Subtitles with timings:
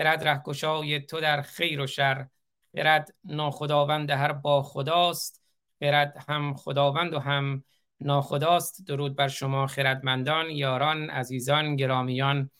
[0.00, 2.26] خرد رهگشای تو در خیر و شر.
[2.76, 5.42] خرد ناخداوند هر با خداست.
[5.80, 7.64] خرد هم خداوند و هم
[8.00, 8.86] ناخداست.
[8.86, 12.50] درود بر شما خردمندان یاران عزیزان گرامیان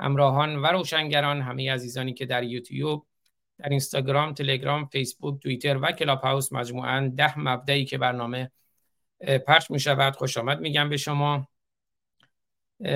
[0.00, 3.06] همراهان و روشنگران همه عزیزانی که در یوتیوب
[3.58, 8.50] در اینستاگرام تلگرام فیسبوک توییتر و کلاب هاوس مجموعا ده مبدعی که برنامه
[9.46, 11.48] پخش می شود خوش آمد میگم به شما.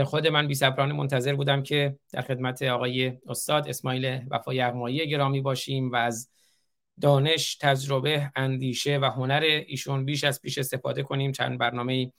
[0.04, 5.92] خود من بی منتظر بودم که در خدمت آقای استاد اسماعیل وفا یغمایی گرامی باشیم
[5.92, 6.30] و از
[7.00, 11.32] دانش، تجربه، اندیشه و هنر ایشون بیش از پیش استفاده کنیم.
[11.32, 12.12] چند برنامه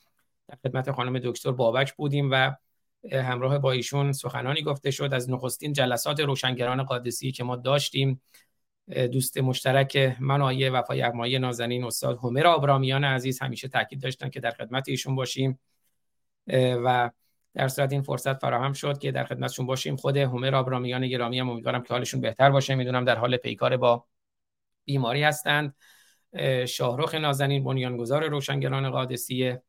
[0.47, 2.51] در خدمت خانم دکتر بابک بودیم و
[3.11, 8.21] همراه با ایشون سخنانی گفته شد از نخستین جلسات روشنگران قادسی که ما داشتیم.
[9.11, 14.39] دوست مشترک من آیه وفای یغمایی نازنین استاد همر آبرامیان عزیز همیشه تاکید داشتن که
[14.39, 15.59] در خدمت ایشون باشیم.
[16.83, 17.11] و
[17.57, 19.95] در صورت این فرصت فراهم شد که در خدمتشون باشیم.
[19.95, 22.75] خود همر آبرامیان گرامی هم امیدوارم که حالشون بهتر باشه.
[22.75, 24.05] می‌دونم در حال پیکار با
[24.85, 25.75] بیماری هستند.
[26.67, 29.61] شاهرخ نازنین بنیانگذار روشنگران قادسیه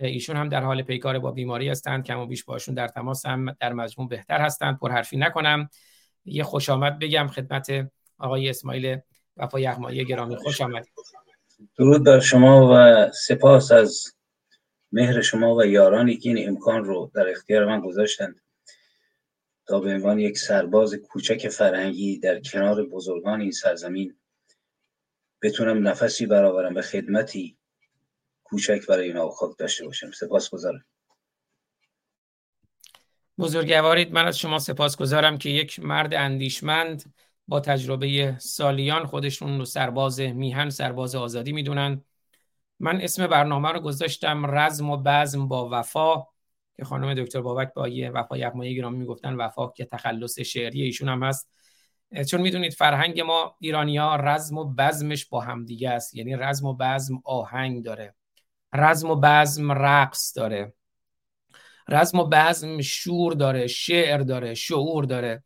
[0.00, 2.04] ایشون هم در حال پیکار با بیماری هستند.
[2.04, 4.78] کم و بیش باشون در تماس هم در مجموع بهتر هستند.
[4.90, 5.68] حرفی نکنم.
[6.24, 8.98] یه خوش آمد بگم خدمت آقای اسماعیل
[9.36, 10.36] وفا یغمایی گرامی.
[10.36, 10.86] خوش آمد
[11.78, 14.04] درود بر شما و سپاس از
[14.92, 18.40] مهر شما و یارانی که این امکان رو در اختیار من گذاشتند.
[19.66, 24.16] تا به عنوان یک سرباز کوچک فرهنگی در کنار بزرگان این سرزمین
[25.42, 27.56] بتونم نفسی برآورم به خدمتی
[28.44, 30.10] کوچک برای اینا خاک داشته باشم.
[30.10, 30.84] سپاس گذارم
[33.38, 37.14] بزرگوارید من از شما سپاس گذارم که یک مرد اندیشمند
[37.48, 42.04] با تجربه سالیان خودشون رو سرباز میهن سرباز آزادی می‌دونن.
[42.80, 46.26] من اسم برنامه رو گذاشتم رزم و بزم با وفا
[46.76, 51.08] که خانم دکتر بابک با یه وفا یغمایی گرامی می‌گفتن وفا که تخلص شعری ایشون
[51.08, 51.50] هم هست.
[52.30, 56.14] چون می‌دونید فرهنگ ما ایرانیا رزم و بزمش با هم دیگه است.
[56.14, 58.14] یعنی رزم و بزم آهنگ داره.
[58.72, 60.72] رزم و بزم رقص داره.
[61.88, 65.42] رزم و بزم شور داره شعر داره شعور داره.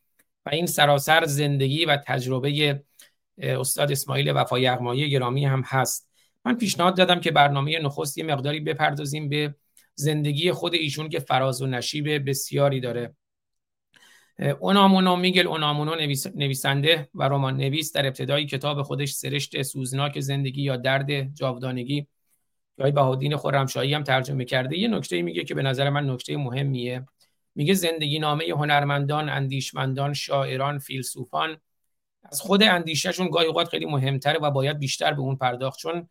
[0.46, 2.82] و این سراسر زندگی و تجربه
[3.38, 6.13] استاد اسماعیل وفا یغمایی گرامی هم هست.
[6.44, 9.54] من پیشنهاد دادم که برنامه نخست یه مقداری بپردازیم به
[9.94, 13.14] زندگی خود ایشون که فراز و نشیب بسیاری داره.
[14.60, 15.94] اونامونو میگل اونامونو
[16.34, 22.06] نویسنده و رمان نویس در ابتدای کتاب خودش سرشت سوزناک زندگی یا درد جاودانگی.
[22.78, 24.78] یا بهادین خرمشاهی هم ترجمه کرده.
[24.78, 27.06] یه نکته میگه که به نظر من نکته مهمیه.
[27.54, 31.56] میگه زندگی نامه هنرمندان اندیشمندان شاعران فیلسوفان
[32.22, 35.78] از خود اندیشهشون گاهی اوقات خیلی مهمتره و باید بیشتر به اون پرداخت.
[35.78, 36.08] چون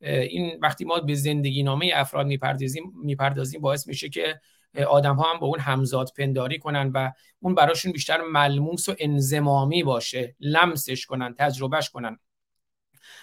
[0.00, 4.40] این وقتی ما به زندگی نامه افراد می‌پردازیم می‌پردازیم باعث میشه که
[4.88, 7.10] آدم ها هم با اون همزاد پنداری کنن و
[7.40, 12.18] اون براشون بیشتر ملموس و انزمامی باشه لمسش کنن تجربهش کنن.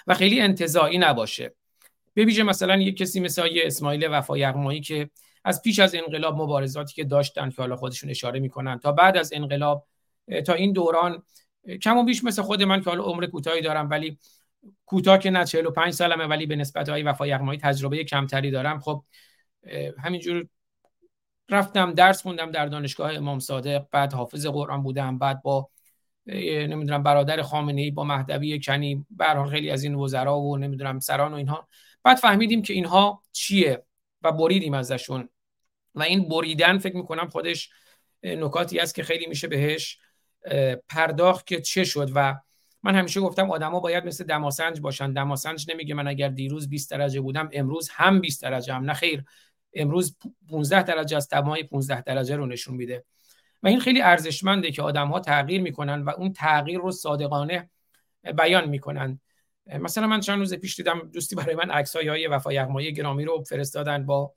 [0.08, 1.56] و خیلی انتظایی نباشه.
[2.14, 5.09] به مثلا یک کسی مثل اسماعیل وفا یغمایی که
[5.44, 9.34] از پیش از انقلاب مبارزاتی که داشتن که حالا خودشون اشاره می‌کنن تا بعد از
[9.34, 9.88] انقلاب
[10.46, 11.23] تا این دوران
[11.82, 14.18] کم و بیش مثل خود من که حالا عمر کوتاهی دارم ولی
[14.85, 18.79] کوتاه که نه 45 سالمه ولی به نسبت های وفا یغمایی تجربه کمتری دارم.
[18.79, 19.03] خب
[19.99, 20.47] همینجور
[21.49, 25.69] رفتم درس خوندم در دانشگاه امام صادق بعد حافظ قرآن بودم بعد با
[26.25, 31.34] نمی‌دونم برادر خامنه ای با مهدوی کنی به خیلی از این وزرا و نمی‌دونم سران
[31.34, 31.67] و اینها.
[32.03, 33.84] بعد فهمیدیم که اینها چیه
[34.22, 35.29] و بریدیم ازشون.
[35.96, 37.69] و این بریدن فکر می‌کنم خودش
[38.23, 39.99] نکاتی است که خیلی میشه بهش
[40.90, 42.40] پرداخت که چه شد و
[42.84, 45.14] من همیشه گفتم آدما باید مثل دماسنج باشن.
[45.14, 48.84] دماسنج نمیگه من اگر دیروز 20 درجه بودم امروز هم 20 درجه هم.
[48.84, 49.24] نه خیر.
[49.74, 50.18] امروز
[50.50, 53.06] 15 درجه از دمای 15 درجه رو نشون میده.
[53.64, 57.70] و این خیلی ارزشمنده که آدم ها تغییر می‌کنن و اون تغییر رو صادقانه
[58.38, 59.20] بیان می‌کنن.
[59.66, 63.44] مثلا من چند روز پیش دیدم دوستی برای من عکس های وفای یغمایی گرامی رو
[63.44, 64.34] فرستادن با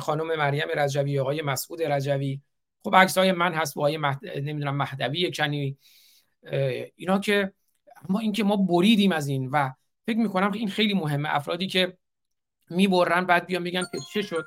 [0.00, 2.40] خانم مریم رجوی آقای مسعود رجوی.
[2.84, 4.18] خب عکس های من هست با آقای مهد...
[4.24, 5.78] نمی‌دونم مهدوی کنی
[6.96, 7.52] اینا که
[8.08, 9.70] اما اینکه ما بریدیم از این و
[10.06, 11.34] فکر می‌کنم که این خیلی مهمه.
[11.34, 11.96] افرادی که
[12.70, 14.46] می‌برن بعد بیان بگن که چه شد؟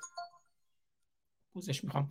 [1.53, 2.09] پوزش می‌خوام.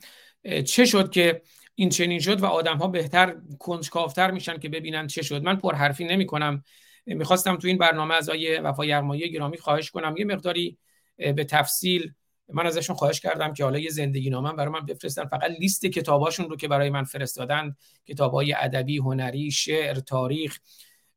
[0.66, 1.42] چه شد که
[1.74, 6.04] این چنین شد و آدم ها بهتر کنجکافتر میشن که ببینن چه شد؟ من پرحرفی
[6.04, 6.64] نمی کنم
[7.06, 10.14] می‌خواستم تو این برنامه از آیه وفا یرمایی گرامی خواهش کنم.
[10.18, 10.78] یه مقداری
[11.16, 12.12] به تفصیل
[12.48, 15.24] من ازشون خواهش کردم که حالا یه زندگی نامه برای من بفرستن.
[15.24, 17.76] فقط لیست کتاباشون رو که برای من فرستادن
[18.06, 20.58] کتابای ادبی هنری شعر تاریخ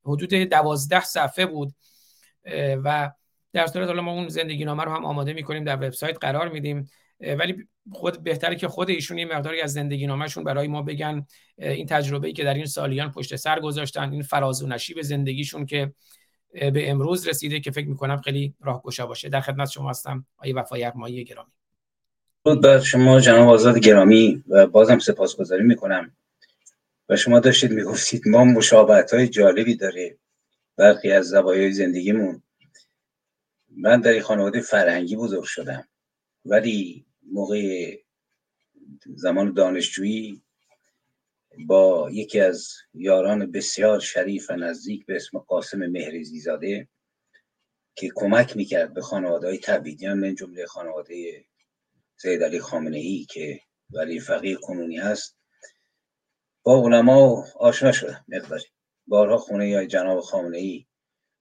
[0.06, 1.74] حدود دوازده صفحه بود.
[2.84, 3.12] و
[3.54, 6.90] در صورت حالا ما اون زندگی نامه رو هم آماده می‌کنیم در وبسایت قرار میدیم.
[7.22, 11.26] ولی خود بهتره که خود ایشون یه مقداری از زندگی نامشون برای ما بگن.
[11.58, 15.94] این تجربه‌ای که در این سالیان پشت سر گذاشتن این فراز و نشیب زندگیشون که
[16.54, 19.30] به امروز رسیده که فکر می‌کنم خیلی راهگشا باشه.
[19.30, 21.52] در خدمت شما هستم آقای وفای ارمایی گرامی.
[22.46, 26.16] بود بر شما جناب آزاد گرامی و بازم سپاسگزاری می‌کنم.
[27.10, 30.18] و شما داشتید می‌گفتید ما مشابهت های جالبی داره
[30.76, 32.44] برخی از زوایای زندگیمون.
[33.70, 35.88] من در خانواده فرهنگی بزرگ شدم.
[36.46, 37.96] ولی موقع
[39.16, 40.42] زمان دانشجویی
[41.66, 46.88] با یکی از یاران بسیار شریف و نزدیک به اسم قاسم مهرزی زاده
[47.96, 51.46] که کمک می‌کرد به خانواده های تبیدیان من جمله خانواده
[52.18, 55.38] زید علی خامنه ای که ولی فقیه کنونی هست
[56.64, 58.66] با علما آشنا شدم مقداری.
[59.08, 60.86] بارها خونه یا جناب خامنه ای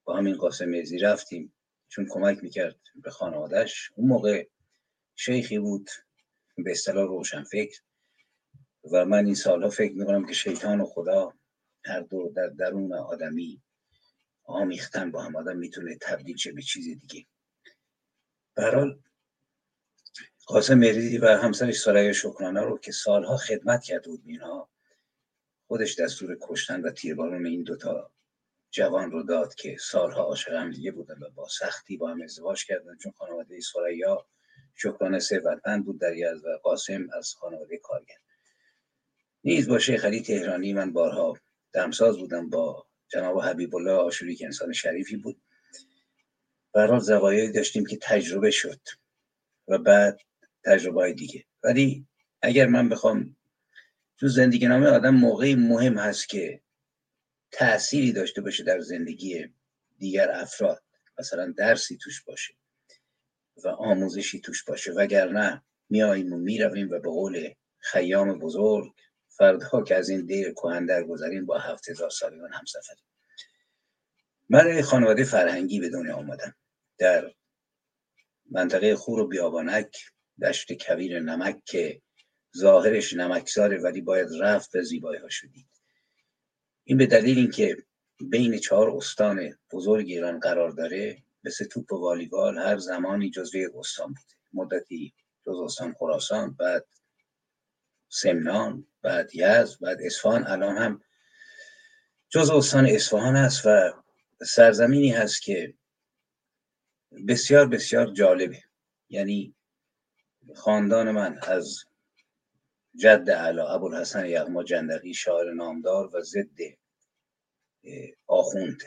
[0.05, 1.53] با همین قاسم مهرزی رفتیم
[1.89, 4.47] چون کمک می‌کرد به خانوادهش اون موقع
[5.17, 5.91] شیخی بود
[6.59, 7.81] به اصطلاح روشن فکر
[8.93, 11.33] و من این سالها فکر می‌کنم که شیطان و خدا
[11.85, 13.63] هر دو در درون آدمی
[14.45, 15.37] آمیختن با هم.
[15.37, 17.27] آدم می‌تونه تبدیل شه به چیز دیگه.
[18.55, 18.99] برحال
[20.47, 24.71] قاسم مریدی و همسرش سرای شکرانه رو که سالها خدمت کرده بود اینها
[25.67, 28.11] خودش دستور کشتن و تیربارون این دوتا
[28.71, 32.65] جوان رو داد که سالها عاشق هم دیگه بودن و با سختی با هم ازدواج
[32.65, 32.97] کردن.
[32.97, 34.27] چون خانواده سریا
[34.75, 38.17] شکرانه ثروتمند بود در یزد و قاسم از خانواده کارگر.
[39.47, 41.39] نیز با شیخ علی تهرانی من بارها
[41.73, 45.43] دمساز بودم با جناب حبیب الله آشوری که انسان شریفی بود.
[46.73, 48.81] برحال زوایایی داشتیم که تجربه شد
[49.69, 50.21] و بعد
[50.65, 51.45] تجربه های دیگه.
[51.63, 52.07] ولی
[52.43, 53.37] اگر من بخوام
[54.19, 56.61] تو زندگی نامه آدم موقعی مهم هست که
[57.51, 59.49] تأثیری داشته باشه در زندگی
[59.99, 60.83] دیگر افراد
[61.19, 62.55] مثلا درسی توش باشه
[63.65, 68.93] و آموزشی توش باشه وگرنه میاییم و می‌رویم و به قول خیام بزرگ
[69.37, 73.05] فردا که از این دیر کهن گذاریم با هفت هزار سالیان هم سفریم
[74.49, 76.55] من خانواده فرهنگی به دنیا آمدم
[76.99, 77.33] در
[78.51, 79.97] منطقه خور و بیابانک
[80.43, 82.03] دشت کویر نمک که
[82.57, 85.67] ظاهرش نمکزاره ولی باید رفت و زیبایی ها شدید
[86.85, 87.77] این به دلیل اینکه
[88.21, 94.07] بین چهار استان بزرگ ایران قرار داره مثل توپ و والیبال هر زمانی جزوی استان
[94.09, 94.35] بوده.
[94.53, 95.15] مدتی
[95.47, 96.87] جز استان خراسان بعد
[98.17, 100.47] سمنان بعد یز بعد اصفهان.
[100.47, 101.03] الان هم
[102.29, 103.93] جز استان اصفهان است و
[104.43, 105.75] سرزمینی هست که
[107.29, 108.63] بسیار بسیار جالبه.
[109.09, 109.55] یعنی
[110.55, 111.85] خاندان من از
[112.95, 116.59] جد علا ابوالحسن یغما جندقی شاعر نامدار و ضد
[118.27, 118.83] آخوند.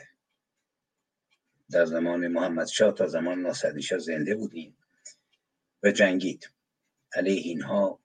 [1.70, 4.76] در زمان محمد شاه تا زمان ناصری شاه زنده بودیم
[5.82, 6.50] و جنگید.
[7.12, 7.99] علیه اینها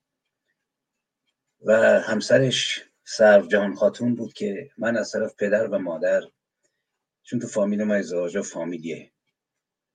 [1.65, 6.21] و همسرش سرو جهان خاتون بود که من از طرف پدر و مادر
[7.23, 9.11] چون تو فامیل ما ازدواج فامیلیه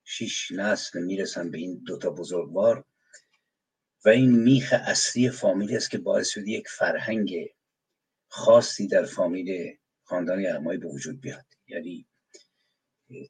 [0.04, 2.84] شیش نسل می‌رسن به این دوتا بزرگوار
[4.04, 7.54] و این میخ اصلی فامیلی است که باعث شده یک فرهنگ
[8.28, 11.46] خاصی در فامیل خاندان یغمایی به وجود بیاد.
[11.66, 12.06] یعنی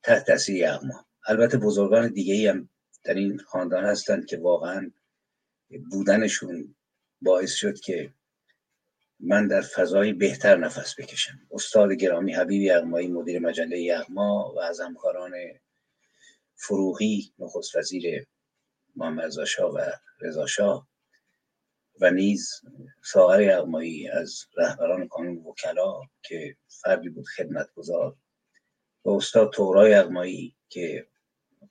[0.03, 1.07] تحت تاثیر یغما.
[1.27, 2.69] البته بزرگان دیگه ای هم
[3.05, 4.91] در این خاندان هستند که واقعا
[5.91, 6.75] بودنشون
[7.21, 8.15] باعث شد که
[9.23, 11.39] من در فضای بهتر نفس بکشم.
[11.51, 15.33] استاد گرامی حبیب یغمایی مدیر مجله یغما و از همکاران
[16.55, 18.27] فروغی نخست وزیر
[18.97, 19.45] محمد و
[20.21, 20.89] رضا شاه
[22.01, 22.61] و نیز
[23.05, 28.17] ساغر یغمایی از رهبران کانون وکلا که فردی بود خدمتگزار
[29.05, 31.07] و استاد تورای یغمایی که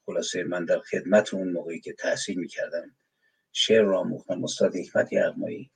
[0.05, 2.95] خلاصه من در خدمت اون موقعی که تحصیل می‌کردم
[3.51, 5.71] شعر را مختم استاد حکمت یغمایی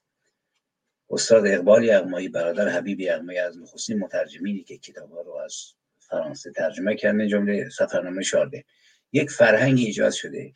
[1.14, 5.56] استاد اقبال یغمایی برادر حبیب یغمایی از نخستین مترجمینی که کتاب رو از
[6.00, 8.66] فرانسه ترجمه کردن جمله سفرنامه شارده.
[9.12, 10.54] یک فرهنگ ایجاد شده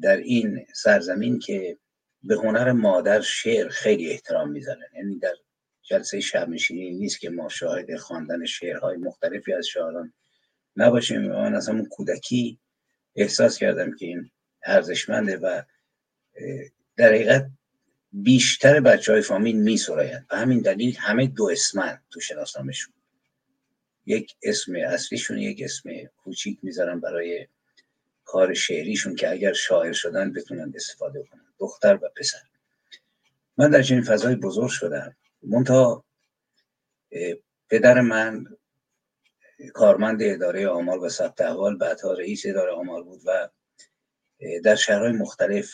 [0.00, 1.78] در این سرزمین که
[2.22, 5.34] به هنر مادر شعر خیلی احترام می‌ذارن یعنی در
[5.82, 10.12] جلسه شب نیست که ما شاهد خواندن شعرهای مختلفی از شاعران
[10.76, 11.20] نباشیم.
[11.20, 12.58] من از همون کودکی
[13.16, 14.30] احساس کردم که این
[14.62, 15.62] ارزشمنده و
[16.96, 17.46] در حقیقت
[18.12, 22.94] بیشتر بچه های فامیل می سرایند و همین دلیل همه دو اسمن تو شناسنامهشون.
[24.06, 25.90] یک اسم اصلیشون یک اسم
[26.24, 27.46] کوچیک می‌ذارن برای
[28.24, 31.54] کار شعریشون که اگر شاعر شدن بتونن استفاده کنن.
[31.58, 32.42] دختر و پسر.
[33.56, 35.16] من در چنین فضای بزرگ شدم.
[35.42, 36.04] منتها
[37.68, 38.46] پدر من
[39.74, 43.48] کارمند اداره آمار و ثبت احوال بعدها رئیس اداره آمار بود و
[44.64, 45.70] در شهرهای مختلف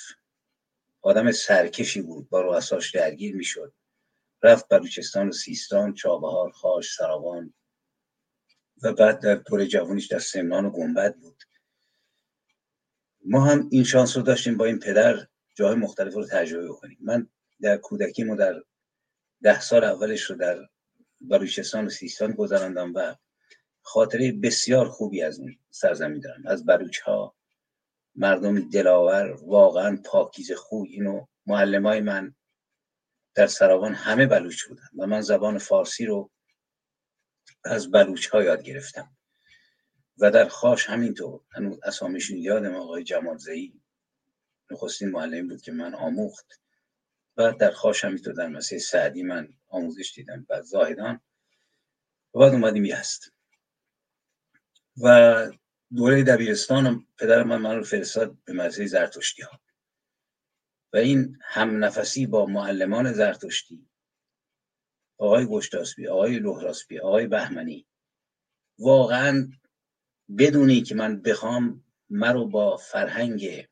[1.03, 3.73] آدم سرکشی بود با رؤساش درگیر می‌شد.
[4.43, 7.55] رفت بلوچستان و سیستان چابهار خاش سراوان
[8.83, 11.43] و بعد در طور جوانیش در سمنان و گنبد بود.
[13.25, 17.29] ما هم این شانس رو داشتیم با این پدر جای مختلف رو تجربه کنیم من
[17.61, 18.63] در کودکیمو در
[19.43, 20.69] ده سال اولش رو در
[21.21, 23.15] بلوچستان و سیستان گذراندم و
[23.83, 27.37] خاطره بسیار خوبی از اون سرزمین دارم از بلوچ ها
[28.15, 32.35] مردم دلاور واقعا پاکیز خوب اینو معلم من
[33.35, 36.31] در سراوان همه بلوچ بودن و من زبان فارسی رو
[37.65, 39.17] از بلوچ ها یاد گرفتم.
[40.19, 43.81] و در خاش همینطور هنوز اسامیشون یادم آقای جمال زهی
[44.71, 46.61] نخستین معلم بود که من آموخت
[47.37, 51.21] و در خاش همینطور در مسیح سعدی من آموزش دیدم و زاهدان.
[52.35, 53.33] و بعد اومدیم یست
[55.03, 55.51] و
[55.97, 59.61] دوره دبیرستان پدر من من رو فرستاد به مدرسه زرتشتی ها.
[60.93, 63.89] و این هم نفسی با معلمان زرتشتی
[65.19, 67.87] آقای گشتاسبی آقای لهراسبی آقای بهمنی
[68.79, 69.51] واقعا
[70.39, 73.69] بدونی که من بخوام مرو با فرهنگ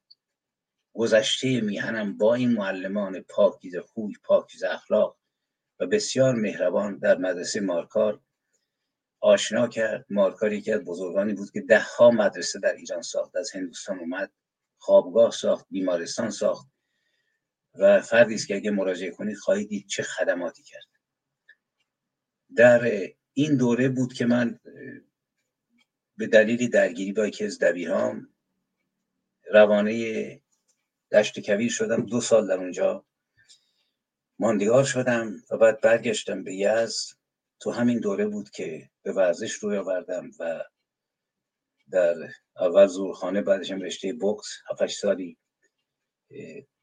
[0.94, 5.18] گذشته میهنم با این معلمان پاکیز خوی پاکیز اخلاق
[5.80, 8.20] و بسیار مهربان در مدرسه مارکار
[9.26, 10.06] آشنا کرد.
[10.10, 13.36] مارکاری که بزرگانی بود که ده ها مدرسه در ایران ساخت.
[13.36, 14.32] از هندوستان اومد
[14.78, 16.68] خوابگاه ساخت بیمارستان ساخت.
[17.74, 20.86] و فردی است که اگه مراجعه کنید خواهید دید چه خدماتی کرد.
[22.56, 24.60] در این دوره بود که من
[26.16, 28.28] به دلیل درگیری با یکی از دبیرام
[29.50, 30.40] روانه
[31.12, 32.06] دشت کویر شدم.
[32.06, 33.04] دو سال در اونجا
[34.38, 37.16] ماندگار شدم و بعد برگشتم به یزد.
[37.60, 40.64] تو همین دوره بود که به ورزش روی آوردم و
[41.90, 42.14] در
[42.60, 45.38] اول زورخانه بعدش هم رشته بوکس 7 سالی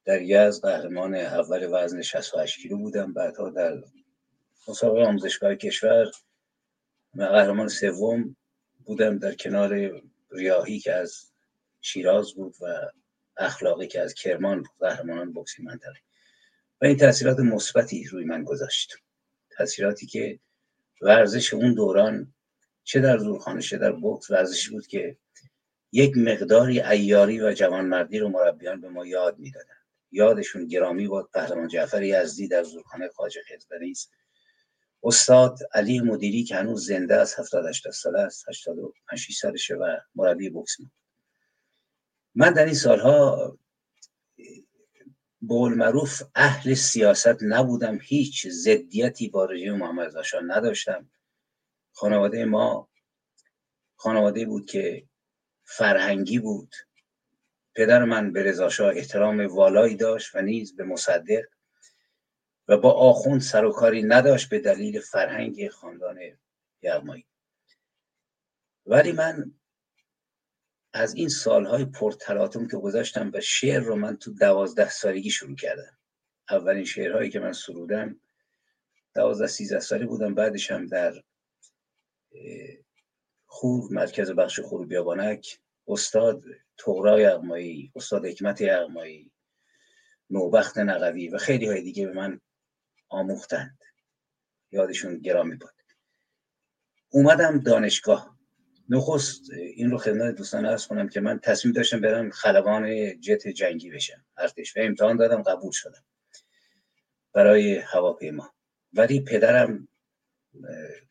[0.06, 3.14] در یزد قهرمان اول وزن 68 کیلو بودم.
[3.14, 3.84] بعدها در
[4.68, 6.12] مسابقه آموزشگاه کشور
[7.18, 8.36] قهرمان سوم
[8.86, 10.02] بودم در کنار
[10.32, 11.32] ریاهی که از
[11.82, 12.92] شیراز بود و
[13.38, 16.00] اخلاقی که از کرمان بود قهرمانان بوکسی منطقه.
[16.82, 18.96] و این تاثیرات مثبتی روی من گذاشت.
[19.50, 20.40] تاثیراتی که
[21.04, 22.34] ورزش اون دوران
[22.84, 25.18] چه در زورخانه چه در بوکس ورزشی بود که
[25.92, 29.74] یک مقداری ایاری و جوانمردی رو مربیان به ما یاد می‌دادن
[30.12, 34.12] یادشون گرامی بود قهرمان جعفر یزدی در زورخانه خواجه خزدنی است.
[35.04, 40.50] استاد علی مدیری که هنوز زنده است 70 80 ساله است 85 سالشه و مربی
[40.50, 40.68] بود
[42.36, 43.58] من در این سالها
[45.48, 51.10] بول معروف اهل سیاست نبودم هیچ زدیتی با رژیم محمد رضا نداشتم.
[51.92, 52.90] خانواده ما
[53.96, 55.08] خانواده بود که
[55.64, 56.76] فرهنگی بود.
[57.76, 61.46] پدر من به رضا احترام والایی داشت و نیز به مصدق
[62.68, 63.66] و با آخوند سر
[64.04, 66.20] نداشت به دلیل فرهنگ خاندان
[66.82, 67.26] یغمایی.
[68.86, 69.52] ولی من
[70.94, 75.98] از این سالهای پرتلاطم که گذاشتم و شعر رو من تو دوازده سالگی شروع کردم.
[76.50, 78.20] اولین شعرهایی که من سرودم
[79.16, 80.36] دوازده سیزده سالی بودم.
[80.36, 81.24] بعدش هم در
[83.46, 86.44] خوب مرکز بخش خور بیابانک استاد
[86.78, 89.32] تغرای اغمایی استاد حکمت اغمایی
[90.30, 92.42] نوبخت نقوی و خیلی های دیگه به من
[93.10, 93.80] آموختند.
[94.72, 95.74] یادشون گرامی بود
[97.10, 98.33] اومدم دانشگاه.
[98.90, 103.92] نخست این رو خدمت دوستان ارز کنم که من تصمیم داشتم برم خلبان جت جنگی
[103.92, 104.26] بشم.
[104.38, 106.04] ارتش و امتحان دادم قبول شدم.
[107.34, 108.54] برای هواپیما.
[108.94, 109.88] ولی پدرم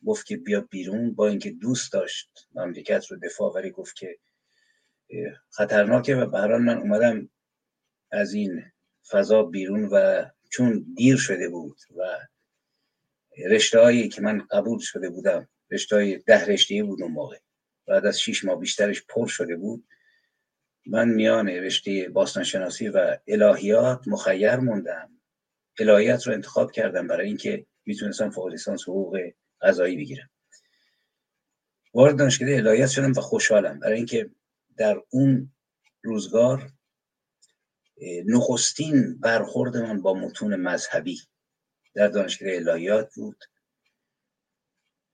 [0.07, 4.19] گفت که بیا بیرون با اینکه دوست داشت مملکت رو دفاع ولی گفت که
[5.51, 7.29] خطرناکه و به من اومدم
[8.11, 8.63] از این
[9.09, 12.19] فضا بیرون و چون دیر شده بود و
[13.51, 17.39] رشته هایی که من قبول شده بودم رشته ده رشته بود اون موقع.
[17.93, 19.85] بعد از شیش ماه بیشترش پر شده بود.
[20.87, 25.11] من میان رشته باستانشناسی و الهیات مخیر موندم.
[25.79, 29.21] الهیات رو انتخاب کردم برای اینکه می‌تونستم فوق لیسانس حقوق
[29.61, 30.31] قضایی بگیرم.
[31.95, 34.31] وارد دانشکده الهیات شدم و خوشحالم برای اینکه
[34.77, 35.53] در اون
[36.03, 36.71] روزگار
[38.27, 41.21] نخستین برخورد من با متون مذهبی
[41.95, 43.45] در دانشکده الهیات بود.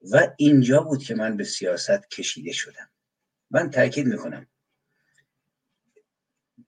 [0.02, 2.90] و اینجا بود که من به سیاست کشیده شدم.
[3.50, 4.46] من تاکید می‌کنم.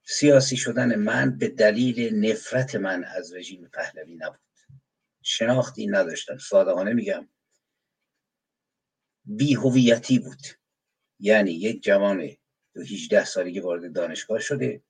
[0.05, 4.41] سیاسی شدن من به دلیل نفرت من از رژیم پهلوی نبود.
[5.23, 6.39] شناختی نداشتم.
[6.39, 7.29] صادقانه میگم.
[9.25, 10.41] بیهویتی بود.
[11.19, 12.29] یعنی یک جوان
[12.75, 14.83] دو 18 سالگی وارد دانشگاه شده.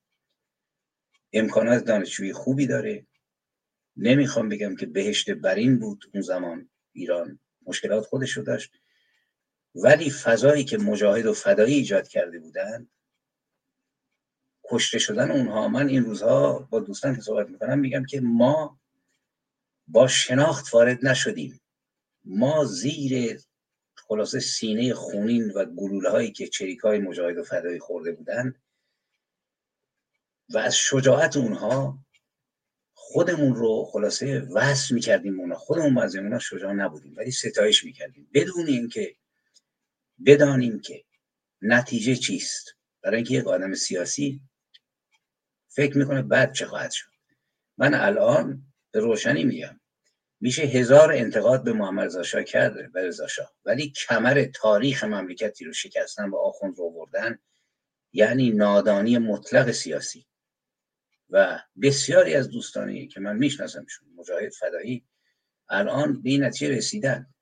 [1.33, 3.07] امکانات دانشجویی خوبی داره.
[3.97, 7.39] نمی‌خوام بگم که بهشت برین بود اون زمان ایران.
[7.65, 8.71] مشکلات خودش رو داشت.
[9.75, 12.87] ولی فضایی که مجاهد و فدایی ایجاد کرده بودن
[14.63, 15.67] کشته شدن اونها.
[15.67, 18.79] من این روزها با دوستان که صحبت می‌کنم میگم که ما
[19.87, 21.61] با شناخت وارد نشدیم.
[22.23, 23.41] ما زیر
[23.95, 28.55] خلاصه سینه خونین و گلوله هایی که چریک های مجاهد و فدایی خورده بودن
[30.49, 31.97] و از شجاعت اونها
[33.11, 35.55] خودمون رو خلاصه وصل می‌کردیم اونا.
[35.55, 38.29] خودمون از اونا شجاع نبودیم ولی ستایش می‌کردیم.
[38.33, 39.15] بدون اینکه
[40.25, 41.03] بدانیم که
[41.61, 42.75] نتیجه چیست.
[43.01, 44.41] برای اینکه یک آدم سیاسی
[45.67, 47.11] فکر می‌کنه بعد چه خواهد شد.
[47.77, 49.79] من الان به روشنی میگم.
[50.41, 53.27] میشه هزار انتقاد به محمد رضا کرده به رضا
[53.65, 57.39] ولی کمر تاریخ مملکتی رو شکستن و آخوند رو بردن
[58.13, 60.25] یعنی نادانی مطلق سیاسی.
[61.31, 65.05] و بسیاری از دوستانی که من میشناسمشون مجاهد فدایی
[65.69, 67.33] الان به این نتیجه رسیدن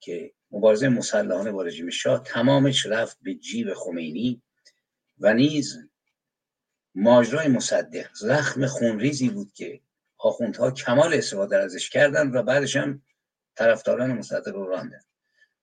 [0.00, 4.42] که مبارزه مسلحانه با رژیم شاه تمامش رفت به جیب خمینی
[5.18, 5.78] و نیز
[6.94, 9.80] ماجرای مصدق زخم خونریزی بود که
[10.18, 13.02] آخوندها کمال استفاده ازش کردن و بعدش هم
[13.56, 15.00] طرفداران مصدق رو راندن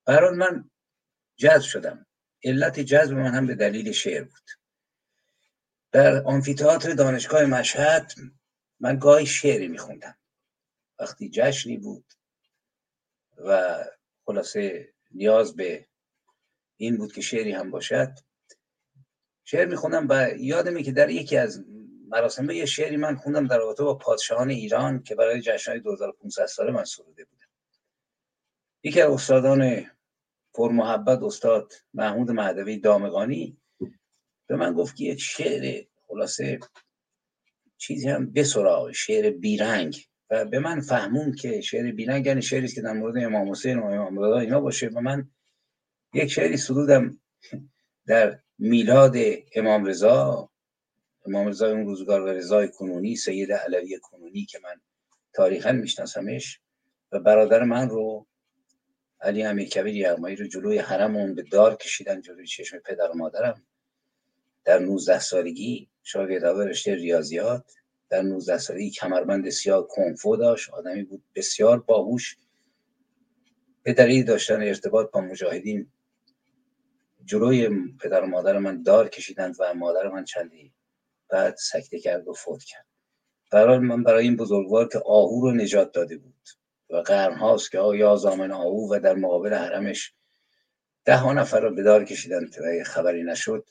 [0.06, 0.70] برای من
[1.36, 2.06] جذب شدم.
[2.44, 4.63] علت جذب من هم به دلیل شعر بود.
[5.94, 8.14] در آمفیتئاتر دانشگاه مشهد
[8.80, 10.18] من گاهی شعری میخوندم.
[11.00, 12.14] وقتی جشنی بود
[13.38, 13.78] و
[14.26, 15.88] خلاصه نیاز به
[16.78, 18.14] این بود که شعری هم باشد
[19.44, 21.66] شعر میخوندم و یادمه که در یکی از
[22.08, 26.72] مراسم یه شعری من خوندم در رابطه با پادشاهان ایران که برای جشنهای 2500 ساله
[26.72, 27.48] من سروده بودم.
[28.84, 29.86] یکی از استادان
[30.54, 33.63] پرمحبت استاد محمود مهدوی دامغانی
[34.54, 36.60] به من گفت که یک شعر خلاصه
[37.78, 42.82] چیزی هم بسرا شعر بیرنگ و به من فهمون که شعر بیرنگ یعنی شعری که
[42.82, 45.30] در مورد امام حسین و امام رضا اینا باشه و من
[46.14, 47.20] یک شعری سرودم
[48.08, 49.16] در میلاد
[49.56, 50.50] امام رضا.
[51.26, 54.82] امام رضا اون روزگار و رضای کنونی سید علوی کنونی که من
[55.34, 56.60] تاریخا میشناسمش
[57.12, 58.28] و برادر من رو
[59.22, 63.64] علی امیر کبیر یغمایی رو جلوی حرمون به دار کشیدن جلوی چشم پدر و مادرم.
[64.66, 67.74] در 19 سالگی شاگرد اول رشته ریاضیات
[68.10, 70.70] در 19 سالگی کمربند سیاه کنفو داشت.
[70.70, 72.38] آدمی بود بسیار باهوش.
[73.84, 75.92] به دلیل داشتن ارتباط با مجاهدین.
[77.26, 77.70] جلوی
[78.02, 80.74] پدر و مادر من دار کشیدند و مادر من چندی
[81.30, 82.86] بعد سکته کرد و فوت کرد.
[83.52, 86.50] برای من برای این بزرگوار که آهو رو نجات داده بود
[86.90, 90.14] و قرن هاست که آیا زامن آهو و در مقابل حرمش
[91.06, 93.70] ده ها نفر رو به دار کشیدند و خبری نشد.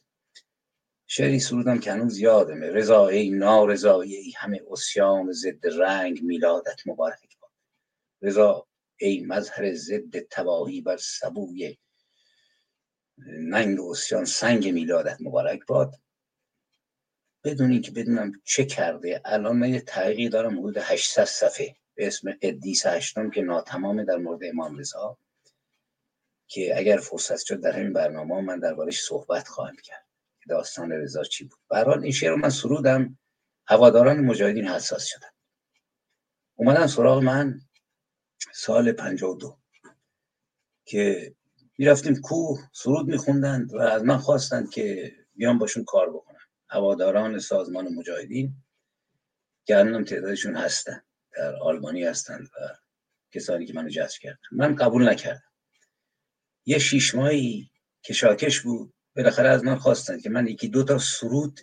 [1.15, 2.71] شعری سرودم که هنوز یادمه.
[2.71, 7.51] رضا ای نارضایی ای همه اسیان ضد رنگ میلادت مبارک باد.
[8.23, 11.79] رضا ای مظهر ضد تباهی بر سبوی
[13.27, 15.95] ننگ اسیان سنگ میلادت مبارک باد.
[17.45, 21.77] بدون اینکه بدونم چه کرده الان من یه تحقیقی دارم حدود 800 صفحه.
[21.95, 25.19] به اسم قدیس هشتم که ناتمامه در مورد امام رضا.
[26.47, 30.12] که اگر فرصت شد در همین برنامه من دربارش صحبت خواهم کرد.
[30.49, 31.59] داستان رضا چی بود.
[31.69, 33.19] برحال این شعر من سرودم.
[33.67, 35.29] هواداران مجاهدین حساس شدن.
[36.55, 37.61] اومدن سراغ من
[38.53, 39.59] سال 52
[40.85, 41.35] که
[41.79, 46.39] می‌رفتیم کوه سرود میخوندند و از من خواستند که بیام باشون کار بکنم.
[46.69, 48.55] هواداران سازمان مجاهدین
[49.65, 51.03] که الان تعدادشون هستن.
[51.37, 52.77] در آلمانی هستند و
[53.33, 54.39] کسانی که منو جذب کردن.
[54.53, 55.53] من قبول نکردم.
[56.67, 57.71] یه شیش ماهی
[58.05, 58.95] کشاکش بود.
[59.17, 61.61] بالاخره از من خواستن که من یکی دو تا سرود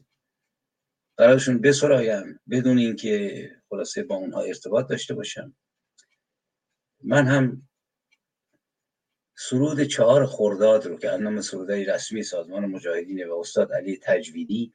[1.17, 5.55] برایشون بسرایم بدون اینکه خلاصه با اونها ارتباط داشته باشم.
[7.03, 7.69] من هم
[9.37, 14.73] سرود چهار خرداد رو که نام سرودهای رسمی سازمان مجاهدین و استاد علی تجویدی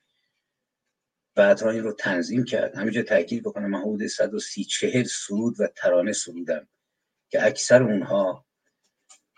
[1.35, 2.77] بعدها این رو تنظیم کرد.
[2.77, 6.69] همینجا تاکید بکنم من حدود 130 چهل سرود و ترانه سرودم
[7.31, 8.47] که اکثر اونها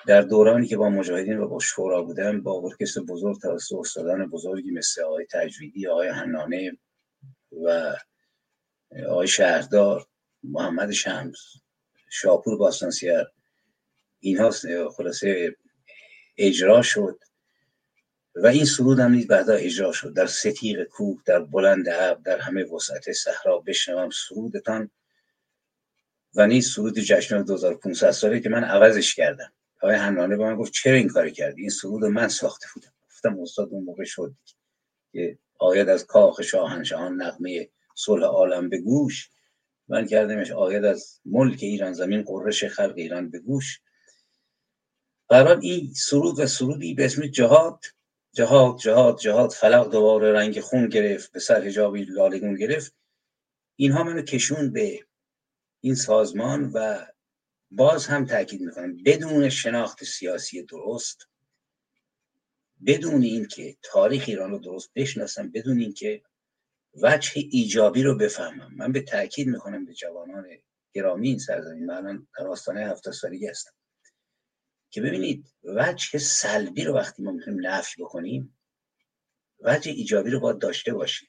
[0.07, 4.71] در دورانی که با مجاهدین و با شورا بودم با ارکستر بزرگ توسط استادان بزرگی
[4.71, 6.79] مثل آقای تجویدی آقای حنانه
[7.64, 7.97] و
[9.09, 10.07] آقای شهردار
[10.42, 11.38] محمد شمس
[12.11, 13.25] شاپور باستانسیر
[14.21, 14.51] اینها
[14.97, 15.57] خلاصه
[16.37, 17.19] اجرا شد
[18.35, 20.14] و این سرود هم نیز بعدا اجرا شد.
[20.14, 24.90] در ستیق کوه در بلند ابر در همه وسعت صحرا بشنوم سرودتان
[26.35, 29.53] و نیز سرود جشن 2500 ساله که من عوضش کردم.
[29.82, 32.92] آقای حنانه به من گفت چرا این کار کردی؟ این سرود من ساخته بودم.
[33.10, 34.34] گفتم استاد اون موقع شد
[35.12, 39.30] که آید از کاخ شاهنشاهان نغمه صلح عالم به گوش.
[39.88, 43.80] من کردمش آید از ملک ایران زمین قررش خلق ایران به گوش.
[45.28, 47.84] قرار این سرود و سرودی به اسم جهاد
[48.32, 52.94] جهاد جهاد جهاد فلق دوباره رنگ خون گرفت به سر حجابی لالگون گرفت.
[53.76, 55.00] اینها منو کشون به
[55.80, 57.06] این سازمان و
[57.70, 61.29] باز هم تاکید می‌کنم بدون شناخت سیاسی درست
[62.87, 66.22] بدون اینکه تاریخ ایران رو درست بشناسم بدون اینکه
[67.02, 68.74] وجه ایجابی رو بفهمم.
[68.76, 70.46] من به تاکید می‌کنم به جوانان
[70.92, 73.72] گرامی این سرزمین من در آستانه هفته سالگی هستم
[74.90, 78.59] که ببینید وجه سلبی رو وقتی ما می‌خوایم نفی بکنیم
[79.61, 81.29] وجه ایجابی رو باید داشته باشیم.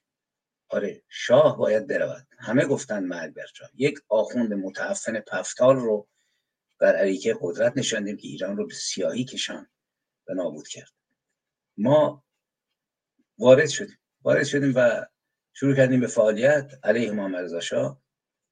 [0.70, 2.28] آره شاه باید برود.
[2.40, 3.46] همه گفتن مرگ بر
[3.76, 6.08] یک آخوند متعفن پفتال رو
[6.80, 9.68] بر علیکه قدرت نشاندیم که ایران رو به سیاهی کشان
[10.28, 10.92] و نابود کرد.
[11.78, 12.24] ما
[13.38, 15.06] وارد شدیم وارد شدیم و
[15.54, 18.02] شروع کردیم به فعالیت علیه محمد رضا شاه.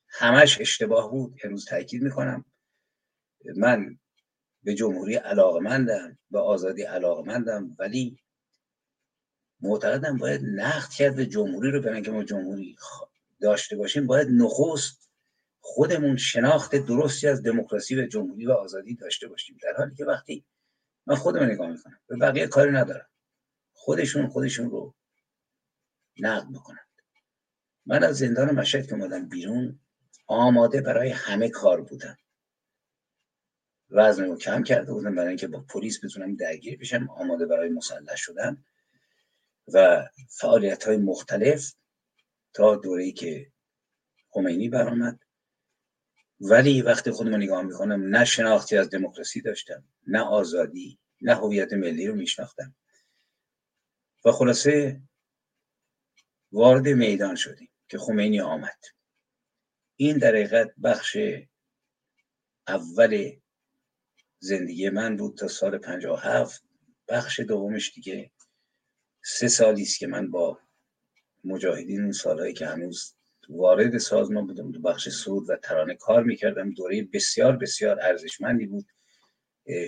[0.08, 2.46] همش اشتباه بود امروز تاکید می‌کنم.
[3.56, 4.00] من
[4.64, 8.20] به جمهوری علاقمندم به آزادی علاقمندم ولی
[9.62, 12.78] معتقدم باید نقد کرد به جمهوری رو برن که ما جمهوری
[13.42, 15.10] داشته باشیم باید نخست
[15.68, 19.58] خودمون شناخت درستی از دموکراسی و جمهوری و آزادی داشته باشیم.
[19.64, 20.46] در حالی که وقتی
[21.06, 23.08] من خودم نگاه می‌کنم به بقیه کاری ندارم
[23.74, 24.96] خودشون خودشون رو
[26.20, 26.88] نقد می‌کنند
[27.86, 29.80] من از زندان مشهد که اومدم بیرون
[30.28, 32.18] آماده برای همه کار بودم.
[33.90, 37.10] وزن رو کم کرده بودم برای اینکه با پلیس بتونم درگیر بشم.
[37.10, 38.66] آماده برای مسلح شدن
[39.74, 41.74] و فعالیت های مختلف
[42.54, 43.52] تا دوره که
[44.30, 45.25] خمینی برآمد.
[46.40, 52.08] ولی وقتی خودم نگاه می‌کنم نه شناختی از دموکراسی داشتم نه آزادی نه هویت ملی
[52.08, 52.76] رو میشناختم.
[54.26, 55.02] و خلاصه
[56.52, 58.80] وارد میدان شدیم که خمینی آمد.
[59.96, 61.18] این در حقیقت بخش
[62.68, 63.32] اول
[64.40, 66.64] زندگی من بود تا سال 57
[67.08, 68.32] بخش دومش دیگه
[69.24, 70.60] سه سالی است که من با
[71.44, 73.15] مجاهدین اون سالهایی که هنوز
[73.50, 76.72] وارد سازمان بودم تو بخش سود و ترانه کار می‌کردم.
[76.72, 78.86] دوره بسیار بسیار ارزشمندی بود.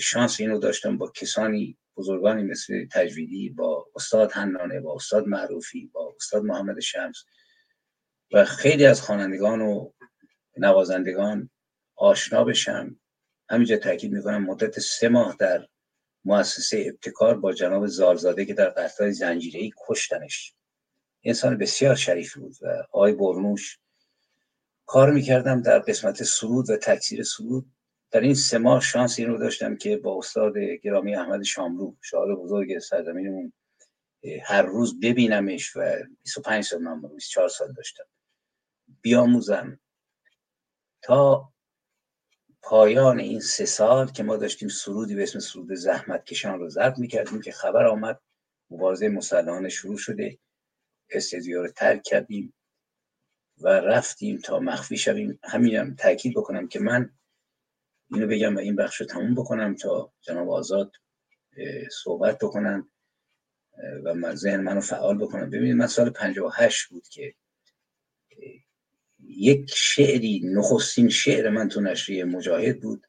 [0.01, 6.13] شانس اینو داشتم با کسانی بزرگانی مثل تجویدی با استاد حنانه با استاد معروفی با
[6.15, 7.23] استاد محمد شمس
[8.31, 9.91] و خیلی از خوانندگان و
[10.57, 11.49] نوازندگان
[11.95, 12.99] آشنا بشم.
[13.49, 15.67] همینجا تاکید می‌کنم مدت سه ماه در
[16.25, 20.53] مؤسسه ابتکار با جناب زارزاده که در قطعه زنجیری کشتنش
[21.23, 23.79] انسان بسیار شریفی بود و آقای برنوش
[24.85, 27.65] کار می‌کردم در قسمت سرود و تکثیر سرود.
[28.11, 32.35] در این سه ماه شانس این رو داشتم که با استاد گرامی احمد شاملو شاعر
[32.35, 33.53] بزرگ سرزمینمون
[34.43, 38.03] هر روز ببینمش و 25 سال من 24 سال داشتم.
[39.01, 39.79] بیاموزم
[41.01, 41.53] تا
[42.61, 46.99] پایان این سه سال که ما داشتیم سرودی به اسم سرود زحمت کشان رو ضبط
[46.99, 48.19] می‌کردیم که خبر آمد
[48.69, 50.37] مبارزه مسلحانه شروع شده.
[51.09, 52.53] استدیو رو ترک کردیم
[53.57, 55.39] و رفتیم تا مخفی شویم.
[55.43, 57.09] همینم تاکید بکنم که من
[58.11, 60.91] اینو بگم و این بخش رو تموم بکنم تا جناب آزاد
[62.03, 62.91] صحبت بکنم
[64.03, 67.35] و من ذهن منو فعال بکنم ببینید من سال 58 بود که
[69.19, 73.07] یک شعری نخستین شعر من تو نشریه مجاهد بود.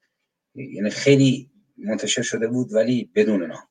[0.54, 3.68] یعنی خیلی منتشر شده بود ولی بدون نام.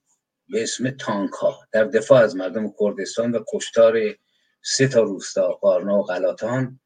[0.50, 1.60] به اسم تانکا.
[1.72, 3.98] در دفاع از مردم کردستان و کشتار
[4.64, 6.80] سه تا روستا قارنا و غلاطان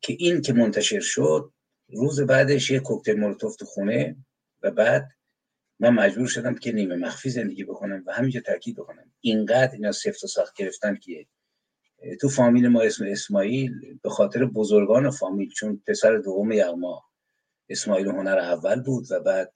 [0.00, 1.52] که این که منتشر شد
[1.88, 4.16] روز بعدش یه کوکتل مولوتوف تو خونه
[4.62, 5.08] و بعد
[5.80, 9.12] من مجبور شدم که نیمه مخفی زندگی بکنم و همینجا تاکید بکنم.
[9.20, 11.26] اینقدر اینا سفت و سخت گرفتن که
[12.20, 17.04] تو فامیل ما اسم اسماعیل به خاطر بزرگان فامیل چون پسر دوم یغما
[17.68, 19.52] اسماعیل هنر اول بود و بعد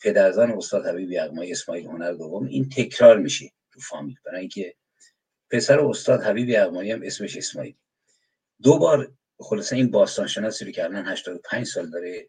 [0.00, 4.16] پدرزن استاد حبیب یغمایی اسماعیل هنر دوم این تکرار میشه تو فامیل.
[4.24, 4.74] برای اینکه
[5.50, 7.74] پسر استاد حبیب یغمایی هم اسمش اسماعیل.
[8.62, 12.28] دو بار خلاصه این باستان شناسی رو که الان 85 سال داره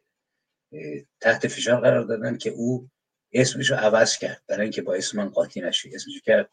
[1.22, 2.90] تحت فشار قرار دادن که او
[3.34, 4.44] اسمش رو عوض کرد.
[4.48, 5.90] برای اینکه با اسم من قاطی نشه.
[5.94, 6.50] اسمش کرد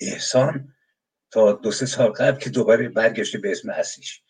[0.00, 0.74] احسان
[1.30, 4.22] تا دو سه سال قبل که دوباره برگشته به اسم اصلیش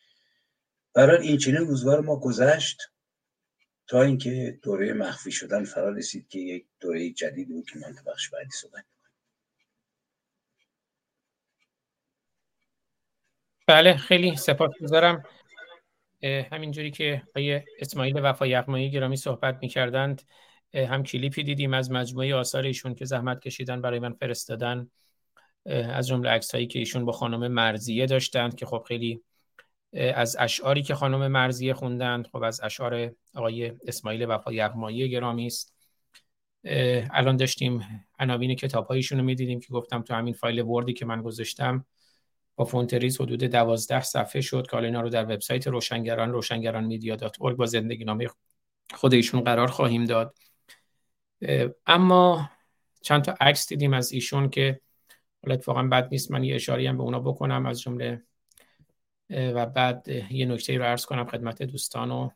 [0.95, 2.83] برای این چنین روزگار ما گذشت.
[3.89, 8.11] تا اینکه دوره مخفی شدن فرا رسید که یک دوره جدید بود که من تو
[8.11, 8.85] بخش بعدی صحبت
[13.67, 15.23] بله خیلی سپاس گذارم.
[16.23, 20.23] همینجوری که آقای اسماعیل وفا یغمایی گرامی صحبت می‌کردند
[20.75, 24.91] هم کلیپی دیدیم از مجموعه آثار ایشون که زحمت کشیدن برای من فرستادن
[25.67, 29.23] از جمله عکس هایی که ایشون با خانم مرزیه داشتند که خب خیلی
[29.93, 35.75] از اشعاری که خانم مرزیه خوندند خب از اشعار آقای اسماعیل وفا یغمایی گرامی است.
[37.11, 41.23] الان داشتیم عناوین کتاب هایشون رو می‌دیدیم که گفتم تو همین فایل وردی که من
[41.23, 41.87] گذاشتم
[42.57, 47.17] با فونت ریز حدود دوازده صفحه شد که اینا رو در وبسایت روشنگران روشنگران media
[47.17, 48.29] dot با زندگی نامه
[48.95, 50.37] خود ایشون قرار خواهیم داد.
[51.87, 52.51] اما
[53.03, 54.81] چند تا عکس دیدیم از ایشون که
[55.43, 58.23] حالا اتفاقا بد نیست من یه اشاره‌ای هم به اونا بکنم از جمله
[59.31, 62.31] و بعد یه نکته رو عرض کنم خدمت دوستان و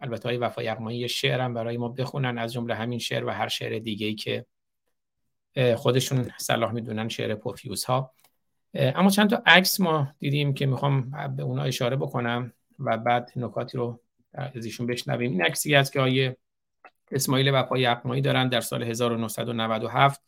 [0.00, 3.78] البته آقای وفا یغمایی شعرم برای ما بخونن از جمله همین شعر و هر شعر
[3.78, 4.46] دیگه ای که
[5.76, 8.12] خودشون صلاح می‌دونن شعر پوفیوز ها
[8.74, 13.78] اما چند تا عکس ما دیدیم که می‌خوام به اونا اشاره بکنم و بعد نکاتی
[13.78, 14.00] رو
[14.32, 15.30] از ایشون بشنویم.
[15.30, 16.36] این عکسی است که آیه
[17.12, 20.20] اسماعیل وفا یغمایی دارن در سال 1997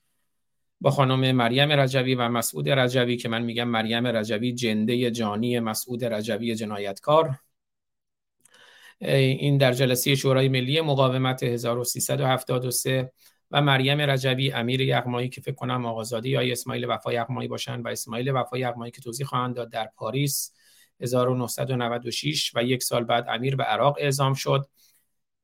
[0.81, 6.05] با خانم مریم رجوی و مسعود رجوی که من میگم مریم رجوی جنده جانی مسعود
[6.05, 7.39] رجوی جنایتکار.
[9.01, 13.13] این در جلسه شورای ملی مقاومت 1373
[13.51, 17.89] و مریم رجوی امیر یغمایی که فکر کنم آقازاده یا اسماعیل وفا یغمایی باشن و
[17.89, 20.53] اسماعیل وفا یغمایی که توضیح خواهند داد در پاریس
[21.01, 24.67] 1996 و یک سال بعد امیر به عراق اعزام شد.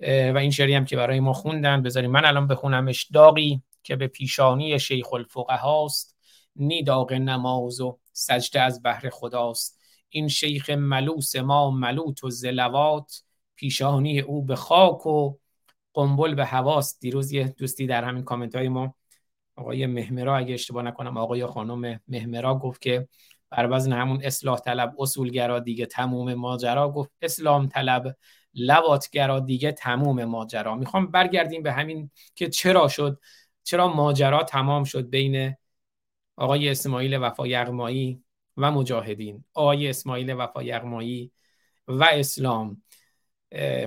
[0.01, 3.05] و این شعری هم که برای ما خوندن بذاریم من الان بخونمش.
[3.13, 3.63] داغی.
[3.83, 6.17] که به پیشانی شیخ الفقه هاست
[6.57, 9.81] نی داغ نماز و سجده از بحر خداست.
[10.09, 13.23] این شیخ ملوس ما ملوت و زلوات
[13.57, 15.35] پیشانی او به خاک و
[15.95, 17.01] قنبل به هواست.
[17.01, 18.95] دیروز یه دوستی در همین کامنت های ما
[19.57, 23.09] آقای مهمرا اگه اشتباه نکنم آقای خانم مهمرا گفت که
[23.51, 26.91] بر وزن همون اصلاح طلب اصولگرا دیگه تموم ماجرا.
[26.91, 28.17] گفت اسلام طلب
[28.55, 30.75] لواتگرا دیگه تموم ماجرا.
[30.75, 33.21] می‌خوام برگردیم به همین که چرا شد
[33.65, 35.55] چرا ماجرا تمام شد بین
[36.37, 38.23] آقای اسماعیل وفا یغمایی
[38.57, 41.33] و مجاهدین؟ آقای اسماعیل وفا یغمایی
[41.89, 42.83] و اسلام.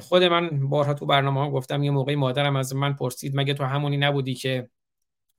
[0.02, 3.64] خود من بارها تو برنامه ها گفتم یه موقعی مادرم از من پرسید مگه تو
[3.64, 4.70] همونی نبودی که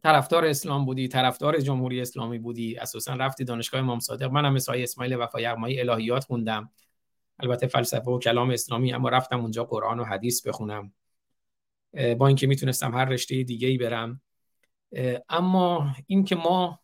[0.03, 4.31] طرفدار اسلام بودی طرفدار جمهوری اسلامی بودی؟ اساسا رفتی دانشگاه امام صادق.
[4.31, 6.71] منم مثل اسماعیل وفا یغمایی الهیات خوندم.
[7.39, 10.93] البته فلسفه و کلام اسلامی اما رفتم اونجا قرآن و حدیث بخونم.
[12.19, 14.21] با اینکه می‌تونستم هر رشته دیگه ای برم.
[15.29, 16.81] اما اینکه ما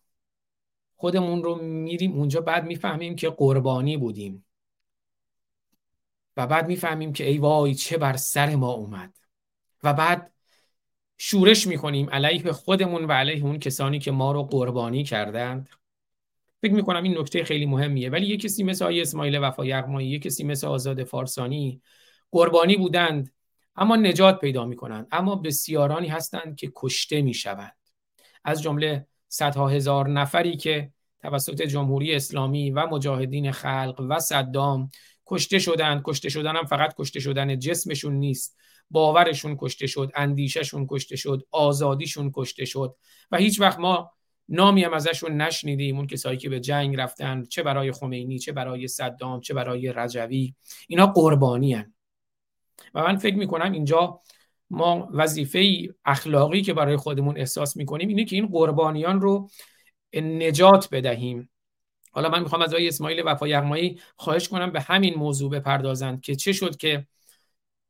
[0.96, 4.44] خودمون رو میریم اونجا بعد می‌فهمیم که قربانی بودیم.
[6.36, 9.18] و بعد می‌فهمیم که ای وای چه بر سر ما اومد.
[9.82, 10.32] و بعد
[11.18, 15.68] شورش می‌کنیم علیه خودمون و علیه اون کسانی که ما رو قربانی کردند.
[16.62, 18.10] فکر می‌کنم این نکته خیلی مهمیه.
[18.10, 21.82] ولی یه کسی مثل آیه اسماعیل وفا یغمایی یه کسی مثل آزاد فارسانی
[22.30, 23.32] قربانی بودند
[23.76, 25.06] اما نجات پیدا می‌کنند.
[25.12, 27.81] اما بسیارانی هستند که کشته می‌شوند.
[28.44, 34.90] از جمله صدها هزار نفری که توسط جمهوری اسلامی و مجاهدین خلق و صدام
[35.26, 38.56] کشته شدن کشته شدن هم فقط کشته شدن جسمشون نیست.
[38.90, 42.96] باورشون کشته شد اندیشهشون کشته شد آزادیشون کشته شد
[43.30, 44.12] و هیچ وقت ما
[44.48, 45.96] نامی هم ازشون نشنیدیم.
[45.96, 50.54] اون کسایی که به جنگ رفتن چه برای خمینی چه برای صدام چه برای رجوی
[50.88, 51.94] اینا قربانی هن.
[52.94, 54.20] و من فکر می‌کنم اینجا
[54.72, 59.48] ما وظیفه اخلاقی که برای خودمون احساس می‌کنیم اینه که این قربانیان رو
[60.14, 61.50] نجات بدهیم.
[62.12, 66.34] حالا من می‌خوام از آقای اسماعیل وفا یغمایی خواهش کنم به همین موضوع بپردازند که
[66.34, 67.06] چه شد که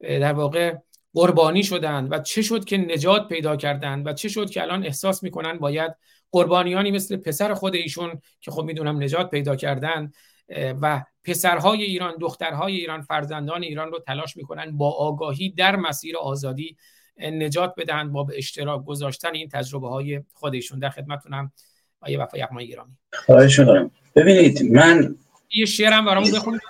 [0.00, 0.76] در واقع
[1.14, 5.22] قربانی شدند و چه شد که نجات پیدا کردند و چه شد که الان احساس
[5.22, 5.94] می‌کنن باید
[6.30, 10.14] قربانیانی مثل پسر خود ایشون که خب می‌دونم نجات پیدا کردند
[10.56, 16.76] و پسرهای ایران دخترهای ایران فرزندان ایران رو تلاش می‌کنن با آگاهی در مسیر آزادی
[17.18, 21.52] نجات بدهند با به اشتراک گذاشتن این تجربه های خودشون در خدمتتونم
[22.00, 23.90] آیه وفا یغمایی گرامی خواهش می‌کنم.
[24.16, 25.16] ببینید من
[25.54, 26.60] یه شعرم برامون بخونید.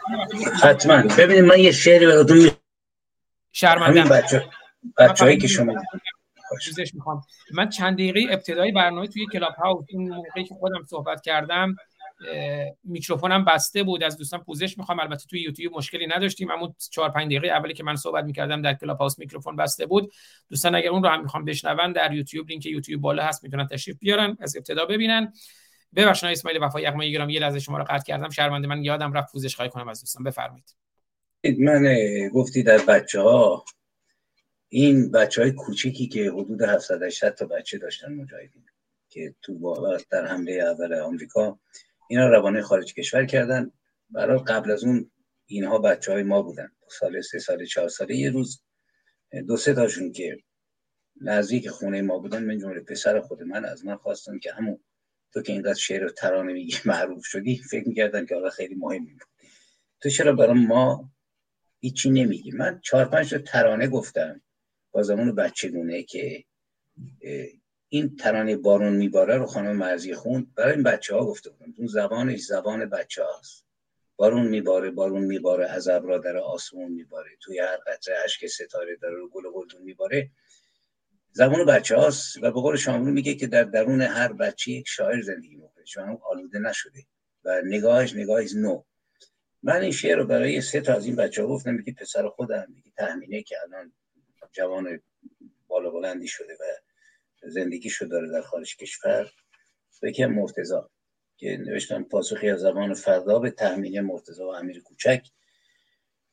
[0.63, 1.03] حتما.
[1.19, 2.51] ببینید من یه شعری براتون
[3.53, 4.03] شرمنده.
[4.03, 4.49] بچه
[4.99, 5.75] بچه‌ای که شما
[6.95, 7.23] می‌خوام.
[7.55, 11.77] من چند دقیقه ابتدای برنامه توی کلاب هاوس این موقعی که خودم صحبت کردم
[12.85, 15.01] میکروفونم بسته بود از دوستان پوزش می‌خوام.
[15.01, 16.51] البته توی یوتیوب مشکلی نداشتیم.
[16.51, 20.13] اما 4 5 دقیقه اولی که من صحبت می‌کردم در کلاب هاوس میکروفون بسته بود.
[20.51, 23.97] دوستان اگر اون رو هم می‌خوام بشنون در یوتیوب لینک یوتیوب بالا هست می‌تونن تشریف
[23.99, 25.33] بیارن از ابتدا ببینن.
[25.97, 28.31] ببخشید اسماعیل وفا یغمایی گرام یه لحظه شما رو قطع کردم.
[28.31, 30.25] شرمنده من یادم رفت پوزش خواهی کنم از دوستان.
[30.25, 30.77] بفرمایید.
[31.59, 33.65] من گفتی در بچه ها
[34.69, 38.65] این بچه های کوچیکی که حدود 700 تا بچه داشتن مجاهدین
[39.09, 41.59] که تو در حمله اول آمریکا
[42.13, 43.71] اینا روانه خارج کشور کردن.
[44.11, 45.11] برای قبل از اون
[45.47, 46.73] اینها بچه های ما بودن.
[46.91, 48.17] سال سه سال چهار ساله.
[48.17, 48.63] یه روز
[49.49, 50.39] دو سه تاشون که
[51.21, 54.79] نزدیک خونه ما بودن من جمله پسر خود من از من خواستن که همون
[55.33, 59.05] تو که اینقدر شعر و ترانه میگی معروف شدی فکر می‌کردن که حالا خیلی مهم
[59.05, 59.23] بود.
[60.01, 61.13] تو چرا برای ما
[61.79, 64.43] هیچی نمیگی؟ من چهار پنج ترانه گفتم.
[64.91, 66.45] با زمان بچگونه که
[67.95, 71.75] این ترانه بارون میباره رو خانم مرزی خوند برای این بچه ها گفته بودم.
[71.77, 73.65] اون زبانش زبان بچه هاست
[74.17, 79.15] بارون میباره بارون میباره از ابرا در آسمون میباره توی هر قطره اشک ستاره داره
[79.15, 80.31] رو گل گلدون میباره.
[81.33, 85.23] زبان بچه هاست و به قول شاملو میگه که در درون هر بچه یک شاعر
[85.23, 85.85] زندگی می‌کنه.
[85.85, 87.07] چون آلوده نشده
[87.45, 88.83] و نگاهش نگاهی نو.
[89.63, 92.67] من این شعر رو برای سه تا از این بچه ها گفتم میگه پسر خودم
[92.75, 93.93] میگه تحمینه که الان
[94.53, 95.01] جوان
[95.69, 96.65] بالا بلندی شده و
[97.49, 99.33] زندگیشو داره در خارج کشور.
[100.03, 100.91] به مرتزا
[101.37, 105.27] که نوشتم پاسخی از زبان فردا به تحمیل مرتزا و امیر کوچک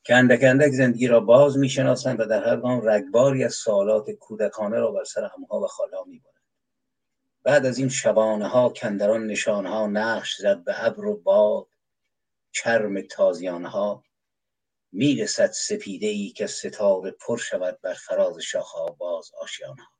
[0.04, 4.78] که اندک اندک زندگی را باز می‌شناسند و در هر گام رگباری از سوالات کودکانه
[4.78, 6.36] را بر سر همها و خالا می‌برند.
[7.43, 11.67] بعد از این شبانه ها کندران نشانه ها نقش زد به ابر و باد.
[12.52, 14.04] چرم تازیانه ها
[14.91, 19.98] می‌رسد سپیده ای که ستاره پر شود بر فراز شاخه باز آشیانه ها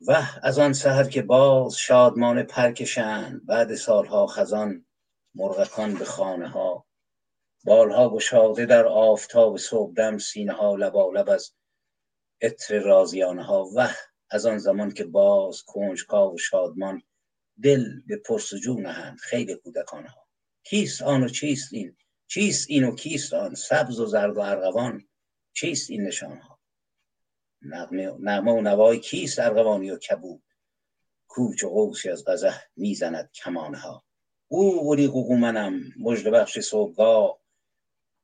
[0.00, 4.86] و از آن سهر که باز شادمان پرکشند بعد سالها خزان
[5.34, 6.86] مرغکان به خانه ها.
[7.64, 11.52] بالها گشاده در آفتاب صبحدم سینه ها لبالب از
[12.42, 13.68] عطر رازیانه ها.
[13.76, 13.88] و
[14.30, 17.02] از آن زمان که باز کنجکاو و شادمان
[17.62, 20.28] دل به پرسجو نهند خیلی کودکانه ها.
[20.64, 25.08] کیست آن و چیست این؟ چیست این و کیست آن؟ سبز و زرد و ارغوان
[25.52, 26.53] چیست این نشان ها؟
[27.64, 28.10] نغمه,
[28.52, 30.42] و نوای کیست ارغوانی و کبود؟
[31.28, 34.04] کوچ و قوسی از غزه می‌زند کمانه ها
[34.48, 37.38] او ولی قوقو منم مجد بخش صبحگاه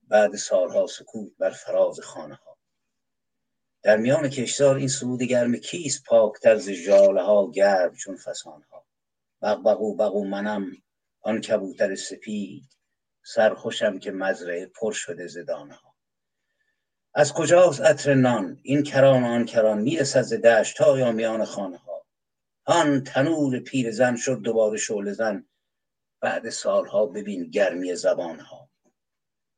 [0.09, 2.59] بعد سالها سکوت بر فراز خانه ها
[3.83, 8.87] در میان کشتار این سرود گرم کیست؟ پاکتر ز ژاله ها گرم چون فسانه ها
[9.42, 10.72] بغبغو بغو منم
[11.20, 12.68] آن کبوتر سپید
[13.22, 15.89] سرخوشم که مزرعه پر شده زدانه ها
[17.14, 21.77] از کجاست عطر نان؟ این کران آن کران می‌رسد ز دشت تا یا میان خانه
[21.77, 22.07] ها
[22.64, 25.46] آن تنور پیر زن شد دوباره شعله زن.
[26.20, 28.70] بعد سالها ببین گرمی زبان ها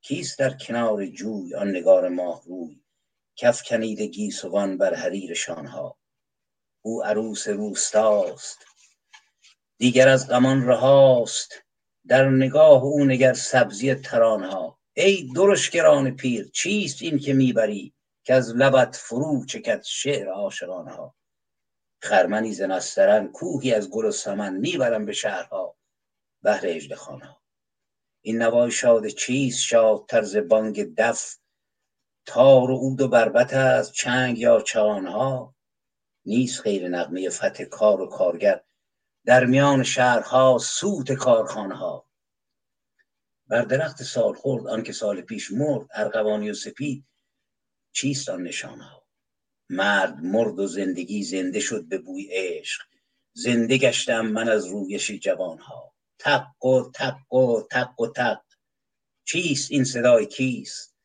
[0.00, 2.82] کیست در کنار جوی آن نگار ماه روی
[3.36, 5.96] کف کنید گیسوان بر حریر شانها.
[6.82, 8.66] او عروس روستاست.
[9.78, 11.62] دیگر از غمان رهاست.
[12.08, 14.81] در نگاه او نگر سبزی ترانها.
[14.94, 21.14] ای درشگران پیر چیست این که می‌بری که از لبت فرو چکد شعر عاشقانه ها
[22.02, 25.76] خرمنی ز نسترن کوهی از گل و سمن می‌برم به شهرها
[26.42, 27.42] بهر اژدخانه ها
[28.24, 31.36] این نوای شاد چیست شاد طرز بانگ دف؟
[32.26, 35.54] تار و عود و بربت از چنگ یا چانها؟
[36.26, 38.64] نیست خیر نغمه فتح کار و کارگر
[39.26, 42.06] در میان شهرها سوت کارخانه ها
[43.52, 47.04] بر درخت سال خورد آنکه سال پیش مرد ارغوانی و سپید.
[47.94, 49.06] چیست آن نشانه ها؟
[49.70, 52.82] مرد مرد و زندگی زنده شد به بوی عشق.
[53.32, 55.94] زنده گشتم من از رویش جوان ها.
[56.18, 58.42] تق و تق و تق و تق.
[59.24, 60.96] چیست این صدای کیست؟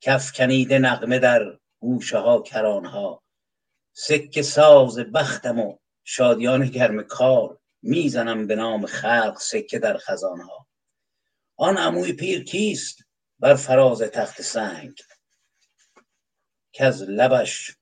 [0.00, 3.22] کف کنیده نغمه در گوشه ها کران ها.
[3.92, 7.58] سکه ساز بختم و شادیان گرم کار.
[7.82, 10.65] می‌زنم به نام خلق سکه در خزانه ها.
[11.56, 13.04] آن عموی پیر کیست
[13.38, 14.94] بر فراز تخت سنگ؟
[16.72, 17.76] که از لبش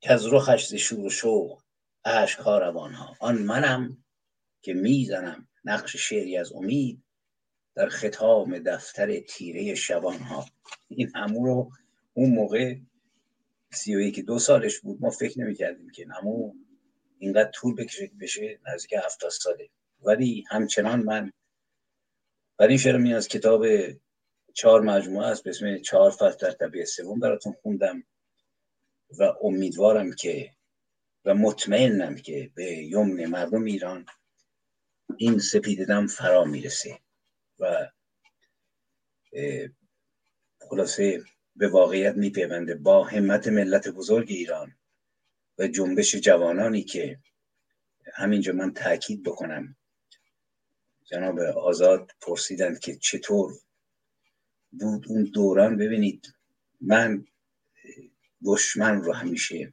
[0.00, 1.62] که از رخش ز شور و شوق
[2.04, 4.04] اشکها روانها آن منم
[4.62, 7.02] که می‌زنم نقش شعری از امید
[7.74, 10.46] در ختام دفتر تیره شبانها
[10.88, 11.70] این عمو رو
[12.14, 12.76] اون موقع
[13.72, 16.54] سی و یکی دو سالش بود ما فکر نمی کردیم که عمو
[17.18, 19.68] اینقدر طول بکشه بشه نزدیک هفتاد ساله.
[20.02, 21.32] ولی همچنان من
[22.62, 23.66] و این شعر از کتاب
[24.54, 28.04] چهار مجموعه است به اسم چهار فصل در طبیعه سوم براتون خوندم
[29.18, 30.50] و امیدوارم که
[31.24, 34.06] و مطمئنم که به یمن مردم ایران
[35.16, 36.98] این سپیددم فرا می‌رسه
[37.58, 37.90] و
[40.60, 41.24] خلاصه
[41.56, 42.74] به واقعیت میپیونده.
[42.74, 44.76] با همت ملت بزرگ ایران
[45.58, 47.18] و جنبش جوانانی که
[48.14, 49.76] همینجا من تاکید بکنم
[51.12, 53.54] جناب آزاد پرسیدند که چطور
[54.72, 56.34] بود اون دوران؟ ببینید
[56.80, 57.24] من
[58.44, 59.72] دشمن رو همیشه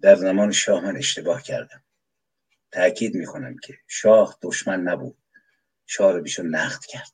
[0.00, 1.84] در زمان شاه من اشتباه کردم.
[2.72, 5.18] تاکید می‌کنم که شاه دشمن نبود.
[5.86, 7.12] شاه رو بیشون نقد کرد.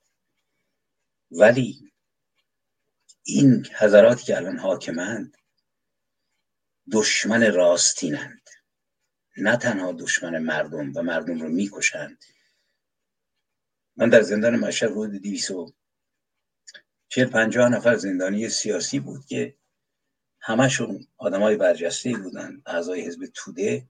[1.31, 1.93] ولی
[3.23, 5.37] این حضراتی که الان حاکمند
[6.93, 8.51] دشمن راستینند.
[9.37, 12.25] نه تنها دشمن مردم و مردم رو می‌کشند
[13.97, 15.73] من در زندان مشهد حدود دیویس و
[17.09, 19.57] چهل پنجاه نفر زندانی سیاسی بود که
[20.41, 23.89] همشون آدم های برجسته بودن اعضای حزب توده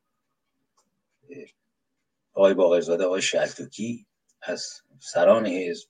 [2.32, 4.06] آقای باقرزاده آقای شلتوکی
[4.42, 5.88] از سران حزب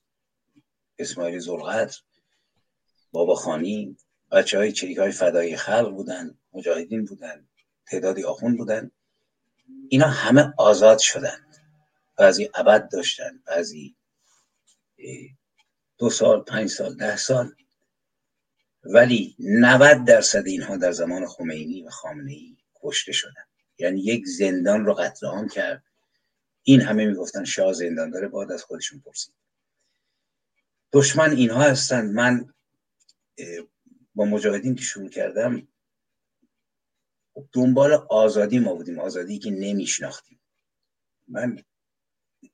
[0.99, 1.95] اسماعیل زلغت
[3.11, 3.97] بابا خانی
[4.31, 7.47] بچه های چریک های فدای خلق بودن مجاهدین بودن
[7.87, 8.91] تعدادی آخون بودن.
[9.89, 11.47] اینا همه آزاد شدن.
[12.17, 13.95] بعضی ابد داشتن بعضی
[15.97, 17.55] دو سال پنج سال ده سال.
[18.83, 23.45] ولی 90 درصد اینها در زمان خمینی و خامنه ای کشته شدن.
[23.77, 25.83] یعنی یک زندان رو قتل عام کرد.
[26.63, 29.33] این همه می‌گفتن شاه زندان داره باید از خودشون پرسید.
[30.93, 32.13] دشمن اینها هستند.
[32.13, 32.53] من
[34.15, 35.67] با مجاهدین که شروع کردم
[37.51, 38.99] دنبال آزادی ما بودیم.
[38.99, 40.39] آزادی که نمیشناختیم.
[41.27, 41.63] من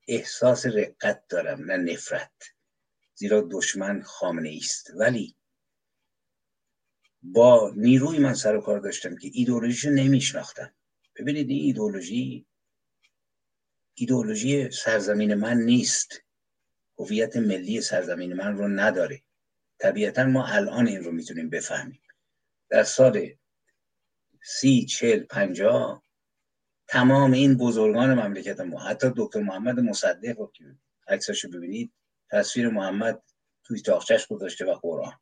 [0.07, 2.31] احساس رقت دارم نه نفرت.
[3.13, 4.91] زیرا دشمن خامنه است.
[4.95, 5.35] ولی
[7.23, 10.73] با نیروی من سر و کار داشتم که ایدولوژی نمیشناختم.
[11.15, 12.47] ببینید این ایدولوژی
[13.93, 16.21] ایدولوژی سرزمین من نیست.
[16.99, 19.23] هویت ملی سرزمین من رو نداره.
[19.79, 22.01] طبیعتا ما الان این رو می‌تونیم بفهمیم.
[22.69, 23.29] در سال
[24.43, 26.03] سی چل پنجاه
[26.91, 30.75] تمام این بزرگان مملکت ما حتی دکتر محمد مصدق رو که
[31.07, 31.93] عکساشو ببینید
[32.31, 33.23] تصویر محمد
[33.63, 35.19] توی تاخچش گذاشته و قرآن.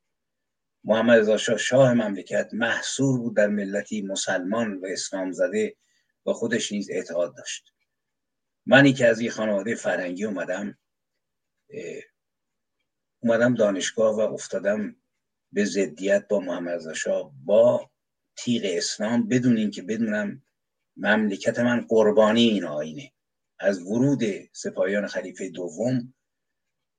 [0.84, 5.76] محمد رضا شاه شاه مملکت محصور بود در ملتی مسلمان و اسلام زده
[6.26, 7.74] و خودش نیز اعتقاد داشت.
[8.66, 10.78] منی که از این خانواده فرهنگی اومدم
[13.20, 14.96] اومدم دانشگاه و افتادم
[15.52, 17.92] به ضدیت با محمد رضا شاه با
[18.36, 20.44] تیغ اسلام بدون اینکه بدونم
[21.00, 23.12] مملکت من قربانی این آینه.
[23.60, 24.22] از ورود
[24.54, 26.14] سپاهیان خلیفه دوم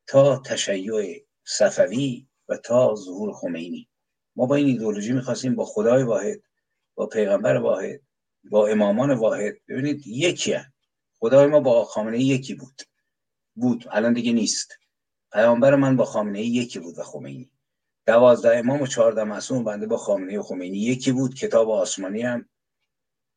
[0.06, 3.88] تا تشیع صفوی و تا ظهور خمینی.
[4.36, 6.42] ما با این ایدولوژی می‌خواستیم با خدای واحد
[6.94, 8.00] با پیغمبر واحد
[8.44, 9.54] با امامان واحد.
[9.68, 10.72] ببینید یکی هم.
[11.18, 12.82] خدای ما با خامنه یکی بود.
[13.54, 13.84] بود.
[13.90, 14.72] الان دیگه نیست.
[15.32, 17.50] پیامبر من با خامنه یکی بود و خمینی.
[18.06, 21.34] دوازده امام و چهارده معصوم بنده با خامنه و خمینی یکی بود.
[21.34, 22.49] کتاب آسمانی هم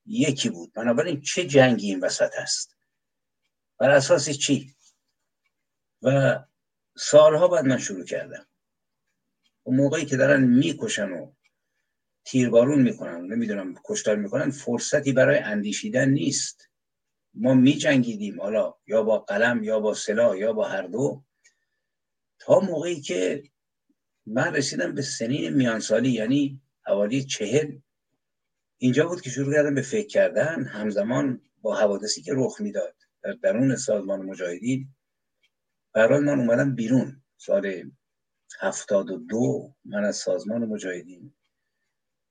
[0.06, 0.74] یکی بود.
[0.74, 2.78] بنابراین چه جنگی این وسط هست
[3.78, 4.76] بر اساس چی؟
[6.02, 6.40] و
[6.98, 8.48] سالها بعد من شروع کردم.
[9.66, 11.34] و موقعی که دارن می‌کشن و
[12.26, 16.70] تیربارون می‌کنن نمی‌دونم کشتار می‌کنن فرصتی برای اندیشیدن نیست.
[17.34, 21.24] ما میجنگیدیم حالا یا با قلم یا با سلاح یا با هر دو.
[22.40, 23.44] تا موقعی که
[24.26, 27.78] من رسیدم به سنین میانسالی یعنی حوالی چهل
[28.84, 33.34] اینجا بود که شروع کردم به فکر کردن همزمان با حوادثی که رخ می‌داد در
[33.34, 34.88] درون سازمان مجاهدین
[35.94, 37.22] برای من اومدم بیرون.
[37.38, 37.92] سال
[38.60, 41.34] هفتاد و دو من از سازمان مجاهدین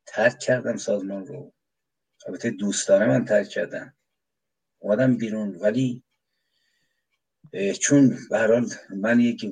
[0.06, 1.52] ترک کردم سازمان رو.
[2.26, 3.94] البته دوستانه من ترک کردم
[4.78, 5.56] اومدم بیرون.
[5.56, 6.02] ولی
[7.80, 8.64] چون به
[8.96, 9.46] من یک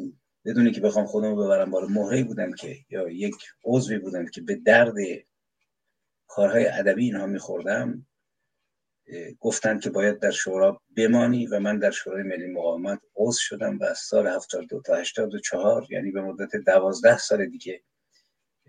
[0.44, 3.34] بدونی که بخوام خودم ببرم بالا مهره بودم که یا یک
[3.64, 4.94] عضوی بودم که به درد
[6.30, 8.06] کارهای ادبی اینها میخوردم
[9.40, 13.84] گفتن که باید در شورا بمانی و من در شورای ملی مقاومت عضو شدم و
[13.84, 17.82] از سال 72 تا 84 یعنی به مدت 12 سال دیگه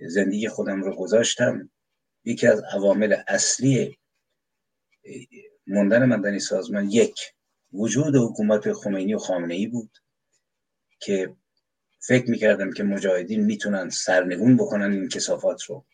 [0.07, 1.71] زندگی خودم رو گذاشتم.
[2.25, 3.97] یکی از عوامل اصلی
[5.67, 7.19] موندن من در سازمان یک
[7.73, 9.97] وجود حکومت خمینی و خامنه ای بود
[10.99, 11.35] که
[11.99, 15.85] فکر می‌کردم که مجاهدین می‌تونن سرنگون بکنن این کسافات رو.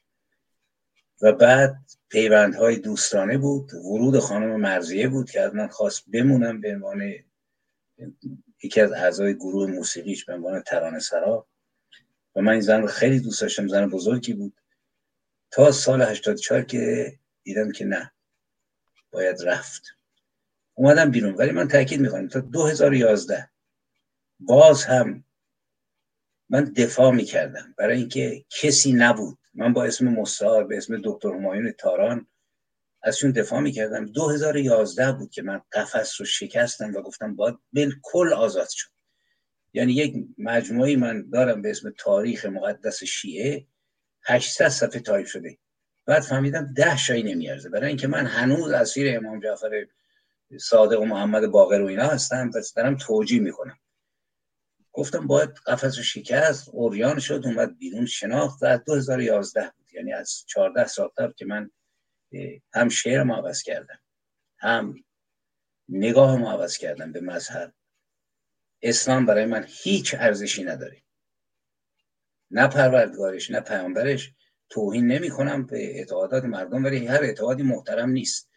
[1.22, 1.78] و بعد
[2.09, 3.74] پیوندهای دوستانه بود.
[3.74, 7.13] ورود خانم مرزیه بود که از من خواست بمونم به عنوان
[8.63, 11.47] یکی از اعضای گروه موسیقیش به عنوان ترانه سرا.
[12.36, 14.61] و من این زن رو خیلی دوست داشتم زن بزرگی بود.
[15.51, 17.13] تا سال 84 که
[17.43, 18.11] دیدم که نه
[19.11, 19.84] باید رفت.
[20.74, 21.36] اومدم بیرون.
[21.36, 23.49] ولی من تاکید می‌کنم تا 2011
[24.39, 25.24] باز هم
[26.49, 27.74] من دفاع می‌کردم.
[27.78, 32.28] برای اینکه کسی نبود من با اسم مستعار به اسم دکتر همایون تاران
[33.03, 34.05] ازشون دفاع می‌کردم.
[34.05, 38.89] 2011 بود که من قفس رو شکستم و گفتم باید بالکل آزاد شد
[39.74, 43.68] یعنی یک مجموعی من دارم به اسم تاریخ مقدس شیعه
[44.24, 45.58] 800 صفحه تایپ شده.
[46.05, 47.70] بعد فهمیدم ده شایی نمیارزه.
[47.70, 49.88] برای اینکه من هنوز اسیر امام جعفر
[50.60, 53.78] صادق و محمد باقر و اینا هستم و دارم توجیه می‌کنم.
[54.98, 58.64] گفتم باید قفس و شکست اوریان شد اومد بیرون شناخت.
[58.64, 61.72] از 2011 بود یعنی از 14 سال قبل که من
[62.74, 64.00] هم شعر عوض کردم.
[64.58, 64.95] هم
[65.89, 67.74] نگاه عوض کردم به مذهب.
[68.82, 71.04] اسلام برای من هیچ ارزشی نداره.
[72.52, 74.34] نه پروردگارش نه پیامبرش.
[74.70, 78.50] توهین نمی کنم به اعتقادات مردم ولی هر اعتقادی محترم نیست.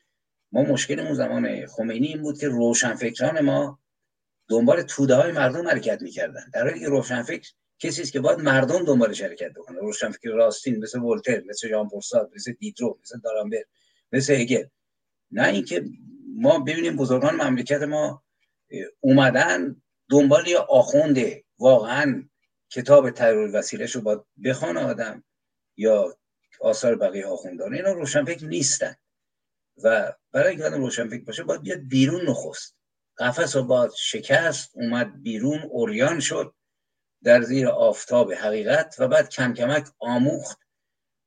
[0.52, 3.79] ما مشکلمون زمان خمینی این بود که روشنفکران ما
[4.50, 6.50] دنبال توده های مردم حرکت می‌کردن.
[6.54, 9.80] در حالی که روشنفکر کسی است که باید مردم دنبالش حرکت بکنه.
[9.80, 13.64] روشنفکر راستین مثل ولتر مثل ژان پورساد مثل دیدرو مثل دارامبر
[14.12, 14.64] مثل هگل.
[15.30, 15.84] نه اینکه
[16.36, 18.22] ما ببینیم بزرگان مملکت ما
[19.00, 22.28] اومدن دنبال یه آخونده واقعا
[22.70, 25.24] کتاب ترور وسیلش رو باید بخوان آدم
[25.76, 26.18] یا
[26.60, 27.74] آثار بقیه آخوندان.
[27.74, 28.94] اینا روشنفکر نیستن.
[29.84, 32.76] و برای اینکه آدم روشنفکر باشه باید بیاد بیرون نخست.
[33.20, 36.54] قفس رو باید شکست اومد بیرون اوریان شد
[37.24, 40.58] در زیر آفتاب حقیقت و بعد کم کمک آموخت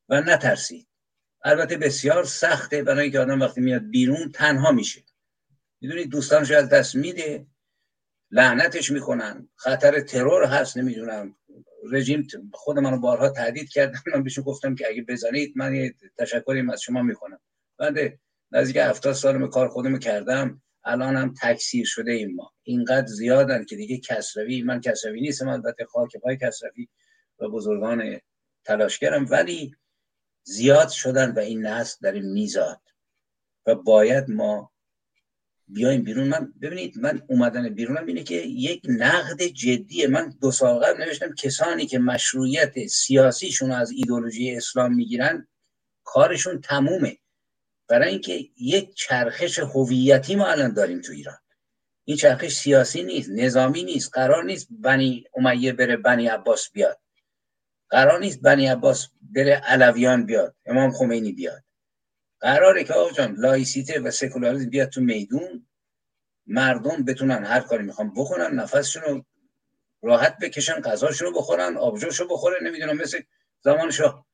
[0.08, 0.88] و نترسید.
[1.44, 5.04] البته بسیار سخته برای اینکه آدم وقتی میاد بیرون تنها میشه.
[5.80, 7.46] می‌دونید دوستانش از دست میده
[8.30, 11.36] لعنتش می‌کنن خطر ترور هست نمی‌دونم.
[11.92, 16.70] رژیم خود منو بارها تهدید کردن من بهشون گفتم که اگه بزنید من یه تشکری
[16.72, 17.40] از شما می‌کنم.
[17.78, 18.18] بعد
[18.52, 20.62] نزدیک هفتاد سال کار خودم کردم.
[20.84, 22.52] الان هم تکثیر شده این ما.
[22.62, 26.88] اینقدر زیادن که دیگه کسروی من کسروی نیستم البته خاک پای کسروی
[27.38, 28.20] و بزرگان
[28.64, 29.74] تلاشگرم ولی
[30.42, 32.80] زیاد شدن و این نسل در این میزاد.
[33.66, 34.72] و باید ما
[35.68, 36.28] بیایم بیرون.
[36.28, 41.34] من ببینید من اومدن بیرونم اینه که یک نقد جدیه من دو سال قبل نوشتم
[41.34, 45.48] کسانی که مشروعیت سیاسیشون از ایدولوژی اسلام می‌گیرن
[46.04, 47.18] کارشون تمومه.
[47.88, 51.38] برای اینکه یک چرخش هویتی ما الان داریم تو ایران.
[52.04, 57.00] این چرخش سیاسی نیست نظامی نیست قرار نیست بنی امیه بره بنی عباس بیاد.
[57.88, 61.64] قرار نیست بنی عباس بره علویان بیاد امام خمینی بیاد.
[62.40, 65.66] قراره که آقا جان لایسیته و سکولاریسم بیاد تو میدون
[66.46, 69.24] مردم بتونن هر کاری می‌خوان بکنن نفسشون رو
[70.02, 73.20] راحت بکشن غذاشون رو بخورن آبجوشو بخوره نمی‌دونم مثل
[73.60, 74.26] زمان شاه.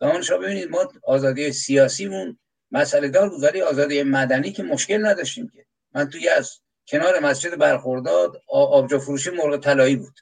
[0.00, 2.38] زمان شاه ببینید ما آزادی سیاسیمون
[2.70, 5.66] مسئله دار ولی آزادی مدنی که مشکل نداشتیم که.
[5.94, 10.20] من توی از کنار مسجد برخورداد آبجو فروشی مرغ طلایی بود.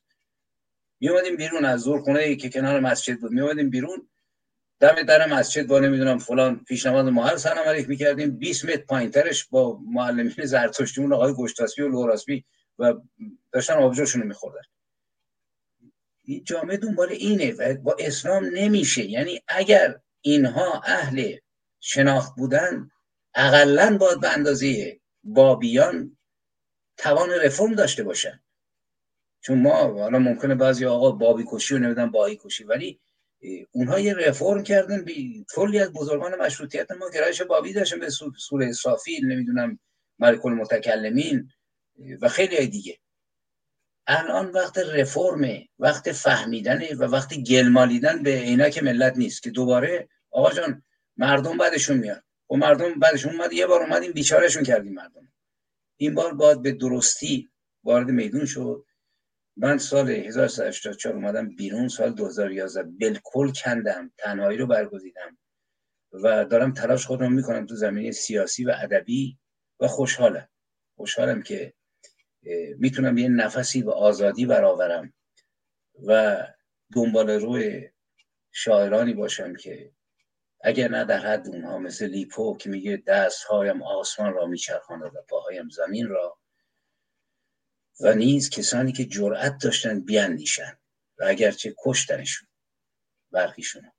[1.01, 3.33] می بیرون از زور خونه که کنار مسجد بود.
[3.33, 4.09] می بیرون
[4.81, 8.31] دم در مسجد با نمی‌دونم فلان پیشنهاد محل سلام علیک می‌کردیم.
[8.31, 12.45] 20 متر پایینترش با معلمین زرتشتیمون آقای گشتاسبی و لوراسبی
[12.79, 12.95] و
[13.53, 14.61] داشتن آبجوشون رو میخوردن.
[16.45, 19.05] جامعه دنبال اینه و با اسلام نمیشه.
[19.05, 21.37] یعنی اگر اینها اهل
[21.87, 22.91] شناخت بودن
[23.35, 26.17] اقلا باید به اندازه بابیان
[26.97, 28.41] توان رفرم داشته باشن.
[29.41, 33.01] چون ما حالا ممکنه بعضی آقا بابی کشی و نمیدن بایی کشی ولی
[33.73, 35.05] اونها یه رفرم کردن
[35.55, 39.79] کلی از بزرگان مشروطیت ما گرایش بابی داشتن به سوره اسرافیل نمی‌دونم
[40.19, 41.51] ملک المتکلمین
[42.21, 42.99] و خیلی دیگه.
[44.07, 50.53] الان وقت رفرمه وقت فهمیدنه و وقت گلمالیدن به عینک ملت نیست که دوباره آقا
[50.53, 50.83] جان
[51.17, 52.17] مردم بعدشون میاد.
[52.19, 55.33] و خب مردم بعدشون اومد یه بار اومدیم بیچارهشون کردیم مردم.
[55.97, 57.51] این بار باید به درستی
[57.85, 58.87] وارد میدون شد.
[59.57, 65.39] من سال 1384 اومدم بیرون سال 2011 بالکل کندم تنهایی رو برگزیدم
[66.13, 69.39] و دارم تلاش خودم می‌کنم تو زمینه سیاسی و ادبی
[69.81, 70.49] و خوشحالم.
[70.97, 71.75] خوشحالم که
[72.79, 75.13] می‌تونم یه نفسی به آزادی برآورم
[76.07, 76.37] و
[76.95, 77.91] دنبال روی
[78.53, 79.93] شاعرانی باشم که
[80.67, 85.69] اگر نه در حد اونها مثل لیپو که میگه دستهایم آسمان را میچرخاند و پاهایم
[85.69, 86.39] زمین را.
[88.01, 90.79] و نیز کسانی که جرأت داشتن بیاندیشن
[91.19, 92.49] و اگرچه کشتنشون
[93.31, 93.93] برخیشون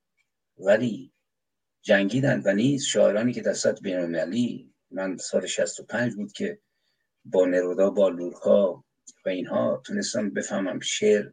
[0.57, 1.13] ولی
[1.81, 6.59] جنگیدن و نیز شاعرانی که در سطح بینالمللی من سال 65 بود که
[7.25, 8.83] با نرودا با لورکا
[9.25, 11.31] و اینها تونستم بفهمم شعر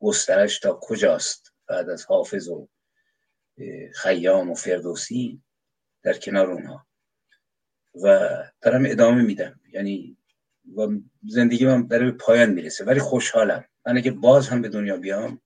[0.00, 2.68] گسترش تا کجاست بعد از حافظ و
[3.94, 5.42] خیام و فردوسی
[6.02, 6.86] در کنار اونها.
[8.04, 8.30] و
[8.60, 9.60] دارم ادامه میدم.
[9.72, 10.16] یعنی
[10.76, 10.88] و
[11.28, 13.64] زندگی من داره به پایان می‌رسه ولی خوشحالم.
[13.86, 15.40] من اگه باز هم به دنیا بیام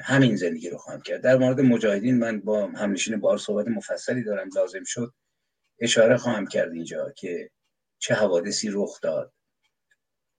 [0.00, 1.22] همین زندگی رو خواهم کرد.
[1.22, 5.14] در مورد مجاهدین من با همنشین بار صحبت مفصلی دارم لازم شد
[5.78, 7.50] اشاره خواهم کرد اینجا که
[7.98, 9.32] چه حوادثی رخ داد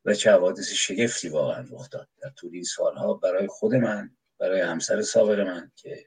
[0.05, 2.09] و چه حوادث شگفتی واقعا رخ داد.
[2.21, 6.05] در طول این سالها برای خود من برای همسر سابق من که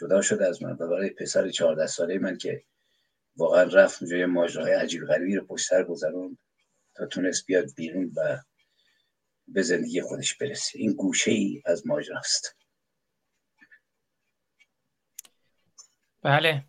[0.00, 0.72] جدا شد از من.
[0.72, 2.64] و برای پسر چهارده ساله من که
[3.36, 6.38] واقعا رفت اونجا ماجراهای عجیب غریبی رو پشت سر گذروند
[6.94, 8.38] تا تونست بیاد بیرون و
[9.48, 10.78] به زندگی خودش برسه.
[10.78, 12.56] این گوشه ای از ماجراست.
[16.22, 16.64] بله.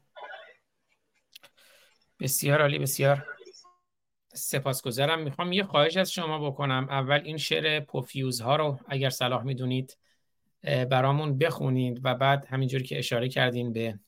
[2.20, 3.26] بسیار عالی بسیار
[4.34, 5.24] سپاسگزارم.
[5.24, 6.88] می‌خوام یه خواهش از شما بکنم.
[6.90, 9.98] اول این شعر پوفیوز ها رو اگر صلاح می‌دونید
[10.68, 14.00] برامون بخونید و بعد همینجوری که اشاره کردین به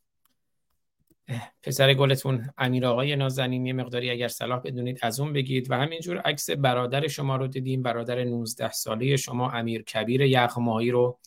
[1.64, 6.18] پسر گلتون امیر آقای نازنین یه مقداری اگر صلاح بدونید از اون بگید و همینجور
[6.18, 11.20] عکس برادر شما رو دیدیم برادر 19 ساله شما امیر کبیر یغمایی رو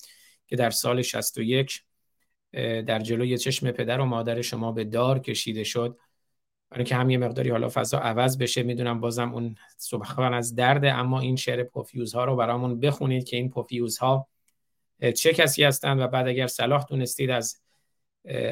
[0.47, 1.83] که در سال 61
[2.87, 5.99] در جلوی چشم پدر و مادر شما به دار کشیده شد.
[6.70, 10.93] برای که هم یه مقداری حالا فضا عوض بشه می‌دونم بازم اون سخن از درده
[10.93, 14.28] اما این شعر پوفیوز ها رو برامون بخونید که این پوفیوز ها
[15.11, 17.61] چه کسی هستند و بعد اگر صلاح دونستید از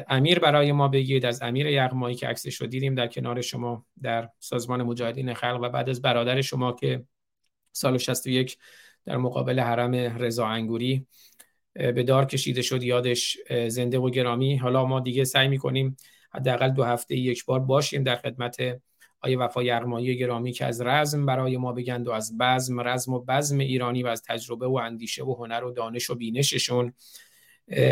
[0.07, 4.29] امیر برای ما بگید از امیر یغمایی که عکسش رو دیدیم در کنار شما در
[4.39, 7.05] سازمان مجاهدین خلق و بعد از برادر شما که
[7.71, 8.57] سال 61
[9.05, 11.07] در مقابل حرم رضا انگوری
[11.73, 13.37] به دار کشیده شد یادش
[13.67, 14.57] زنده و گرامی.
[14.57, 15.97] حالا ما دیگه سعی می‌کنیم
[16.33, 18.81] حداقل دو هفته یک بار باشیم در خدمت
[19.21, 23.19] آیه وفا یغمایی گرامی که از رزم برای ما بگند و از بزم رزم و
[23.19, 26.93] بزم ایرانی و از تجربه و اندیشه و هنر و دانش و بینششون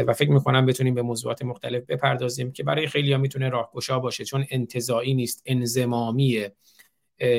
[0.08, 4.26] و فکر می‌کنم بتونیم به موضوعات مختلف بپردازیم که برای خیلی ها می‌تونه راهگشا باشه
[4.26, 6.54] چون انتظایی نیست انزمامیه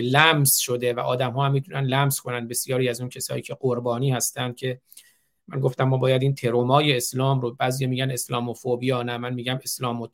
[0.02, 2.48] لمس شده و آدم ها هم می‌تونن لمس کنن.
[2.48, 4.80] بسیاری از اون کسایی که قربانی هستن که
[5.48, 10.08] من گفتم ما باید این ترومای اسلام رو بعضی میگن اسلاموفوبیا نه من میگم اسلام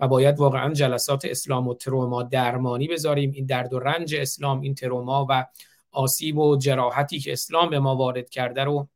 [0.00, 3.30] و باید واقعا جلسات اسلام و تروما درمانی بذاریم.
[3.30, 5.46] این درد و رنج اسلام این تروما و
[5.92, 8.88] آسیب و جراحتی که اسلام به ما وارد کرده رو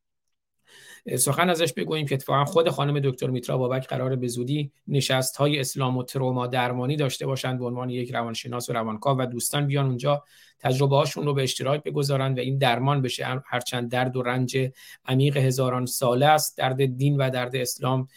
[1.18, 5.60] سخن ازش بگوییم که اتفاقا خود خانم دکتر میترا بابک قرار به زودی نشست های
[5.60, 9.86] اسلام و تروما درمانی داشته باشند به عنوان یک روانشناس و روانکاو و دوستان بیان
[9.86, 10.24] اونجا
[10.58, 13.42] تجربه هاشون رو به اشتراک بگذارند و این درمان بشه.
[13.46, 14.70] هرچند درد و رنج
[15.04, 18.08] عمیق هزاران ساله است درد دین و درد اسلام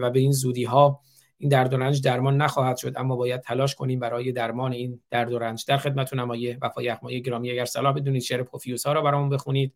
[0.00, 1.00] و به این زودی ها
[1.44, 5.32] این درد و رنج درمان نخواهد شد اما باید تلاش کنیم برای درمان این درد
[5.32, 5.64] و رنج.
[5.68, 9.72] در خدمتتون آقای وفا یخمایی گرامی اگر صلاح بدونید شعر پوفیوس ها رو برامون بخونید.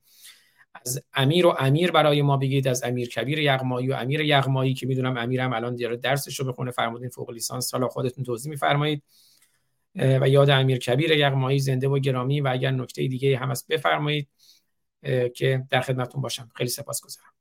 [0.85, 4.87] از امیر و امیر برای ما بگید از امیر کبیر یغمایی و امیر یغمایی که
[4.87, 7.67] می‌دونم امیرم الان دیاره درسش رو بخونه فرمودین فوق لیسانس.
[7.67, 9.03] سالا خودتون توضیح میفرمایید.
[9.95, 14.29] و یاد امیر کبیر یغمایی زنده و گرامی و اگر نکته دیگه هم هست بفرمایید
[15.35, 16.49] که در خدمتتون باشم.
[16.55, 17.33] خیلی سپاسگزارم.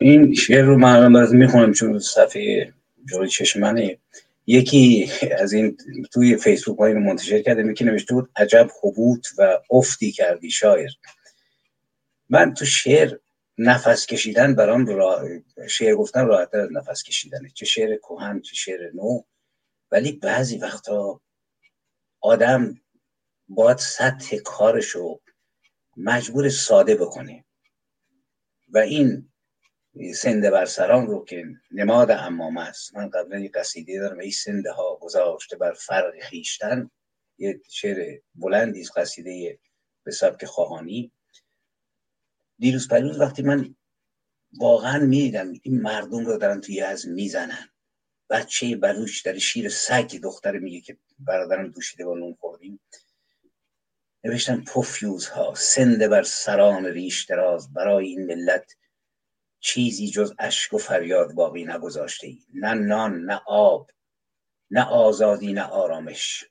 [0.00, 2.72] این شعر رو من براتون می‌خونم چون صفحه
[3.10, 3.60] جلوی چشم
[4.46, 5.76] یکی از این
[6.12, 10.90] توی فیسبوک های منتشر کرده می‌کنه نوشته بود عجب حبوط و افتی کردی شاعر.
[12.28, 13.18] من تو شعر
[13.58, 15.28] نفس کشیدن برام را...
[15.68, 17.50] شعر گفتن راحتتر از نفس کشیدنه.
[17.54, 19.22] چه شعر کهن چه شعر نو.
[19.90, 21.20] ولی بعضی وقتا
[22.20, 22.80] آدم
[23.48, 25.20] باید سطح کارشو
[25.96, 27.44] مجبور ساده بکنه.
[28.68, 29.31] و این
[30.14, 32.96] سنده بر سران رو که نماد امام است.
[32.96, 36.90] من قبلا یه قصیده دارم این سنده ها گذاشته بر فرق خیشتن.
[37.38, 39.58] یه شعر بلندی قصیده
[40.04, 41.12] به سبک خواهانی.
[42.58, 43.74] دیروز پریروز وقتی من
[44.58, 47.68] واقعا می‌دیدم این مردم رو دارن توی از می‌زنن.
[48.30, 52.80] بچه بلوش در شیر سگ دختر میگه که برادرم دوشیده با نون خوردیم.
[54.24, 58.76] نوشتن پوفیوز ها سنده بر سران ریش دراز برای این ملت
[59.64, 62.44] چیزی جز اشک و فریاد باقی نگذاشته ای.
[62.54, 63.90] نه نان نه آب
[64.70, 66.44] نه آزادی نه آرامش.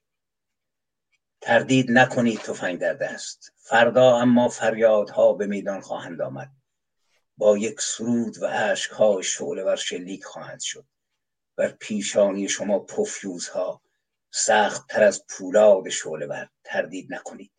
[1.41, 3.53] تردید نکنید تفنگ در دست.
[3.57, 6.51] فردا اما فریادها به میدان خواهند آمد.
[7.37, 10.85] با یک سرود و ها شعله ور شلیک خواهند شد.
[11.55, 13.81] بر پیشانی شما پفیوزها
[14.31, 16.49] سخت تر از پولاد شعله ور.
[16.63, 17.51] تردید نکنید.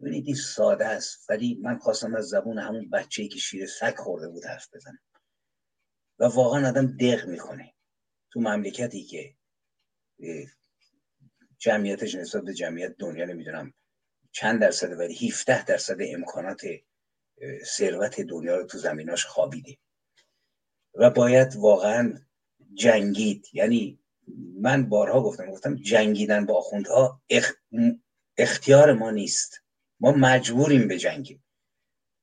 [0.00, 1.30] ببینید این ساده است.
[1.30, 4.98] ولی من خواستم از زبون همون بچه‌ای که شیر سگ خورده بود حرف بزنم.
[6.18, 7.74] و واقعا آدم دق می‌کنه.
[8.30, 9.36] تو مملکتی که
[11.58, 13.74] جمعیتش نسبت به جمعیت دنیا نمی‌دونم
[14.32, 16.60] چند درصد ولی 17 درصد امکانات
[17.64, 19.78] ثروت دنیا رو تو زمیناش خوابیده.
[20.94, 22.18] و باید واقعا
[22.74, 23.46] جنگید.
[23.52, 23.98] یعنی
[24.60, 27.22] من بارها گفتم گفتم جنگیدن با آخوندها
[28.36, 29.60] اختیار ما نیست.
[30.00, 31.44] ما مجبوریم به جنگیم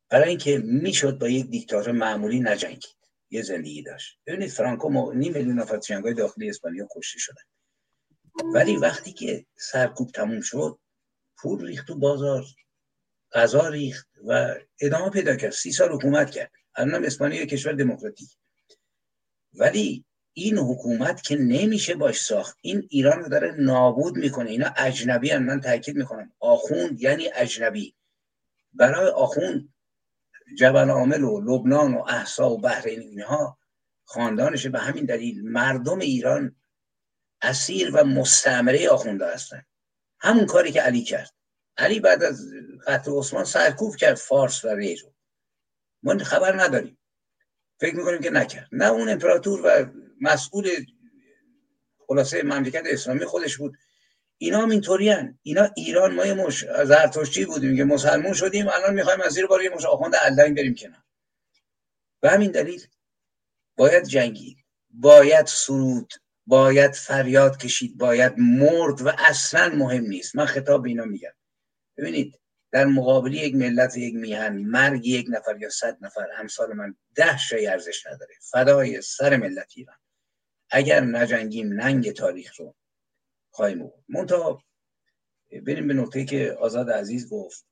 [0.09, 2.97] برای اینکه می‌شد با یک دیکتاتور معمولی نجنگید.
[3.30, 4.19] یه زندگی داشت.
[4.25, 7.41] ببینید فرانکو نیم میلیون نفر جنگای داخلی اسپانیا کشته شدن.
[8.53, 10.80] ولی وقتی که سرکوب تموم شد
[11.38, 12.45] پول ریخت تو بازار
[13.32, 15.51] غذا ریخت و ادامه پیدا کرد.
[15.51, 16.51] سی سال حکومت کرد.
[16.75, 18.30] الان اسپانیا کشور دموکراتیک.
[19.53, 20.05] ولی
[20.39, 22.57] این حکومت که نمیشه باش ساخت.
[22.61, 24.49] این ایران رو داره نابود می‌کنه.
[24.49, 26.33] اینا اجنبی هم من تاکید می‌کنم.
[26.39, 27.95] آخوند یعنی اجنبی.
[28.73, 29.73] برای آخوند
[30.57, 33.57] جبل عامل و لبنان و احسا و بحرین اینها
[34.05, 36.55] خاندانش به همین دلیل مردم ایران
[37.41, 39.65] اسیر و مستعمره آخونده هستن.
[40.19, 41.33] همون کاری که علی کرد.
[41.77, 42.53] علی بعد از
[42.88, 45.13] قتل عثمان سرکوب کرد فارس و ری رو
[46.03, 46.97] ما خبر نداریم.
[47.79, 48.67] فکر می‌کنیم که نکرد.
[48.71, 49.85] نه اون امپراتور و
[50.22, 50.70] مسئول
[52.07, 53.78] خلاصه مملکت اسلامی خودش بود.
[54.38, 59.22] اینا هم اینطوری اینا ایران ما یه مش زرتشتی بودیم که مسلمون شدیم الان می‌خوایم
[59.22, 61.03] از زیر بار یه مش آخوند علنگ بریم کنار.
[62.22, 62.88] به همین دلیل
[63.78, 64.57] باید جنگید
[64.89, 66.13] باید سرود.
[66.45, 67.97] باید فریاد کشید.
[67.97, 70.36] باید مرد و اصلا مهم نیست.
[70.36, 71.34] من خطاب به اینا میگم.
[71.97, 72.39] ببینید
[72.72, 77.38] در مقابل یک ملت یک میهن مرگ یک نفر یا صد نفر امثال من ده
[77.38, 78.34] شای ارزش نداره.
[78.51, 79.97] فدای سر ملت ایران.
[80.70, 82.76] اگر نجنگیم ننگ تاریخ رو
[83.51, 84.03] خواهیم بود.
[84.09, 84.63] منتها
[85.65, 87.65] بریم به نقطه که آزاد عزیز گفت.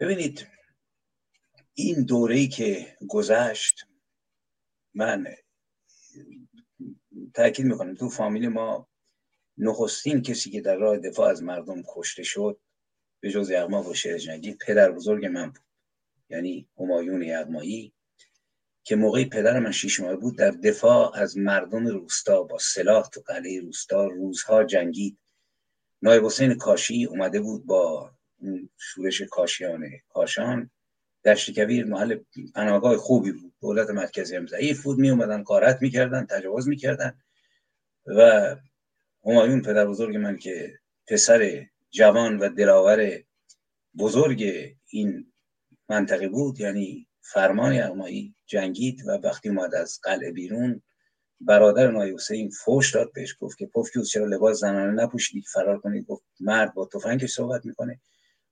[0.00, 0.46] ببینید
[1.74, 3.86] این دوره که گذشت
[4.94, 5.26] من
[7.34, 8.88] تاکید می‌کنم تو فامیل ما
[9.58, 12.60] نخستین کسی که در راه دفاع از مردم کشته شد
[13.20, 15.64] به جز یغما و جنگی پدر بزرگ من بود.
[16.28, 17.92] یعنی همایون یغمایی.
[18.84, 23.20] که موقعی پدر من شیش ماه بود در دفاع از مردم روستا با سلاح تو
[23.26, 25.18] قلعه روستا روزها جنگید.
[26.02, 28.10] نایب حسین کاشی اومده بود با
[28.78, 30.70] شورش کاشیانه کاشان.
[31.24, 32.18] دشت کویر محل
[32.54, 33.52] پناهگاه خوبی بود.
[33.60, 34.98] دولت مرکزی هم ضعیف بود.
[34.98, 37.18] می اومدن قارت می‌کردن تجاوز می‌کردن.
[38.06, 38.56] و
[39.26, 43.22] همایون پدر بزرگ من که پسر جوان و دلاور
[43.98, 45.32] بزرگ این
[45.88, 50.82] منطقه بود یعنی فرمان یغمایی جنگید و وقتی اومد از قلعه بیرون
[51.40, 56.06] برادر نای حسین فوش داد بهش گفت که پفکیوز چرا لباس زنانه نپوشیدی؟ فرار کنید.
[56.06, 58.00] گفت مرد با تفنگش صحبت می‌کنه.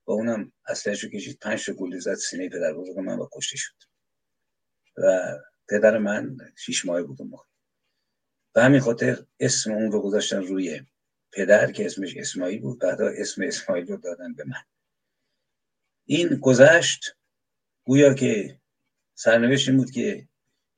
[0.07, 3.57] و اونم اصلش رو کشید پنج تا گلوله زد سینه پدر بزرگ من با کشته
[3.57, 3.73] شد.
[4.97, 5.37] و
[5.69, 7.45] پدر من شیش ماه بود موقع.
[8.53, 10.81] به همین خاطر اسم اون رو گذاشتن روی
[11.31, 12.79] پدر که اسمش اسماعیل بود.
[12.79, 14.63] بعدا اسم اسماعیل رو دادن به من.
[16.05, 17.15] این گذشت.
[17.83, 18.60] گویا که
[19.13, 20.27] سرنوشت این بود که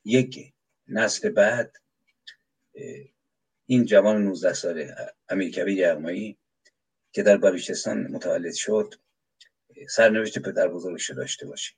[0.06, 0.54] یک
[0.88, 1.78] نسل بعد
[3.66, 4.96] این جوان 19 ساله
[5.30, 6.38] امیر کبیر یغمایی
[7.12, 8.94] که در بلوچستان متولد شد
[9.90, 11.74] سرنوشت پدر بزرگش داشته باشه.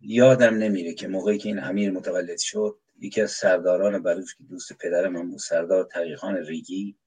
[0.00, 4.72] یادم نمیره که موقعی که این امیر متولد شد یکی از سرداران بلوچ که دوست
[4.72, 6.98] پدر من بود سردار تقیخان ریگی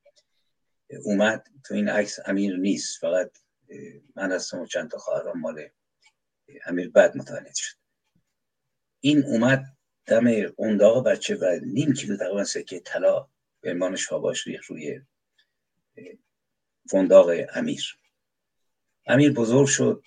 [1.03, 1.47] اومد.
[1.65, 3.32] تو این عکس امیر نیست فقط
[4.15, 5.69] من هستم و چند تا خواهران مال
[6.65, 7.80] امیر بعد متولد شد.
[9.02, 9.66] این اومد
[10.06, 13.28] دم قنداق بچه و نیم کیلو تقریبا سکه طلا
[13.62, 15.02] به عنوان شاباش ریخ روی
[16.89, 17.97] فنداق امیر.
[19.08, 20.04] امیر بزرگ شد.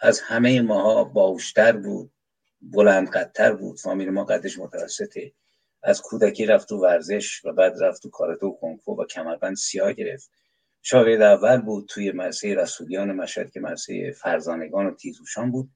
[0.00, 2.12] از همه ماها باوشتر بود
[2.60, 3.80] بلند قدتر بود.
[3.80, 5.32] فامیل ما قدش متوسطه.
[5.82, 9.92] از کودکی رفت تو ورزش و بعد رفت تو کاراتو و کنفو و کمربند سیاه
[9.92, 10.30] گرفت.
[10.82, 15.70] شاگرد اول بود توی مرسه رسولیان مشهد که مرسه فرزانگان و تیزوشان بود.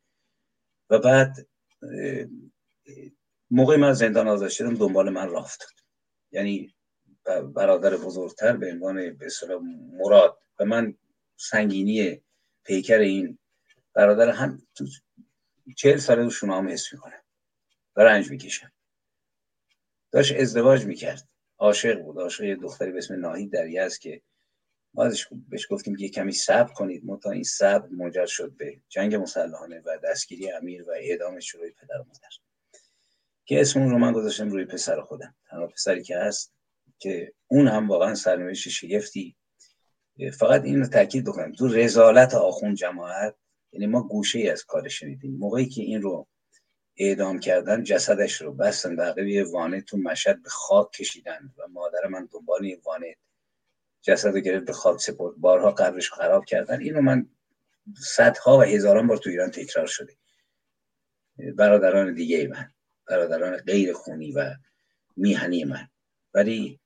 [0.90, 1.46] و بعد
[3.50, 5.50] موقع من زندان آزاد شدم دنبال من راه
[6.30, 6.74] یعنی
[7.54, 9.28] برادر بزرگتر به عنوان به
[9.92, 10.94] مراد و من
[11.36, 12.22] سنگینی
[12.64, 13.38] پیکر این
[13.94, 14.86] برادر هم تو
[15.76, 17.22] چهل ساله رو شما هم حس می‌کنم.
[17.96, 18.72] و رنج می‌کشم.
[20.12, 21.28] داشت ازدواج می‌کرد.
[21.58, 22.18] عاشق بود.
[22.18, 24.22] عاشق یه دختری به اسم ناهید در یز که
[24.94, 25.10] ما
[25.48, 27.04] بهش گفتیم که کمی صبر کنید.
[27.04, 31.70] ما تا این صبر منجر شد به جنگ مسلحانه و دستگیری امیر و اعدام شروع
[31.70, 32.45] پدر و مادر.
[33.46, 35.34] که اسم اون رو من گذاشتم روی پسر خودم.
[35.50, 36.52] تنها پسری که هست
[36.98, 39.36] که اون هم واقعا سرنوشت شگفتی.
[40.38, 41.52] فقط این رو تاکید بکنم.
[41.52, 43.34] تو رزالت آخون جماعت
[43.72, 45.36] یعنی ما گوشه ای از کار شنیدیم.
[45.36, 46.28] موقعی که این رو
[46.96, 52.06] اعدام کردن جسدش رو بستن در یه وانه تو مشهد به خاک کشیدن و مادر
[52.10, 53.16] من دنبال این وانه
[54.02, 55.36] جسد رو گرفت به خاک سپرد.
[55.36, 56.80] بارها قبرش خراب کردن.
[56.80, 57.28] اینو من
[57.96, 60.16] صدها و هزاران بار تو ایران تکرار شده.
[61.56, 62.72] برادران دیگه من.
[63.08, 64.54] برادران غیر خونی و
[65.16, 65.88] میهنی من.
[66.34, 66.80] ولی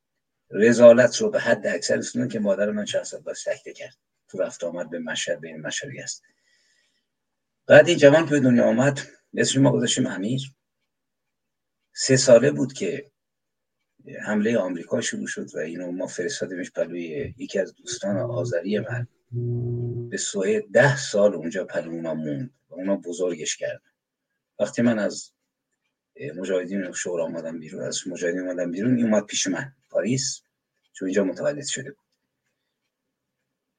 [0.50, 3.96] رزالت رو به حد اکثر رسوندن که مادر من سال باز سکته کرد.
[4.28, 6.22] تو رفت آمد به مشهد بین مشهدی است.
[7.66, 9.00] بعد این جوان که به دنیا آمد
[9.36, 10.40] اسمش ما گذاشتیم امیر.
[11.92, 13.10] سه ساله بود که
[14.26, 19.06] حمله آمریکا شروع شد و اینو ما فرستادیمش پلوی یکی از دوستان آذری من.
[20.10, 23.82] به سوی ده سال اونجا پلو اونا موند و اونا بزرگش کرد
[24.58, 25.32] وقتی من از
[26.36, 30.42] مجاهدین شورا آمدم بیرون از مجاهدین آمدم بیرون این اومد پیش من پاریس
[30.92, 32.06] چون اینجا متولد شده بود.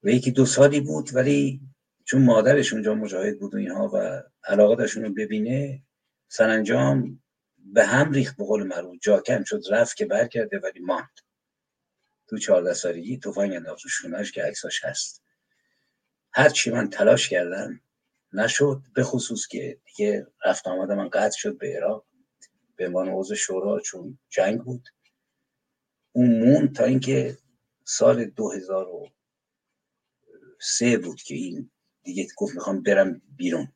[0.04, 1.62] و یکی دو سالی بود ولی
[2.06, 5.84] چون مادرش اونجا مجاهد بود و اینها و علاقه داشتون رو ببینه
[6.28, 7.22] سرانجام
[7.58, 8.98] به هم ریخت به قول معروف.
[9.02, 11.20] جاکن شد رفت که برگرده ولی ماند.
[12.28, 15.24] تو چهارده سالگی توفنگ انداخت شونش که عکساش هست.
[16.34, 17.82] هرچی من تلاش کردم
[18.34, 22.06] نشد به خصوص که دیگه رفت آمده من قطع شد به عراق.
[22.82, 24.90] به عنوان عضو شورا چون جنگ بود.
[26.12, 27.38] اون مون تا اینکه
[27.84, 31.72] سال 2003 بود که این
[32.04, 33.72] دیگه گفت می‌خوام برم بیرون.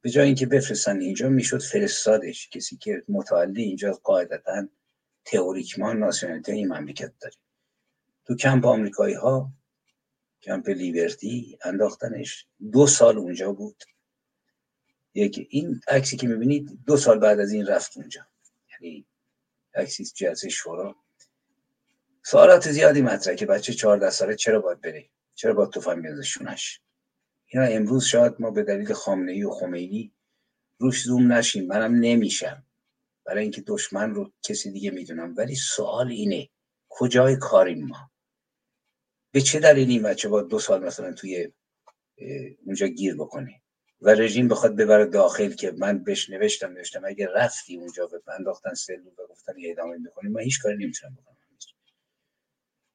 [0.00, 2.48] به جای اینکه بفرستن اینجا می‌شد فرستادش.
[2.48, 4.68] کسی که متولد اینجا قاعدتا
[5.24, 7.34] تئوریکمان ناسیونالیته این مملکت داره.
[8.24, 9.52] تو کمپ آمریکایی ها
[10.42, 13.82] کمپ لیبرتی انداختنش دو سال اونجا بود.
[15.14, 18.26] یک این عکسی که می‌بینید دو سال بعد از این رفت اونجا.
[18.72, 19.06] یعنی
[19.74, 20.96] عکسی جلسه شورا.
[22.22, 26.80] سوالات زیادی مطرح که بچه 14 ساله چرا باید بره؟ چرا باید توفن بیازشونش
[27.46, 30.12] اینا امروز شاید ما به دلیل خامنه ای و خمینی
[30.78, 31.66] روش زوم نشیم.
[31.66, 32.66] منم نمیشم.
[33.24, 35.34] برای اینکه دشمن رو کسی دیگه می‌دونم.
[35.36, 36.48] ولی سوال اینه
[36.88, 38.10] کجای کاریم ما؟
[39.30, 41.52] به چه دلیل این بچه با دو سال مثلا توی
[42.64, 43.62] اونجا گیر بکنه؟
[44.04, 48.74] و رژیم بخواد ببره داخل که من بهش نوشتم نوشتم اگه رفتی اونجا و انداختن
[48.74, 51.34] سلول و گفتن یه ادامه می‌کنیم من هیچ کاری نمی‌تونم بکنم.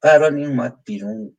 [0.02, 1.36] بران این اومد بیرون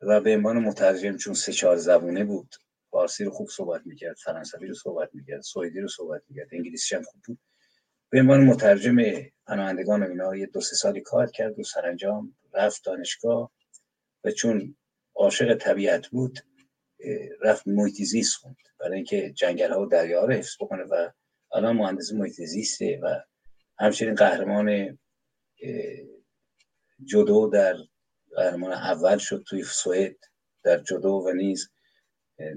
[0.00, 2.56] و به عنوان مترجم چون سه چهار زبونه بود
[2.90, 7.02] فارسی رو خوب صحبت می‌کرد فرانسوی رو صحبت می‌کرد سوئدی رو صحبت می‌کرد انگلیسی هم
[7.02, 7.38] خوب بود.
[8.10, 8.96] به عنوان مترجم
[9.46, 13.52] پناهندگان و اینا یه دو سه سالی کار کرد و سرانجام رفت دانشگاه
[14.24, 14.76] و چون
[15.14, 16.38] عاشق طبیعت بود
[17.40, 18.56] رفت محیط خوند.
[18.80, 21.10] برای اینکه جنگل ها و دریا رو حفظ بکنه و
[21.52, 22.40] الان مهندس محیط
[23.02, 23.22] و
[23.78, 24.98] همچنین قهرمان
[27.04, 27.76] جدو در
[28.36, 30.16] قهرمان اول شد توی سوئد
[30.64, 31.70] در جدو و نیز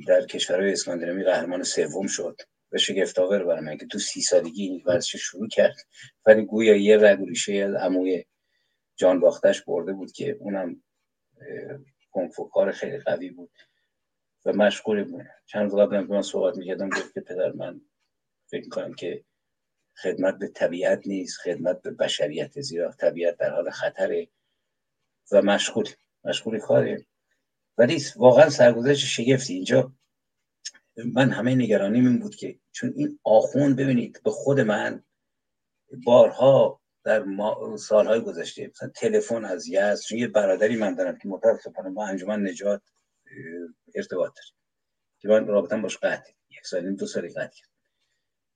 [0.07, 2.41] در کشورهای اسکاندیناوی قهرمان سوم شد
[2.71, 5.75] و شگفتاور برای من که تو سی سالگی این ورزش شروع کرد.
[6.25, 7.19] ولی گویا یه رگ
[7.63, 8.25] از عموی
[8.95, 10.83] جان باختش برده بود که اونم
[12.11, 13.51] کنفوکار خیلی قوی بود.
[14.45, 17.81] و مشغول چند روز قبل من صحبت می‌کردم گفت که پدر من
[18.49, 19.23] فکر می‌کنم که
[19.97, 24.27] خدمت به طبیعت نیست خدمت به بشریت زیرا طبیعت در حال خطره
[25.31, 25.85] و مشغول
[26.23, 27.05] مشغول کاره.
[27.77, 29.53] ولی واقعا سرگذشت شگفتی.
[29.53, 29.93] اینجا
[31.13, 35.03] من همه نگرانیم این بود که چون این آخون ببینید به خود من
[36.05, 37.25] بارها در
[37.77, 42.47] سالهای گذشته مثلا تلفن از یزد چون یه برادری من دارم که متاسفانه با انجمن
[42.47, 42.81] نجات
[43.95, 44.47] ارتباط داره
[45.19, 47.69] که من رابطم باش قطع یک سال دو سالی قطع کرد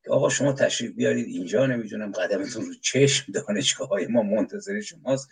[0.10, 5.30] آقا شما تشریف بیارید اینجا نمی‌دونم قدمتون رو چشم دانشگاه های ما منتظر شماست.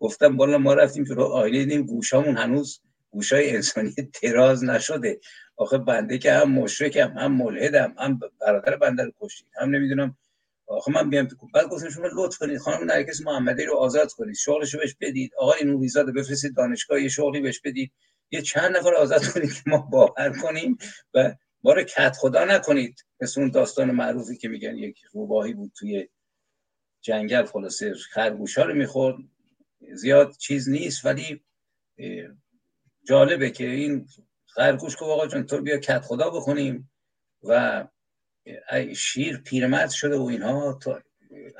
[0.00, 5.20] گفتم بالا ما رفتیم که رو آیله دیدیم گوشامون هنوز گوشای انسانی تراز نشده.
[5.56, 9.48] آخه بنده که هم مشرکم هم ملحدم هم برادر بنده رو کشتید.
[9.60, 10.18] هم نمی‌دونم.
[10.66, 14.34] آخه من بیام تو بعد گفتم شما لطف کنید خانم نرگس محمدی رو آزاد کنید
[14.36, 15.32] شغلش رو بهش بدید.
[15.38, 17.92] آقا این ویزا بفرستید دانشگاه یه شغلی بهش بدید.
[18.30, 20.78] یه چند نفر آزاد کنید که ما باور کنیم
[21.14, 23.04] و ما رو کت خدا نکنید.
[23.20, 26.08] مثل اون داستان معروفی که میگن یک روباهی بود توی
[27.00, 29.16] جنگل خلاصه خرگوش ها رو می‌خورد.
[29.92, 31.44] زیاد چیز نیست ولی
[33.04, 34.08] جالبه که این
[34.46, 36.90] خرگوش که آقا جان تو بیا کت خدا بکنیم
[37.42, 37.84] و
[38.96, 40.78] شیر پیرمرد شده و اینها.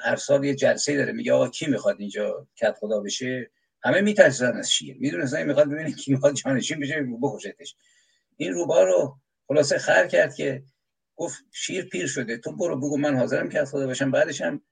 [0.04, 1.12] هر سال یه جلسه داره.
[1.12, 3.50] میگه آقا کی می‌خواد اینجا کت خدا بشه؟
[3.87, 4.97] همه میترسن از شیر.
[5.01, 7.76] می‌دونستن می‌خواد ببینه کی می‌خواد جانشین بشه بکشتش.
[8.37, 9.18] این روبا رو
[9.49, 10.62] خلاصه خر کرد که
[11.16, 12.39] گفت شیر پیر شده.
[12.39, 14.11] تو برو بگو من حاضرم که خدا باشم.
[14.11, 14.62] بعدش هم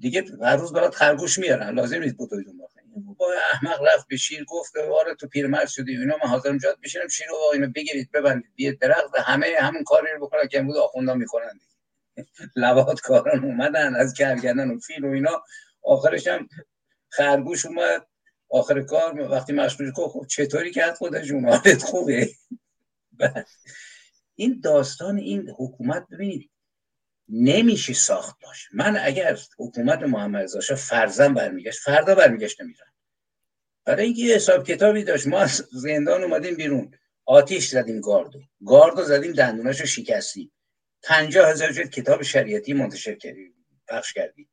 [0.00, 1.74] دیگه هر روز برات خرگوش میارن.
[1.74, 2.58] لازم نیست بودوی دون
[3.18, 7.08] با احمق رفت به شیر گفت آره تو پیرمرد شدی اینا من حاضرم جات بشینم
[7.08, 8.52] شیر رو اینو بگیرید ببندید.
[8.54, 11.60] بیه درخت همه همون کاری رو بکنن که امروز آخوندا می‌کنن
[12.56, 15.44] لوات کاران اومدن از کرگردن و فیل و اینا.
[15.82, 16.48] آخرش هم
[17.08, 18.06] خرگوش اومد.
[18.50, 22.30] آخر کار وقتی مشغول که خب چطوری کرد خودش حالت خوبه.
[24.34, 26.50] این داستان این حکومت ببینید
[27.28, 32.92] نمیشه ساخت باش من اگر حکومت محمد رضا شاه فرزن برمیگشت فردا برمیگشت نمیرم
[33.84, 36.94] برای اینکه یه حساب کتابی داشت ما از زندان اومدیم بیرون.
[37.24, 38.40] آتیش زدیم گاردو.
[38.66, 40.52] گاردو زدیم دندوناشو شکستیم.
[41.02, 43.54] پنجاه هزار کتاب شریعتی منتشر کردیم
[43.88, 44.48] پخش کردیم.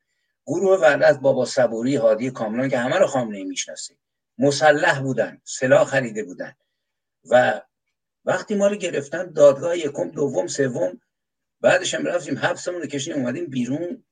[0.48, 3.94] گروه وحدت بابا صبوری هادی کاملان که همه رو خامنه می‌شناسه
[4.38, 6.54] مسلح بودن سلاح خریده بودن.
[7.30, 7.60] و
[8.24, 11.00] وقتی ما رو گرفتن دادگاه یکم دوم سوم
[11.60, 14.04] بعدش هم رفتیم حبسمون رو کشیم اومدیم بیرون.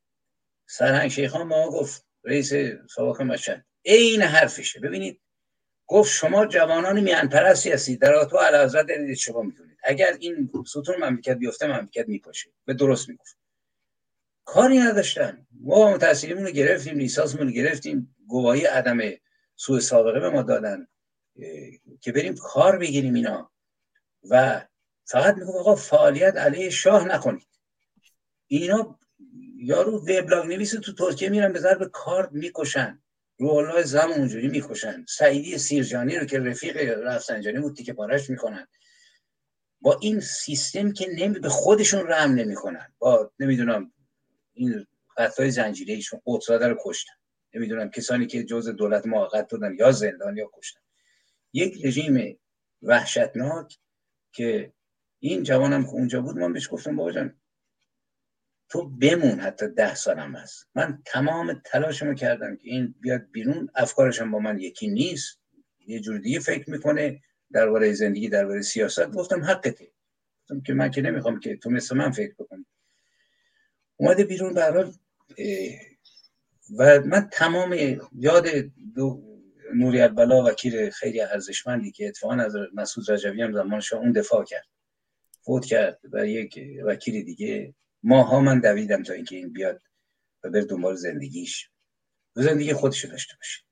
[0.66, 2.52] سرهنگ شیخان ما گفت رئیس
[2.94, 3.64] سابق مشهد.
[3.84, 4.80] عین حرفشه.
[4.80, 5.20] ببینید
[5.86, 8.00] گفت شما جوانان میان پرستی هستید.
[8.00, 9.78] در آتو حضرت دارید شما می‌تونید.
[9.82, 12.50] اگر این ستون مملکت بیفته مملکت میپاشه.
[12.64, 13.36] به درست می‌گفت.
[14.44, 15.45] کاری نداشتن.
[15.60, 18.16] ما تحصیلیمون رو گرفتیم لیسانسمون رو گرفتیم.
[18.26, 18.98] گواهی عدم
[19.56, 20.88] سوء سابقه به ما دادن
[22.00, 23.50] که بریم کار بگیریم اینا.
[24.30, 24.66] و
[25.04, 27.48] فقط میگم آقا فعالیت علیه شاه نکنید.
[28.46, 28.98] اینا
[29.56, 33.02] یارو وبلاگ نویس تو ترکیه میرن به ضرب کار می‌کشن.
[33.40, 35.04] الله زم اونجوری می‌کشن.
[35.08, 38.66] سعیدی سیرجانی رو که رفیق رفسنجانی بود که پارش می‌کنن.
[39.80, 42.94] با این سیستم که نمی به خودشون رحم نمی‌کنن.
[42.98, 43.92] با نمی‌دونم
[44.52, 44.86] این
[45.16, 47.12] قطعای زنجیره ایشون قدساده رو کشتن.
[47.54, 50.80] نمی‌دونم کسانی که جز دولت موقت بودن یا زندان یا کشتن.
[51.52, 52.38] یک رژیم
[52.82, 53.78] وحشتناک
[54.32, 54.72] که
[55.18, 57.40] این جوانم که اونجا بود من بهش گفتم بابا جان
[58.68, 60.68] تو بمون حتی ده سالم هست.
[60.74, 65.40] من تمام تلاشمو کردم که این بیاد بیرون افکارشم با من یکی نیست.
[65.86, 69.10] یه جور دیگه فکر می‌کنه درباره زندگی درباره سیاست.
[69.10, 69.92] گفتم حقته.
[70.42, 72.66] گفتم که من که نمی‌خوام که تو مثل من فکر بکنی.
[73.96, 74.92] اومده بیرون به
[76.78, 77.76] و من تمام
[78.12, 78.48] یاد
[78.94, 79.22] دو
[79.74, 84.66] نوری البلا وکیل خیلی ارزشمندی که اتفاقا از مسعود رجوی هم زمانش اون دفاع کرد.
[85.42, 87.74] فوت کرد و یک وکیل دیگه.
[88.02, 89.82] ماها من دویدم تا اینکه این بیاد
[90.44, 91.70] و بر دنبال زندگیش.
[92.36, 93.62] و زندگی خودش داشته باشه.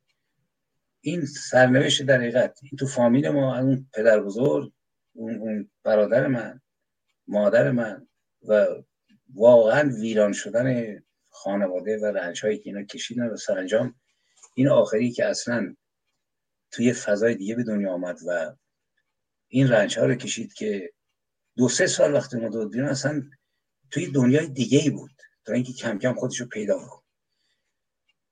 [1.01, 4.73] این سرنوشت در حقیقت این تو فامیل ما اون پدر بزرگ
[5.13, 6.61] اون, اون برادر من
[7.29, 8.09] مادر من
[8.49, 8.67] و
[9.35, 11.04] واقعا ویران شدن
[11.35, 13.95] خانواده و رنج هایی که اینا کشیدن و سرانجام
[14.55, 15.77] این آخری که اصلا
[16.71, 18.57] توی فضای دیگه به دنیا آمد و
[19.49, 20.93] این رنج ها رو کشید که
[21.57, 23.23] دو سه سال وقتی داد بیرون اصلا
[23.91, 25.11] توی دنیای دیگه ای بود
[25.45, 27.03] تا اینکه کم کم خودش رو پیدا کنه.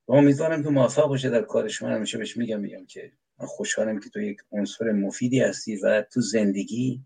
[0.07, 1.81] و امیدوارم که موفق باشه در کارش.
[1.81, 6.01] من همیشه بهش میگم میگم که من خوشحالم که تو یک عنصر مفیدی هستی و
[6.01, 7.05] تو زندگی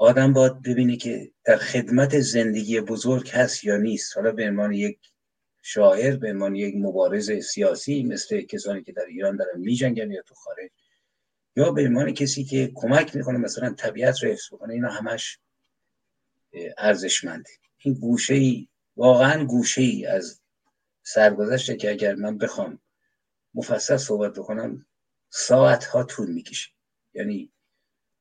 [0.00, 4.16] آدم باید ببینی که در خدمت زندگی بزرگ هست یا نیست.
[4.16, 4.98] حالا به عنوان یک
[5.62, 10.34] شاعر به عنوان یک مبارز سیاسی مثل کسانی که در ایران دارن میجنگن یا تو
[10.34, 10.70] خارج
[11.56, 15.38] یا به عنوان کسی که کمک می‌کنه مثلا طبیعت رو حفظ بکنه اینا همش
[16.78, 17.50] ارزشمنده.
[17.78, 20.40] این گوشه ای واقعا گوشه ای از
[21.02, 22.78] سرگذشته که اگر من بخوام
[23.54, 24.86] مفصل صحبت بکنم
[25.30, 26.70] ساعت ها طول می‌کشه.
[27.14, 27.52] یعنی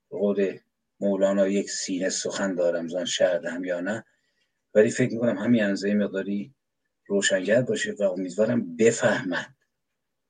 [0.09, 0.59] قول
[0.99, 4.05] مولانا یک سینه سخن دارم زن شهر هم یا نه.
[4.73, 6.55] ولی فکر می‌کنم همین انزه مقداری
[7.05, 9.57] روشنگر باشه و امیدوارم بفهمند.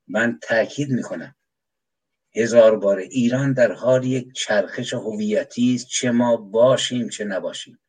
[0.08, 1.36] من تاکید می‌کنم.
[2.36, 7.80] هزار بار ایران در حال یک چرخش هویتی است چه ما باشیم چه نباشیم.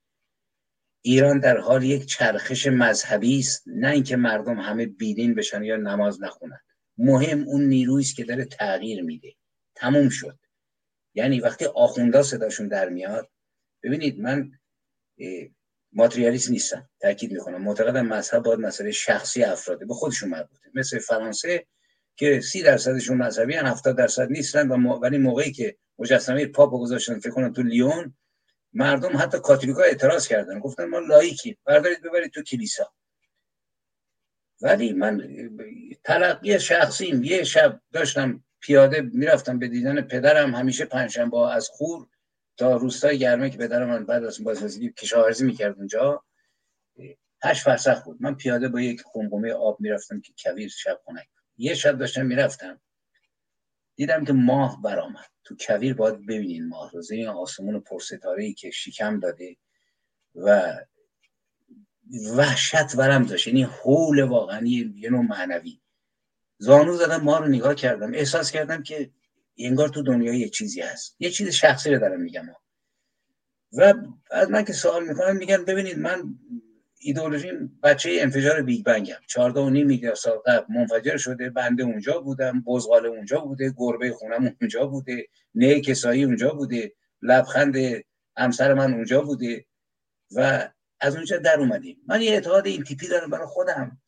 [1.03, 6.23] ایران در حال یک چرخش مذهبی است نه اینکه مردم همه بیدین بشن یا نماز
[6.23, 6.61] نخونن.
[6.99, 9.33] مهم اون نیرویی است که داره تغییر میده.
[9.75, 10.39] تموم شد.
[11.15, 13.31] یعنی وقتی آخوندا صداشون در میاد
[13.83, 14.53] ببینید من
[15.93, 17.63] ماتریالیست نیستم تاکید می‌کنم.
[17.63, 20.71] معتقدم مذهب باید مسئله شخصی افراده به خودشون مربوطه.
[20.75, 21.67] مثل فرانسه
[22.17, 27.19] که سی درصدشون مذهبی هن 70 درصد نیستن و ولی موقعی که مجسمه پاپ گذاشتن
[27.19, 28.17] فکر کنم تو لیون
[28.73, 30.59] مردم حتی کاتولیکا اعتراض کردن.
[30.59, 32.93] گفتن ما لایکی بردارید ببرید تو کلیسا.
[34.61, 35.31] ولی من
[36.05, 37.25] تلقی شخصیم.
[37.25, 42.07] یه شب داشتم پیاده می‌رفتم به دیدن پدرم همیشه پنجشنبه از خور
[42.57, 46.25] تا روستای گرمه که پدرم من بعد از بازرسی کشاورزی می‌کرد اونجا.
[47.43, 48.17] هشت فرسخ بود.
[48.21, 52.81] من پیاده با یک قمقمه آب می‌رفتم که کویر شب خنک یه شب داشتم می‌رفتم.
[53.97, 55.27] دیدم که ماه برآمد.
[55.45, 59.57] تو کویر باید ببینین ماه روزه این آسمون پرستاره ای که شکم داده
[60.35, 60.77] و
[62.37, 63.47] وحشت ورم داشت.
[63.47, 65.81] یعنی حول واقعا یه نوع معنوی.
[66.61, 68.15] زانو زدم ما رو نگاه کردم.
[68.15, 69.11] احساس کردم که
[69.59, 71.17] انگار تو دنیا یه چیزی هست.
[71.19, 72.49] یه چیز شخصی رو دارم میگم.
[73.73, 73.95] و
[74.31, 76.39] از من که سوال می‌کنم میگن ببینید من
[76.99, 77.49] ایدئولوژی
[77.83, 79.17] بچه انفجار بیگ بنگم.
[79.27, 84.13] 14 و نیم میلیارد سال قبل منفجر شده بنده اونجا بودم بزغاله اونجا بوده گربه
[84.13, 86.93] خونم اونجا بوده نه کسایی اونجا بوده
[87.23, 87.77] لبخند
[88.37, 89.67] همسر من اونجا بوده
[90.37, 90.69] و
[91.01, 92.03] از اونجا در اومدیم.
[92.07, 94.01] من یه اعتقاد این تیپی دارم برای خودم.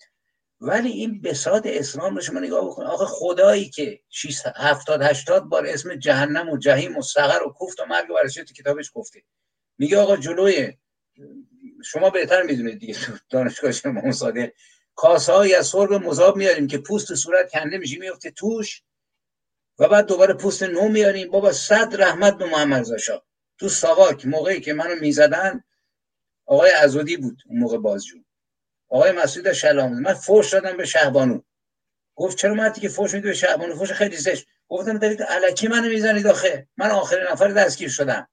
[0.64, 2.86] ولی این بساط اسلام رو شما نگاه بکن.
[2.86, 4.00] آخه خدایی که
[4.56, 8.54] 70 80 بار اسم جهنم و جحیم و سقر و کوفت و مرگ و تو
[8.54, 9.22] کتابش گفته.
[9.78, 10.72] میگه آقا جلوی
[11.84, 12.96] شما بهتر می‌دونید دیگه
[13.30, 14.50] دانشگاه شما صادق.
[14.94, 18.82] کاسه های از سرب مذاب میاریم که پوست صورت کنده میشه میفته توش
[19.78, 21.30] و بعد دوباره پوست نو میاریم.
[21.30, 23.22] بابا صد رحمت به محمد زاشا
[23.58, 25.64] تو ساواک موقعی که منو می‌زدن
[26.46, 28.18] آقای ازودی بود اون موقع بازجو.
[28.92, 31.40] آقای مسعود شلام من فوش دادم به شهبانو.
[32.14, 34.46] گفت چرا مردی که فوش میده به شهبانو؟ فوش خیلی زشت.
[34.68, 36.68] گفتم دارید علکی منو می‌زنید آخه.
[36.76, 38.28] من آخرین نفر دستگیر شدم.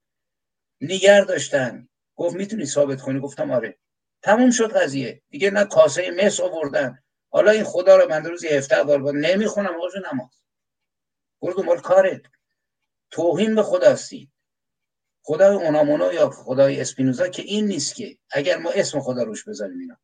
[0.80, 1.88] نیگر داشتن.
[2.16, 3.78] گفت می‌تونی ثابت کنی؟ گفتم آره.
[4.22, 5.22] تموم شد قضیه.
[5.30, 6.98] دیگه نه کاسه مس آوردن.
[7.30, 10.42] حالا این خدا رو من روزی 17 بار با نمی‌خونم آقا نماز.
[11.42, 12.22] برو دنبال کارت.
[13.10, 14.30] توهین به خداستی.
[15.22, 18.18] خدای اونامونا یا خدای اسپینوزا که این نیست که.
[18.30, 19.96] اگر ما اسم خدا روش بذاریم اینا.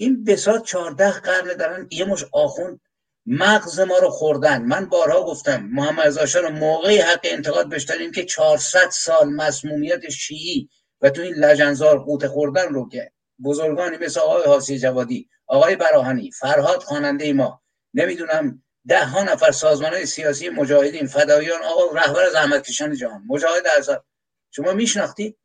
[0.00, 2.80] این بسات چهارده قرن دارن یه مش آخوند
[3.26, 4.62] مغز ما رو خوردن.
[4.62, 10.68] من بارها گفتم محمد زاشا رو موقعی حق انتقاد بشتریم که 400 سال مسمومیت شیعی
[11.00, 13.12] و تو این لجنزار قوت خوردن رو که
[13.44, 17.62] بزرگانی مثل آقای حاسی جوادی آقای براهنی فرهاد خواننده ما
[17.94, 23.66] نمی‌دونم ده ها نفر سازمان های سیاسی مجاهدین فدایان آقا رهبر زحمت کشان جهان مجاهد
[23.76, 24.04] ارزاد
[24.50, 25.36] شما میشناختی؟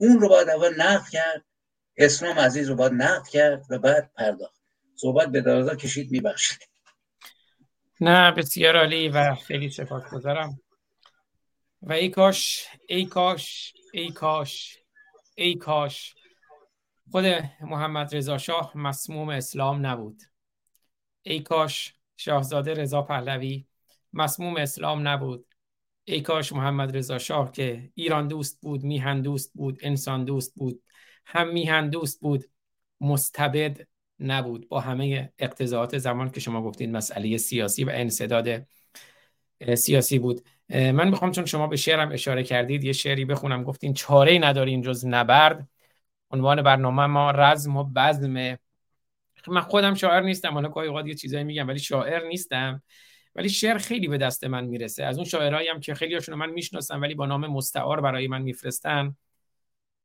[0.00, 1.44] اون رو باید اول نقد کرد.
[1.96, 4.62] اسلام عزیز رو باید نقد کرد و بعد پرداخت.
[4.94, 6.58] صحبت به درازا کشید میبخشید.
[8.00, 10.60] نه بسیار عالی و خیلی سپاس گذارم
[11.82, 14.78] و ای کاش ای کاش ای کاش
[15.34, 16.14] ای کاش.
[17.10, 17.24] خود
[17.60, 20.22] محمد رضا شاه مسموم اسلام نبود.
[21.22, 23.66] ای کاش شاهزاده رضا پهلوی
[24.12, 25.46] مسموم اسلام نبود.
[26.04, 30.82] ای کاش محمد رضا شاه که ایران دوست بود میهن دوست بود انسان دوست بود.
[31.24, 32.44] هم میهن دوست بود
[33.00, 33.86] مستبد
[34.20, 34.68] نبود.
[34.68, 38.66] با همه اقتضاعات زمان که شما گفتید مسئله سیاسی و انصداد
[39.74, 40.40] سیاسی بود.
[40.68, 43.64] من می‌خوام چون شما به شعرم اشاره کردید یه شعری بخونم.
[43.64, 45.68] گفتین چاره ندارین جز نبرد.
[46.30, 48.58] عنوان برنامه ما رزم و بزم.
[49.48, 52.82] من خودم شاعر نیستم حالا گاهی اوقات یه چیزایی میگم ولی شاعر نیستم.
[53.34, 55.04] ولی شعر خیلی به دست من می‌رسه.
[55.04, 58.42] از اون شاعرایی هم که خیلی هاشون من می‌شناسم ولی با نام مستعار برای من
[58.42, 59.16] میفرستن.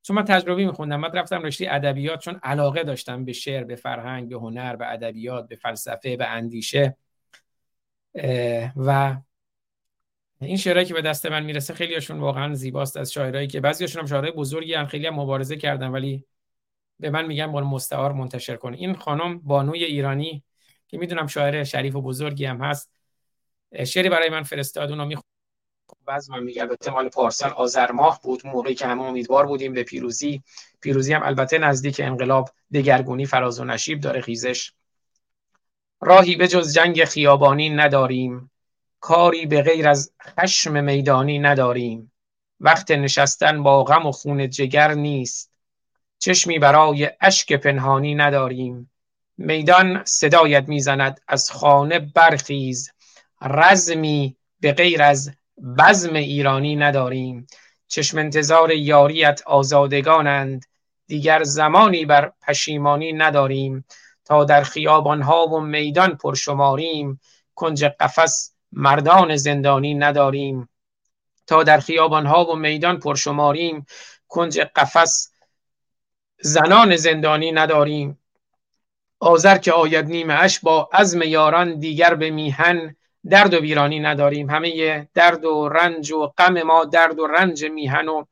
[0.08, 4.30] چون من تجربی میخوندم من رفتم رشته ادبیات چون علاقه داشتم به شعر به فرهنگ
[4.30, 6.98] به هنر به ادبیات به فلسفه به اندیشه
[8.76, 9.18] و
[10.42, 12.98] این شعرهایی که به دست من می‌رسه خیلی هاشون واقعا زیباست.
[12.98, 16.26] از شاعرایی که بعضیاشون هم شاعرای بزرگی هم خیلی هم مبارزه کردن ولی
[17.00, 18.74] به من میگن با مستعار منتشر کن.
[18.74, 20.44] این خانم بانوی ایرانی
[20.88, 22.92] که می‌دونم شاعر شریف و بزرگی هم هست
[23.86, 25.37] شعری برای من فرستاد اونو می‌خونم
[26.06, 29.84] بعض من میگه البته مال پارسال آذر ماه بود موقعی که همه امیدوار بودیم به
[29.84, 30.44] پیروزی.
[30.82, 34.72] پیروزی هم البته نزدیک انقلاب دگرگونی فراز و نشیب داره خیزش.
[36.02, 38.52] راهی به جز جنگ خیابانی نداریم.
[39.00, 42.12] کاری به غیر از خشم میدانی نداریم.
[42.60, 45.52] وقت نشستن با غم و خون جگر نیست.
[46.20, 48.92] چشمی برای اشک پنهانی نداریم.
[49.38, 52.92] میدان صدایت می‌زند از خانه برخیز.
[53.42, 55.32] رزمی به غیر از
[55.78, 57.48] بزم ایرانی نداریم.
[57.88, 60.66] چشم انتظار یاریت آزادگانند.
[61.08, 63.86] دیگر زمانی بر پشیمانی نداریم.
[64.26, 67.20] تا در خیابانها و میدان پرشماریم.
[67.56, 70.70] کنج قفس مردان زندانی نداریم.
[71.48, 73.86] تا در خیابانها و میدان پرشماریم.
[74.28, 75.32] کنج قفس
[76.42, 78.20] زنان زندانی نداریم.
[79.20, 82.96] آذر که آید نیمه اش با عزم یاران دیگر به میهن
[83.30, 84.50] درد و ویرانی نداریم.
[84.50, 88.26] همه درد و رنج و غم ما درد و رنج میهن و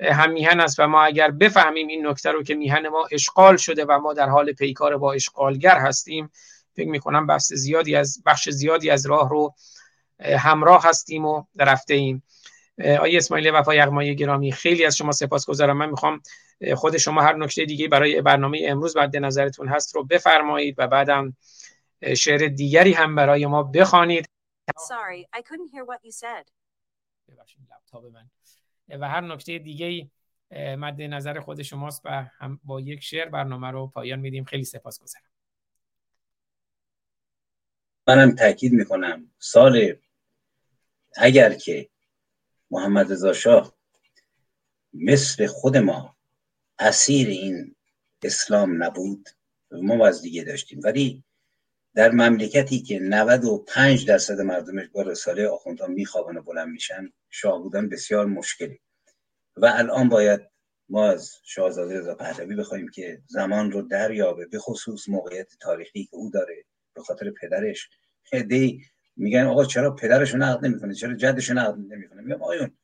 [0.00, 3.84] هم میهن است و ما اگر بفهمیم این نکته رو که میهن ما اشغال شده
[3.84, 6.30] و ما در حال پیکار با اشغالگر هستیم
[6.76, 9.54] فکر می‌کنم بخش زیادی از بخش زیادی از راه رو
[10.20, 12.22] همراه هستیم و رفته ایم
[12.98, 15.76] آقای اسماعیل وفا یغمای گرامی خیلی از شما سپاسگزارم.
[15.76, 16.20] من می‌خوام
[16.74, 21.36] خود شما هر نکته دیگه برای برنامه امروز بعد نظرتون هست رو بفرمایید و بعدم
[22.16, 24.28] شعر دیگری هم برای ما بخوانید.
[24.78, 26.50] Sorry, I couldn't hear what you said.
[28.12, 28.30] من.
[29.00, 30.10] و هر نکته دیگه
[30.52, 34.44] مد نظر خود شماست و هم با یک شعر برنامه رو پایان میدیم.
[34.44, 35.24] خیلی سپاسگزارم.
[38.06, 39.30] منم تاکید می‌کنم.
[39.38, 39.96] سال
[41.16, 41.88] اگر که
[42.70, 43.74] محمد رضا شاه
[44.92, 46.16] مثل خود ما
[46.78, 47.76] اسیر این
[48.22, 49.28] اسلام نبود
[49.70, 50.80] ما از دیگه داشتیم.
[50.84, 51.24] ولی
[51.96, 57.88] در مملکتی که 95 درصد مردمش با رساله آخوندها میخوابن و بلند میشن شاه بودن
[57.88, 58.80] بسیار مشکلی.
[59.56, 60.40] و الان باید
[60.88, 66.16] ما از شاهزاده رضا پهلوی بخوایم که زمان رو دریابه به خصوص موقعیت تاریخی که
[66.16, 66.64] او داره
[66.94, 67.88] به خاطر پدرش.
[68.32, 68.82] هدی
[69.16, 72.76] میگن آقا چرا پدرش رو نقد نمی‌کنه؟ چرا جدش رو نقد نمی‌کنه؟ میگم آیون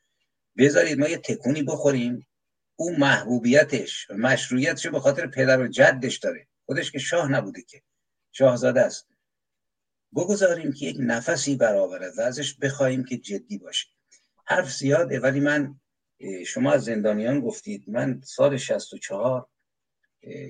[0.59, 2.27] بذارید ما یه تکونی بخوریم.
[2.77, 6.47] او محبوبیتش مشروعیتش به خاطر پدر و جدش داره.
[6.67, 7.83] خودش که شاه نبوده که.
[8.33, 9.09] شاهزاده است.
[10.17, 13.89] بگذاریم که یک نفسی برآورد و ازش بخواهیم که جدی باشه.
[14.45, 15.81] حرف زیاده ولی من
[16.47, 17.85] شما از زندانیان گفتید.
[17.87, 19.47] من سال 64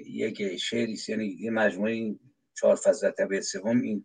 [0.06, 2.14] یک شعری یعنی یه مجموعه
[2.54, 4.04] چهار فصل طبیعه سوم این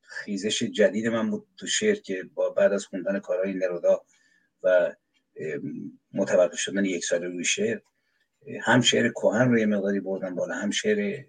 [0.00, 4.04] خیزش جدید من بود تو شعر که با بعد از خوندن کارهای نرودا
[4.62, 4.94] و
[6.12, 7.78] متوقف شدن یک سال روی شعر
[8.62, 11.24] هم شعر کوهن رو یه مقداری بردم بالا هم شعر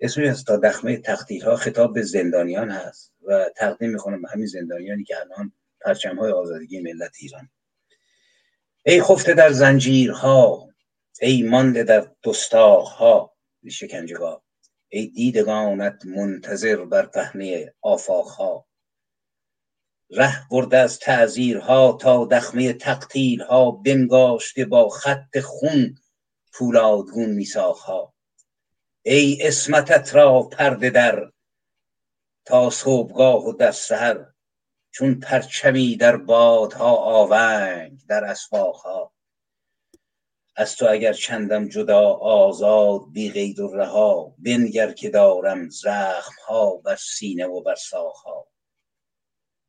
[0.00, 4.46] نو اسمش از تا دخمه تختیل ها خطاب به زندانیان هست و تقدیم می‌کنم همین
[4.46, 7.48] زندانیانی که الان پرچم های آزادگی ملت ایران.
[8.86, 10.68] ای خفته در زنجیرها
[11.20, 12.10] ای مانده در
[12.98, 13.36] ها
[13.70, 14.44] شکنجگاه
[14.88, 17.74] ای دیدگانت منتظر بر پهنه
[18.38, 18.66] ها
[20.10, 22.78] ره برده از تعذیرها تا دخمه
[23.48, 25.94] ها بنگاشته با خط خون
[26.52, 28.14] پولادگون ها
[29.02, 31.32] ای اسمتت را پرده در
[32.44, 34.26] تا صبحگاه و در سهر
[34.90, 39.12] چون پرچمی در بادها آونگ در اسواقها
[40.56, 46.76] از تو اگر چندم جدا آزاد بی قید و رها بنگر که دارم زخم ها
[46.76, 47.76] بر سینه و بر
[48.24, 48.46] ها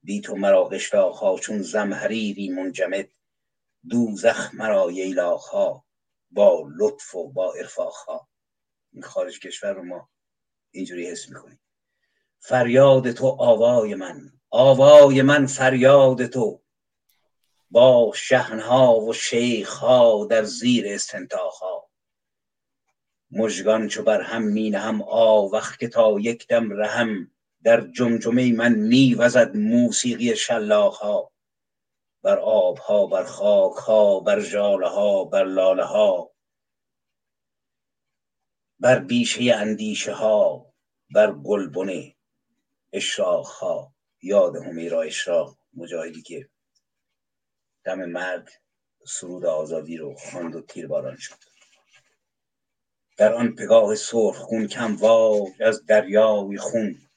[0.04, 3.08] بی تو مرا ها چون زمهریری منجمد
[3.90, 4.92] دوزخ مرا
[5.52, 5.86] ها
[6.32, 7.54] با لطف و با
[8.08, 8.31] ها این
[9.04, 10.10] خارج کشور رو ما
[10.72, 11.60] اینجوری حس می‌کنیم.
[12.40, 16.62] فریاد تو آوای من آوای من فریاد تو.
[17.70, 21.90] با شهنها و شیخها در زیر استنتاخها
[23.32, 27.32] مژگان چو بر هم می هم آوخ که تا یک دم رهم.
[27.64, 30.34] در جمجمه من میوزد موسیقی
[31.02, 31.32] ها
[32.24, 36.31] بر آبها بر خاکها بر جاله ها بر لاله ها
[38.82, 40.74] بر بیشه اندیشه ها
[41.10, 42.16] بر گلبنه
[42.94, 43.94] اشراق ها.
[44.22, 46.50] یاد همیرا اشراق مجاهدی که
[47.84, 48.50] دم مرگ
[49.08, 51.38] سرود آزادی رو خواند و تیرباران شد.
[53.18, 57.10] در آن پگاه سرخ خون کم واج از دریای خون.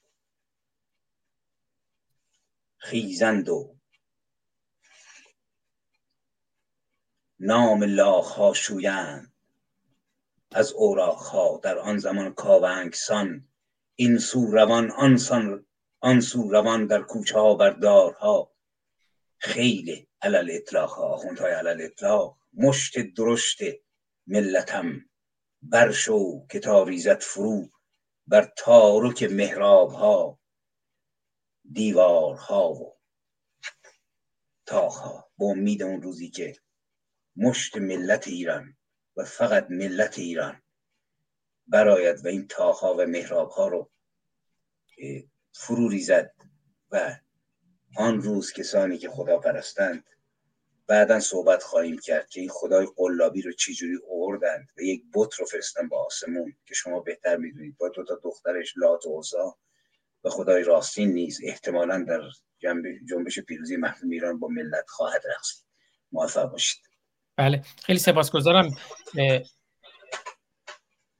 [2.77, 3.77] خیزند و
[7.39, 9.34] نام لاخ ها شویند.
[10.55, 13.49] از اوراق در آن زمان کاونگسان
[13.95, 15.19] این سو روان آن
[16.01, 18.53] آن سو روان در کوچه ها بر دارها.
[19.39, 23.59] خیلی علل اطلاق ها های علل اطلاق مشت درشت
[24.27, 25.05] ملتم.
[25.63, 27.69] برشو که تا ریزت فرو
[28.27, 30.41] بر تارک محراب ها
[31.73, 32.97] دیوار ها و
[34.67, 36.57] تاخ ها با امید اون روزی که
[37.37, 38.74] مشت ملت ایران
[39.17, 40.63] و فقط ملت ایران
[41.67, 43.91] براید و این تاخا و محراب ها رو
[45.53, 46.35] فرو ریزد
[46.91, 47.17] و
[47.97, 50.05] آن روز کسانی که خدا پرستند
[50.87, 55.47] بعدا صحبت خواهیم کرد که این خدای قلابی رو چجوری اوردند و یک بت رو
[55.47, 57.77] فرستن با آسمون که شما بهتر می‌دونید.
[57.77, 59.23] با دو تا دخترش لات و
[60.25, 62.21] و خدای راستین نیز احتمالا در
[63.09, 65.67] جنبش پیروزی محفوم ایران با ملت خواهد رقصید
[66.13, 66.94] موفق باشید.
[67.37, 67.63] بله.
[67.85, 68.77] خیلی سپاسگزارم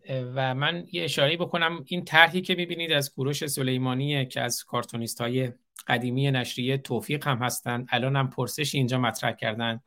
[0.09, 1.85] و من یه اشاره بکنم.
[1.87, 5.53] این طرحی که می‌بینید از کوروش سلیمانی که از کارتونیست های
[5.87, 9.81] قدیمی نشریه توفیق هم هستند الان هم پرسش اینجا مطرح کردن.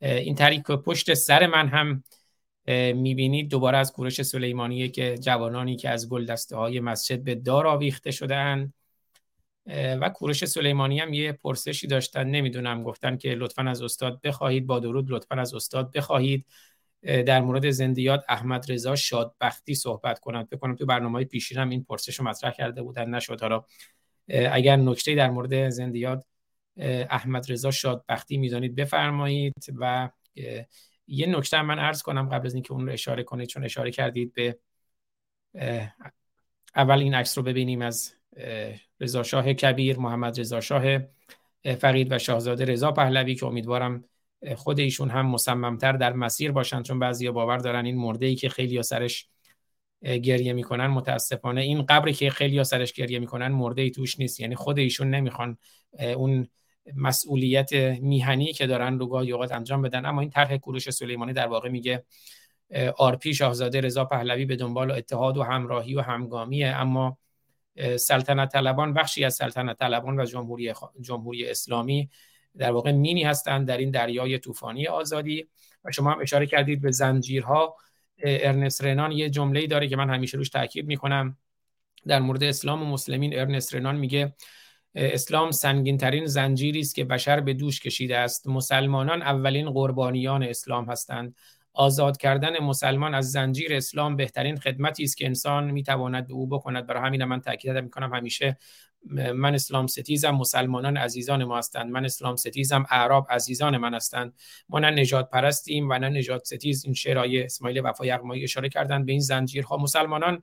[0.00, 2.04] این طرحی که پشت سر من هم
[2.96, 7.66] می‌بینید دوباره از کوروش سلیمانیه که جوانانی که از گل دسته های مسجد به دار
[7.66, 8.72] آویخته شدن
[9.74, 14.78] و کوروش سلیمانی هم یه پرسشی داشتن نمی‌دونم گفتن که لطفا از استاد بخواهید با
[14.78, 16.46] درود لطفا از استاد بخواهید.
[17.02, 21.84] در مورد زندیات احمد رضا شادبختی صحبت کنند بکنم تو برنامه های پیشین هم این
[21.84, 23.40] پرسش رو مطرح کرده بودن نشد.
[23.40, 23.64] حالا
[24.28, 26.24] اگر نکته در مورد زندیات
[27.10, 29.54] احمد رضا شادبختی می‌دانید بفرمایید.
[29.78, 30.10] و
[31.06, 34.34] یه نکته من عرض کنم قبل از اینکه اون رو اشاره کنید چون اشاره کردید
[34.34, 34.58] به
[36.76, 38.14] اول این عکس رو ببینیم از
[39.00, 40.84] رضا شاه کبیر محمد رضا شاه
[41.78, 44.04] فقید و شاهزاده رضا پهلوی که امیدوارم
[44.56, 48.48] خود ایشون هم مصممتر در مسیر باشن چون بعضی باور دارن این مرده ای که
[48.48, 49.28] خیلی سرش
[50.02, 54.40] گریه می‌کنن متاسفانه این قبری که خیلی سرش گریه می‌کنن مرده ای توش نیست.
[54.40, 55.58] یعنی خود ایشون نمی‌خوان
[56.16, 56.48] اون
[56.96, 60.06] مسئولیت میهنی که دارن رو گاهی اوقات انجام بدن.
[60.06, 62.04] اما این طرح کوروش سلیمانی در واقع میگه
[62.96, 66.68] آرپی شاهزاده رضا پهلوی به دنبال اتحاد و همراهی و همگامیه.
[66.68, 67.18] اما
[67.96, 72.10] سلطنت طلبان بخشی از سلطنت طلبان و جمهوری, جمهوری اسلامی
[72.56, 75.48] در واقع مینی هستند در این دریای طوفانی آزادی.
[75.84, 77.76] و شما هم اشاره کردید به زنجیرها.
[78.22, 81.36] ارنست رنان یه جمله‌ای داره که من همیشه روش تاکید می‌کنم.
[82.06, 84.34] در مورد اسلام و مسلمین ارنست رنان میگه
[84.94, 88.48] اسلام سنگین ترین زنجیری است که بشر به دوش کشیده است.
[88.48, 91.34] مسلمانان اولین قربانیان اسلام هستند.
[91.72, 96.86] آزاد کردن مسلمان از زنجیر اسلام بهترین خدمتی است که انسان می‌تواند به او بکند.
[96.86, 98.56] برای همین من تاکید می‌کنم همیشه
[99.34, 101.90] من اسلام ستیزم مسلمانان عزیزان ما هستند.
[101.90, 104.34] من اسلام ستیزم اعراب عزیزان من هستند.
[104.68, 109.04] ما نه نجات پرستیم و نه نجات ستیز این شعرهای اسماعیل وفا یغمایی اشاره کردن
[109.04, 109.76] به این زنجیرها.
[109.76, 110.42] مسلمانان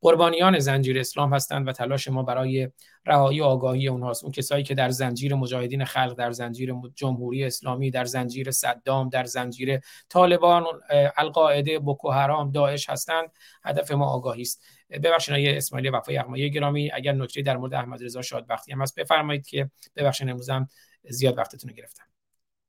[0.00, 2.68] قربانیان زنجیر اسلام هستند و تلاش ما برای
[3.06, 7.90] رهایی و آگاهی اونهاست اون کسایی که در زنجیر مجاهدین خلق در زنجیر جمهوری اسلامی
[7.90, 10.64] در زنجیر صدام در زنجیر طالبان
[11.16, 13.28] القاعده بوکو حرام داعش هستند.
[13.64, 14.62] هدف ما آگاهی است.
[14.90, 19.00] ببخشید آقای اسماعیل وفای یغمایی گرامی اگر نکته در مورد احمد رضا شادبختی هم هست
[19.00, 20.68] بفرمایید که ببخشید امروزم
[21.08, 22.04] زیاد وقتتون رو گرفتم.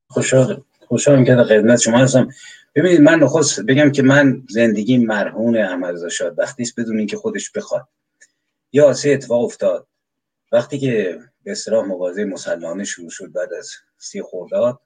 [0.08, 2.30] خوشحال خوشحالم که در خدمت شما هستم.
[2.76, 7.52] ببینید من نخست بگم که من زندگی مرهون احمد رضا شادبختی است بدون اینکه خودش
[7.52, 7.88] بخواد.
[8.72, 9.88] یا سه اتفاق افتاد.
[10.52, 14.82] وقتی که به اصطلاح مبارزه مسلمانه شروع شد بعد از سی خرداد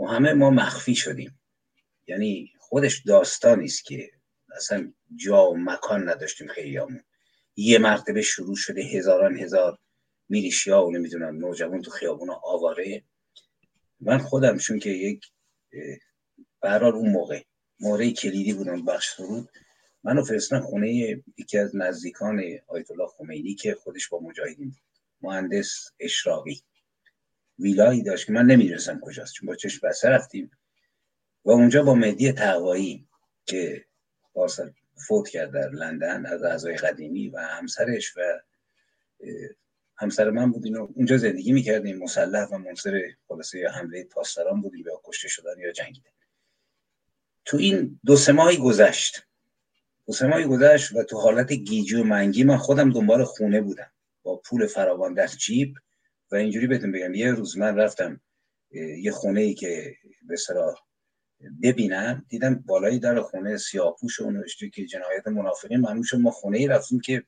[0.00, 1.40] و همه ما مخفی شدیم.
[2.06, 4.10] یعنی خودش داستانی است که
[4.56, 7.02] اصلا جا و مکان نداشتیم خیلیامون
[7.56, 9.78] یه مرتبه شروع شده هزاران هزار
[10.28, 13.02] میلیشیا و نمی‌دونم نوجوان تو خیابون آواره.
[14.00, 15.26] من خودم چون که یک
[16.60, 17.42] برحال اون موقع.
[17.80, 19.48] موقعی کلیدی بودم بخش سرود.
[20.04, 20.88] منو فرستن خونه
[21.36, 24.82] یکی از نزدیکان آیت الله خمینی که خودش با مجاهدین بود.
[25.22, 26.62] مهندس اشراقی.
[27.58, 30.50] ویلایی داشت که من نمی‌دونستم کجاست چون با چشم بسته رفتیم.
[31.44, 33.08] و اونجا با مهدی تقوایی
[33.46, 33.84] که
[34.34, 34.72] پارسال
[35.08, 38.20] فوت کرد در لندن از اعضای قدیمی و همسرش و
[39.96, 40.76] همسر من بود.
[40.76, 41.98] اونجا زندگی می‌کردیم.
[41.98, 46.10] مسلح و منصر خلاصه یا حمله پاسداران بودیم یا کشته شدن یا جنگیدن.
[47.48, 49.26] تو این دو سه ماهی گذشت.
[50.06, 53.90] دو سه ماهی گذشت و تو حالت گیجی و منگی من خودم دنبال خونه بودم.
[54.22, 55.74] با پول فراوان در جیب
[56.32, 58.20] و اینجوری بهتون بگم یه روز من رفتم
[58.98, 60.36] یه خونه ای که به
[61.62, 66.58] ببینم دیدم بالای در خونه سیاپوش و نوشته که جنایت منافقین معلوم شد ما خونه
[66.58, 67.22] ای رفتیم که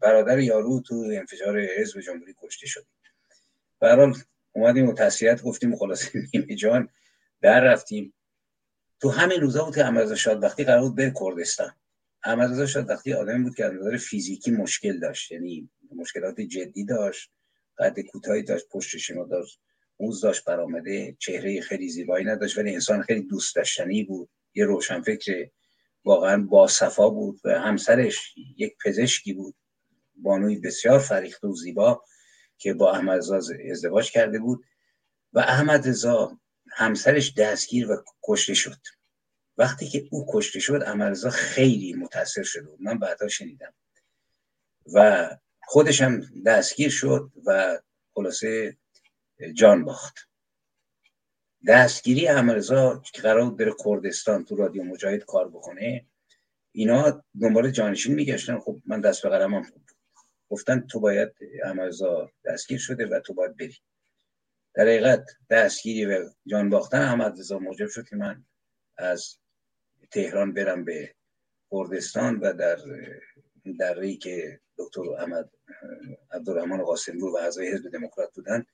[0.00, 2.86] برادر یارو تو انفجار حزب جمهوری کشته شد.
[3.80, 4.14] برحال
[4.52, 6.88] اومدیم و تسلیت گفتیم خلاصه نیمه جان
[7.40, 8.12] در رفتیم.
[9.00, 11.72] تو همین روزا بود که شاد وقتی قرار بود به کردستان.
[12.24, 15.32] احمد شاد وقتی آدمی بود که از نظر فیزیکی مشکل داشت.
[15.32, 17.30] یعنی مشکلات جدی داشت
[17.78, 19.60] قد کوتاهی داشت پشت شما داشت
[20.00, 24.28] موز داشت برآمده چهره خیلی زیبایی نداشت ولی انسان خیلی دوست داشتنی بود.
[24.54, 25.48] یه روشنفکر
[26.04, 29.54] واقعا با صفا بود و همسرش یک پزشکی بود.
[30.16, 32.04] بانوی بسیار فریخته و زیبا
[32.58, 33.20] که با احمد
[33.70, 34.64] ازدواج کرده بود.
[35.32, 36.38] و احمد رضا
[36.76, 38.78] همسرش دستگیر و کشته شد.
[39.58, 43.74] وقتی که او کشته شد احمد رضا خیلی متاثر شده بود من بعدا شنیدم.
[44.94, 45.28] و
[45.62, 47.78] خودش هم دستگیر شد و
[48.14, 48.76] خلاصه
[49.54, 50.16] جان باخت.
[51.68, 56.06] دستگیری امرزا که قرار بره کردستان تو رادیو مجاهد کار بکنه
[56.72, 58.58] اینا دنبال جانشین میگشتن.
[58.58, 59.66] خب من دست به قلمم
[60.48, 61.32] گفتن تو باید
[61.64, 63.76] امرزا دستگیر شده و تو باید بری.
[64.76, 68.44] در حقیقت دستگیری و جان باختن احمد رضا موجب شد که من
[68.96, 69.36] از
[70.10, 71.14] تهران برم به
[71.70, 72.78] کردستان و در
[73.78, 75.50] در که دکتر احمد
[76.30, 78.66] عبدالرحمن قاسمی و اعضای حزب دموکرات بودن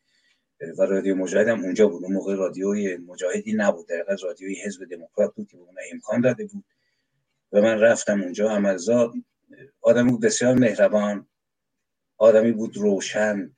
[0.79, 2.05] و رادیو مجاهد هم اونجا بود.
[2.05, 3.89] اون موقع رادیوی مجاهدی نبود.
[3.89, 6.65] در رادیوی حزب دموکرات بود که به اون امکان داده بود.
[7.53, 8.51] و من رفتم اونجا.
[8.51, 9.12] عملزا
[9.81, 11.29] آدمی بود بسیار مهربان
[12.16, 13.57] آدمی بود روشن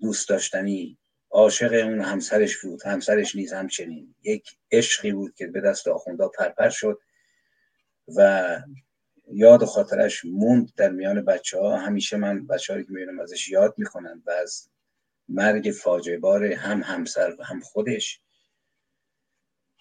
[0.00, 0.99] دوست داشتنی.
[1.30, 2.86] عاشق اون همسرش بود.
[2.86, 6.98] همسرش نیز همچنین یک عشقی بود که به دست آخوندا پرپر شد
[8.16, 8.60] و
[9.32, 13.48] یاد و خاطرش موند در میان بچه ها همیشه من بچه هایی که می‌بینم ازش
[13.48, 14.68] یاد می‌کنن و از
[15.28, 18.20] مرگ فاجعه بار هم همسر و هم خودش.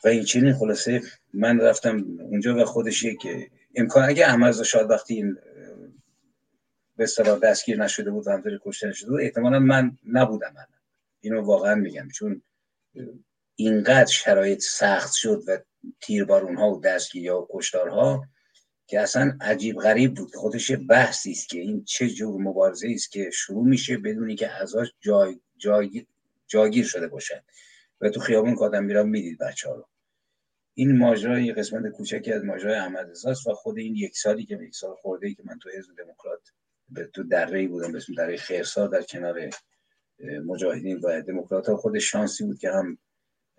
[0.03, 1.01] و این چنین خلاصه
[1.33, 3.27] من رفتم اونجا و خودش یک
[3.75, 5.37] امکان اگه احمد شاد وقتی این
[6.97, 7.05] به
[7.43, 10.78] دستگیر نشده بود و همطوری کشته نشده بود احتمالا من نبودم من
[11.21, 12.41] اینو واقعا میگم چون
[13.55, 15.57] اینقدر شرایط سخت شد و
[16.01, 18.25] تیربارون ها و دستگیری و کشتارها
[18.87, 20.35] که اصلا عجیب غریب بود.
[20.35, 24.87] خودش بحثی است که این چه جور مبارزه است که شروع میشه بدونی که ازاش
[24.99, 26.07] جای جای
[26.47, 27.41] جاگیر شده باشن
[28.01, 29.87] و تو خیابون کادم میرم می‌دید بچه ها رو.
[30.73, 34.59] این ماجرا یه قسمت کوچکی از ماجرای احمد رضاست و خود این یک سالی که
[34.61, 36.41] یک سال خورده ای که من تو حزب دموکرات
[36.89, 39.49] به تو دره بودم به اسم دره خیرسا در کنار
[40.45, 42.97] مجاهدین و دموکرات ها خود شانسی بود که هم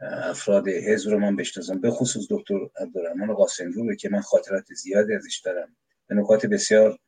[0.00, 5.14] افراد حزب رو من بشناسم به خصوص دکتر عبدالرحمن قاسملو رو که من خاطرات زیادی
[5.14, 5.76] ازش دارم.
[6.06, 6.98] به نکات بسیار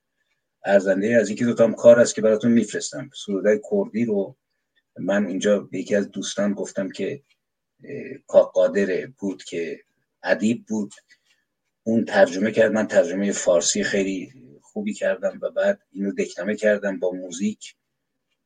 [0.65, 3.11] ارزنده از اینکه دو کار است که براتون میفرستم.
[3.27, 4.37] سرودای کردی رو
[4.99, 7.23] من اینجا به یکی از دوستان گفتم که
[8.29, 9.81] قادر بود که
[10.23, 10.93] ادیب بود.
[11.83, 17.11] اون ترجمه کرد من ترجمه فارسی خیلی خوبی کردم و بعد اینو دکنمه کردم با
[17.11, 17.77] موزیک.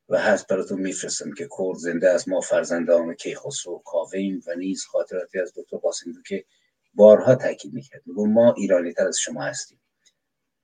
[0.09, 5.39] و هست براتون میفرستم که کرد زنده از ما فرزندان کیخسرو کاویم و نیز خاطراتی
[5.39, 6.45] از دکتر قاسم که
[6.93, 9.81] بارها تاکید می‌کرد میگو ما ایرانی تر از شما هستیم.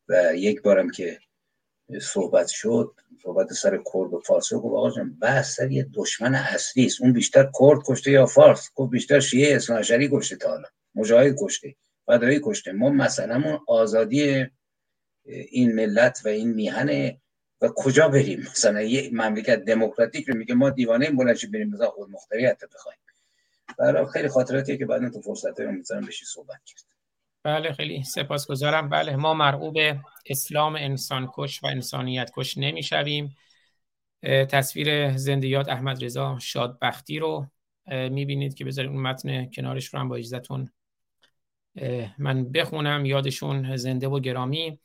[0.08, 1.20] و یک بارم که
[2.02, 6.86] صحبت شد صحبت سر کرد و فارسی گفت آقا جان بحث سر یه دشمن اصلی
[6.86, 7.02] است.
[7.02, 10.68] اون بیشتر کرد کشته یا فارس؟ گفت بیشتر شیعه اسناشری کشته تا حالا.
[10.96, 11.76] مجاهد کشته
[12.06, 12.72] فدایی کشته.
[12.72, 14.46] ما مثلا آزادی
[15.26, 17.18] این ملت و این میهن
[17.64, 21.70] و کجا بریم؟ مثلا یه مملکت دموکراتیک رو میگه ما دیوانه این بلنشی بریم.
[21.70, 23.00] مثلا خود مختریت بخوایم.
[23.80, 26.84] برای خیلی خاطراتی که بعدا تو فرصت رو می‌ذارم بشی صحبت کرد.
[27.44, 28.90] بله خیلی سپاسگزارم.
[28.90, 29.78] بله ما مرعوب
[30.26, 33.36] اسلام انسان کش و انسانیت کش نمی‌شویم.
[34.24, 37.48] تصویر زندیات احمد رضا شادبختی رو
[37.88, 40.70] می‌بینید که بذارید اون متن کنارش رو هم با اجازهتون
[42.18, 43.06] من بخونم.
[43.06, 44.80] یادشون زنده و گرامی.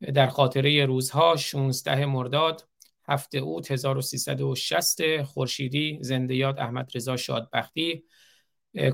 [0.00, 2.68] در خاطره روزها 16 مرداد
[3.08, 8.04] هفته اوت 1360 خورشیدی زنده یاد احمد رضا شادبختی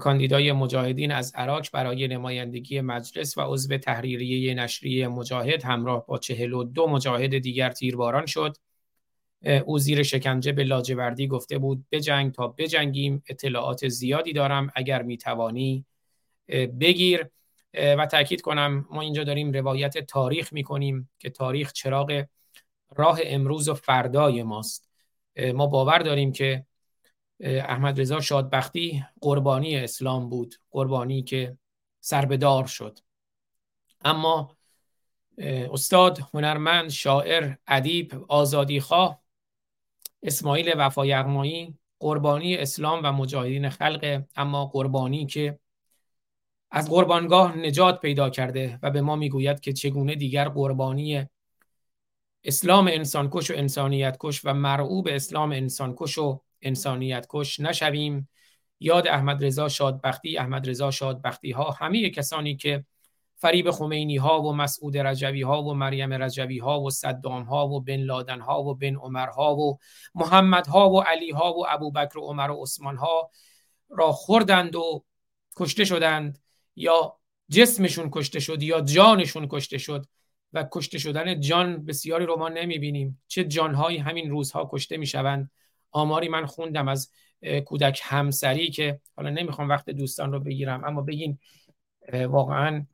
[0.00, 6.86] کاندیدای مجاهدین از عراق برای نمایندگی مجلس و عضو تحریریه نشریه مجاهد همراه با 42
[6.86, 8.56] مجاهد دیگر تیرباران شد.
[9.66, 15.84] او زیر شکنجه به لاجوردی گفته بود بجنگ تا بجنگیم اطلاعات زیادی دارم اگر می‌توانی
[16.80, 17.26] بگیر.
[17.74, 22.24] و تاکید کنم ما اینجا داریم روایت تاریخ می‌کنیم که تاریخ چراغ
[22.96, 24.88] راه امروز و فردای ماست.
[25.54, 26.66] ما باور داریم که
[27.40, 31.58] احمد رضا شادبختی قربانی اسلام بود قربانی که
[32.00, 32.98] سربدار شد.
[34.04, 34.56] اما
[35.72, 39.22] استاد هنرمند شاعر ادیب آزادیخواه
[40.22, 41.04] اسماعیل وفا
[42.00, 45.58] قربانی اسلام و مجاهدین خلق اما قربانی که
[46.70, 51.26] از قربانگاه نجات پیدا کرده و به ما می‌گوید که چگونه دیگر قربانی
[52.44, 58.28] اسلام انسانکش و انسانیت کش و مرعوب اسلام انسانکش و انسانیت کش نشویم.
[58.80, 62.84] یاد احمد رضا شادبختی احمد رضا شادبختی ها همه کسانی که
[63.36, 67.80] فریب خمینی ها و مسعود رجوی ها و مریم رجوی ها و صدام ها و
[67.80, 69.78] بن لادن ها و بن عمر ها و
[70.14, 73.30] محمد ها و علی ها و ابوبکر و عمر و عثمان ها
[73.88, 75.04] را خوردند و
[75.56, 76.38] کشته شدند.
[76.76, 80.06] یا جسمشون کشته شد یا جانشون کشته شد
[80.52, 83.22] و کشته شدن جان بسیاری رو ما نمی‌بینیم.
[83.28, 85.50] چه جانهایی همین روزها کشته می‌شوند.
[85.90, 87.10] آماری من خوندم از
[87.66, 91.38] کودک همسری که حالا نمی‌خوام وقت دوستان رو بگیرم اما بگین
[92.12, 92.86] واقعا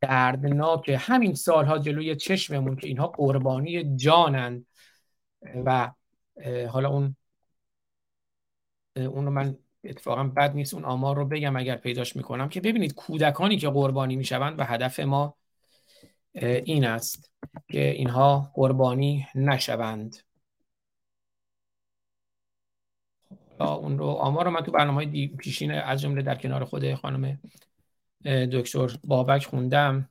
[0.00, 4.66] دردناک همین سالها جلوی چشممون که اینها قربانی جانند.
[5.64, 5.92] و
[6.68, 7.16] حالا اون
[8.96, 12.94] اون رو من اتفاقا بد نیست اون آمار رو بگم اگر پیداش می‌کنم که ببینید
[12.94, 15.34] کودکانی که قربانی می‌شوند و هدف ما
[16.34, 17.32] این است
[17.68, 20.16] که اینها قربانی نشوند.
[23.60, 27.40] اون رو آمار رو من تو برنامه های پیشین از جمله در کنار خود خانم
[28.24, 30.08] دکتر بابک خوندم.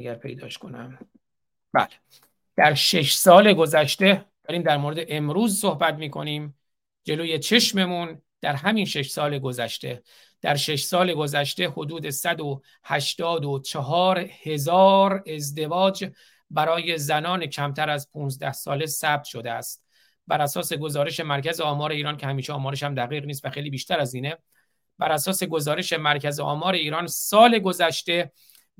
[0.00, 0.98] اگر پیداش کنم.
[1.72, 1.88] بله.
[2.56, 6.58] در شش سال گذشته داریم در مورد امروز صحبت می‌کنیم.
[7.04, 10.02] جلوی چشممون در همین شش سال گذشته.
[10.40, 16.10] در شش سال گذشته حدود 184 هزار ازدواج
[16.50, 19.84] برای زنان کمتر از 15 ساله ثبت شده است.
[20.26, 24.00] بر اساس گزارش مرکز آمار ایران که همیشه آمارش هم دقیق نیست و خیلی بیشتر
[24.00, 24.38] از اینه
[24.98, 28.32] بر اساس گزارش مرکز آمار ایران سال گذشته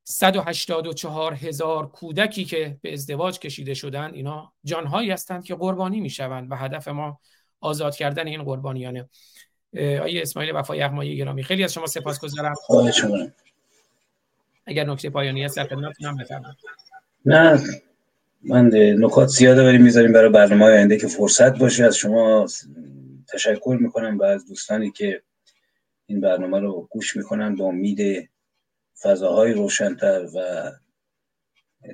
[0.03, 6.55] 184 هزار کودکی که به ازدواج کشیده شدند اینا جانهایی هستند که قربانی می‌شوند و
[6.55, 7.19] هدف ما
[7.59, 9.09] آزاد کردن این قربانیانه.
[9.75, 11.43] آیه اسماعیل وفای یغمایی گرامی.
[11.43, 12.53] خیلی از شما سپاسگزارم.
[14.65, 16.57] اگر نکته پایانی هست در خدمتتونم بفرمایید.
[17.25, 17.59] نه.
[18.41, 22.47] من نکات زیاده بریم می‌ذاریم برای برنامه آینده که فرصت باشه؟ از شما
[23.33, 25.21] تشکر می‌کنم و از دوستانی که
[26.05, 28.29] این برنامه رو گوش می‌کنن با امید
[29.01, 30.71] فضاهای روشنتر و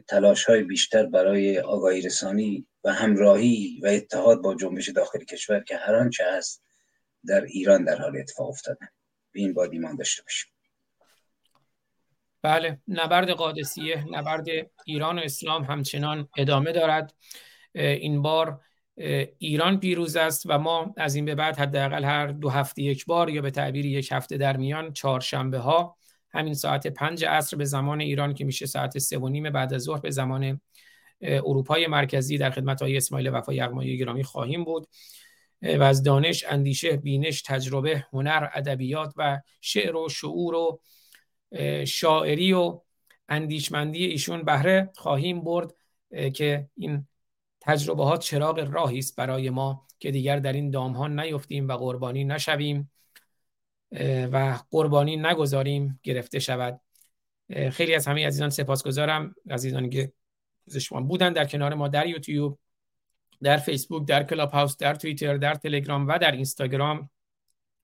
[0.08, 5.78] تلاش های بیشتر برای آگاهی رسانی و همراهی و اتحاد با جنبش داخل کشور که
[5.78, 6.64] هر آنچه هست
[7.28, 8.88] در ایران در حال اتفاق افتادن
[9.32, 10.53] به این باد ایمان داشته باشیم.
[12.44, 14.46] بله نبرد قادسیه نبرد
[14.86, 17.14] ایران و اسلام همچنان ادامه دارد.
[17.76, 18.62] این بار
[19.38, 23.30] ایران پیروز است و ما از این به بعد حداقل هر دو هفته یک بار
[23.30, 25.98] یا به تعبیر یک هفته در میان چهارشنبه ها
[26.34, 29.82] همین ساعت پنج عصر به زمان ایران که میشه ساعت سه و نیم بعد از
[29.82, 30.62] ظهر به زمان
[31.22, 34.88] اروپای مرکزی در خدمت های اسماعیل وفا یغمایی گرامی خواهیم بود.
[35.62, 40.80] و از دانش، اندیشه، بینش، تجربه، هنر، ادبیات و شعر و شعور و
[41.88, 42.82] شاعری و
[43.30, 45.74] اندیشمندی ایشون بهره خواهیم برد
[46.34, 47.08] که این
[47.62, 51.74] تجربه ها چراغ راهی است برای ما که دیگر در این دام ها نیفتیم و
[51.78, 52.92] قربانی نشویم
[54.32, 56.82] و قربانی نگذاریم گرفته شود.
[57.72, 59.36] خیلی از همه عزیزان سپاسگزارم.
[59.50, 60.14] عزیزانی که
[60.82, 62.60] شما بودن در کنار ما در یوتیوب
[63.42, 67.10] در فیسبوک در کلاب هاوس در توییتر در تلگرام و در اینستاگرام.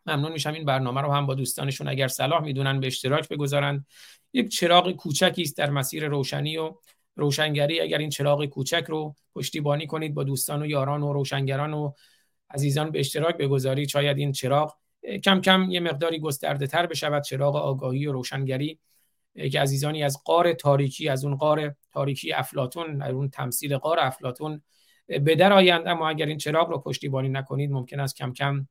[0.05, 3.85] ممنون میشم این برنامه رو هم با دوستانشون اگر صلاح می‌دونن به اشتراک بگذارن.
[4.33, 6.75] یک چراغ کوچکی است در مسیر روشنی و
[7.15, 7.81] روشنگری.
[7.81, 11.91] اگر این چراغ کوچک رو پشتیبانی کنید با دوستان و یاران و روشنگران و
[12.49, 14.75] عزیزان به اشتراک بگذارید شاید این چراغ
[15.23, 17.23] کم کم یه مقداری گسترده تر بشود.
[17.23, 18.79] چراغ آگاهی و روشنگری
[19.51, 24.61] که عزیزانی از قار تاریکی از اون قار تاریکی افلاتون اون تمثیل قار افلاتون
[25.07, 25.87] به در آیند.
[25.87, 28.67] اما اگر این چراغ رو پشتیبانی نکنید ممکن است کم کم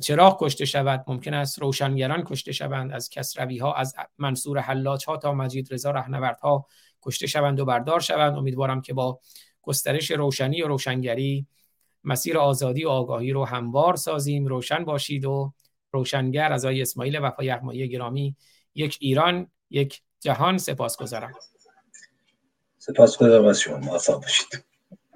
[0.00, 5.16] چراغ کشته شود ممکن است روشنگران کشته شوند از کسروی ها از منصور حلاج ها
[5.16, 6.66] تا مجید رضا رهنورد ها
[7.02, 8.36] کشته شوند و بردار شوند.
[8.36, 9.20] امیدوارم که با
[9.62, 11.46] گسترش روشنی و روشنگری
[12.04, 14.46] مسیر آزادی و آگاهی رو هموار سازیم.
[14.46, 15.52] روشن باشید و
[15.92, 18.36] روشنگر از آقای اسماعیل وفا یغمایی گرامی
[18.74, 20.58] یک ایران یک جهان.
[20.58, 21.32] سپاسگزارم.
[22.78, 23.76] سپاسگزارم از شما.
[23.76, 24.64] موفق باشید.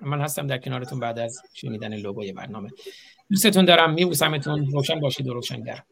[0.03, 2.70] من هستم در کنارتون بعد از شنیدن لوگوی برنامه.
[3.30, 3.94] دوستتون دارم.
[3.94, 5.82] میبوسمتون روشن باشید و روشنگر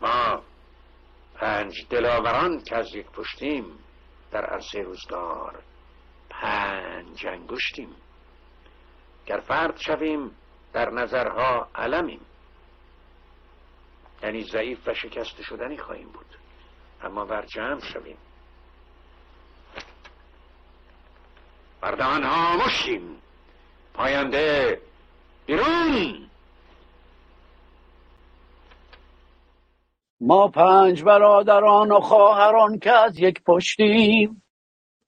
[0.00, 0.42] ما
[1.34, 3.64] پنج دلاوران که از یک پشتیم
[4.30, 5.62] در عرصه روزگار
[6.30, 7.88] پنج انگشتیم.
[9.26, 10.30] گر فرد شویم
[10.72, 12.20] در نظرها علمیم.
[14.22, 16.38] یعنی ضعیف و شکست شدنی خواهیم بود.
[17.02, 18.16] اما بر جمع شویم
[21.80, 23.16] بردهان ها مشیم
[23.94, 24.80] پاینده
[25.46, 26.30] بیرون.
[30.20, 34.42] ما پنج برادران و خواهران که از یک پشتیم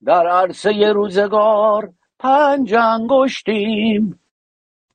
[0.05, 4.19] در عرصه روزگار پنج انگشتیم.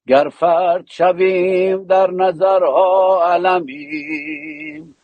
[0.07, 4.97] گر فرد شویم در نظرها علمیم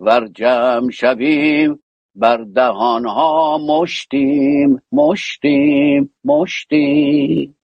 [0.00, 1.82] ور جمع شویم
[2.16, 7.56] بر دهانها مشتیم مشتیم مشتیم.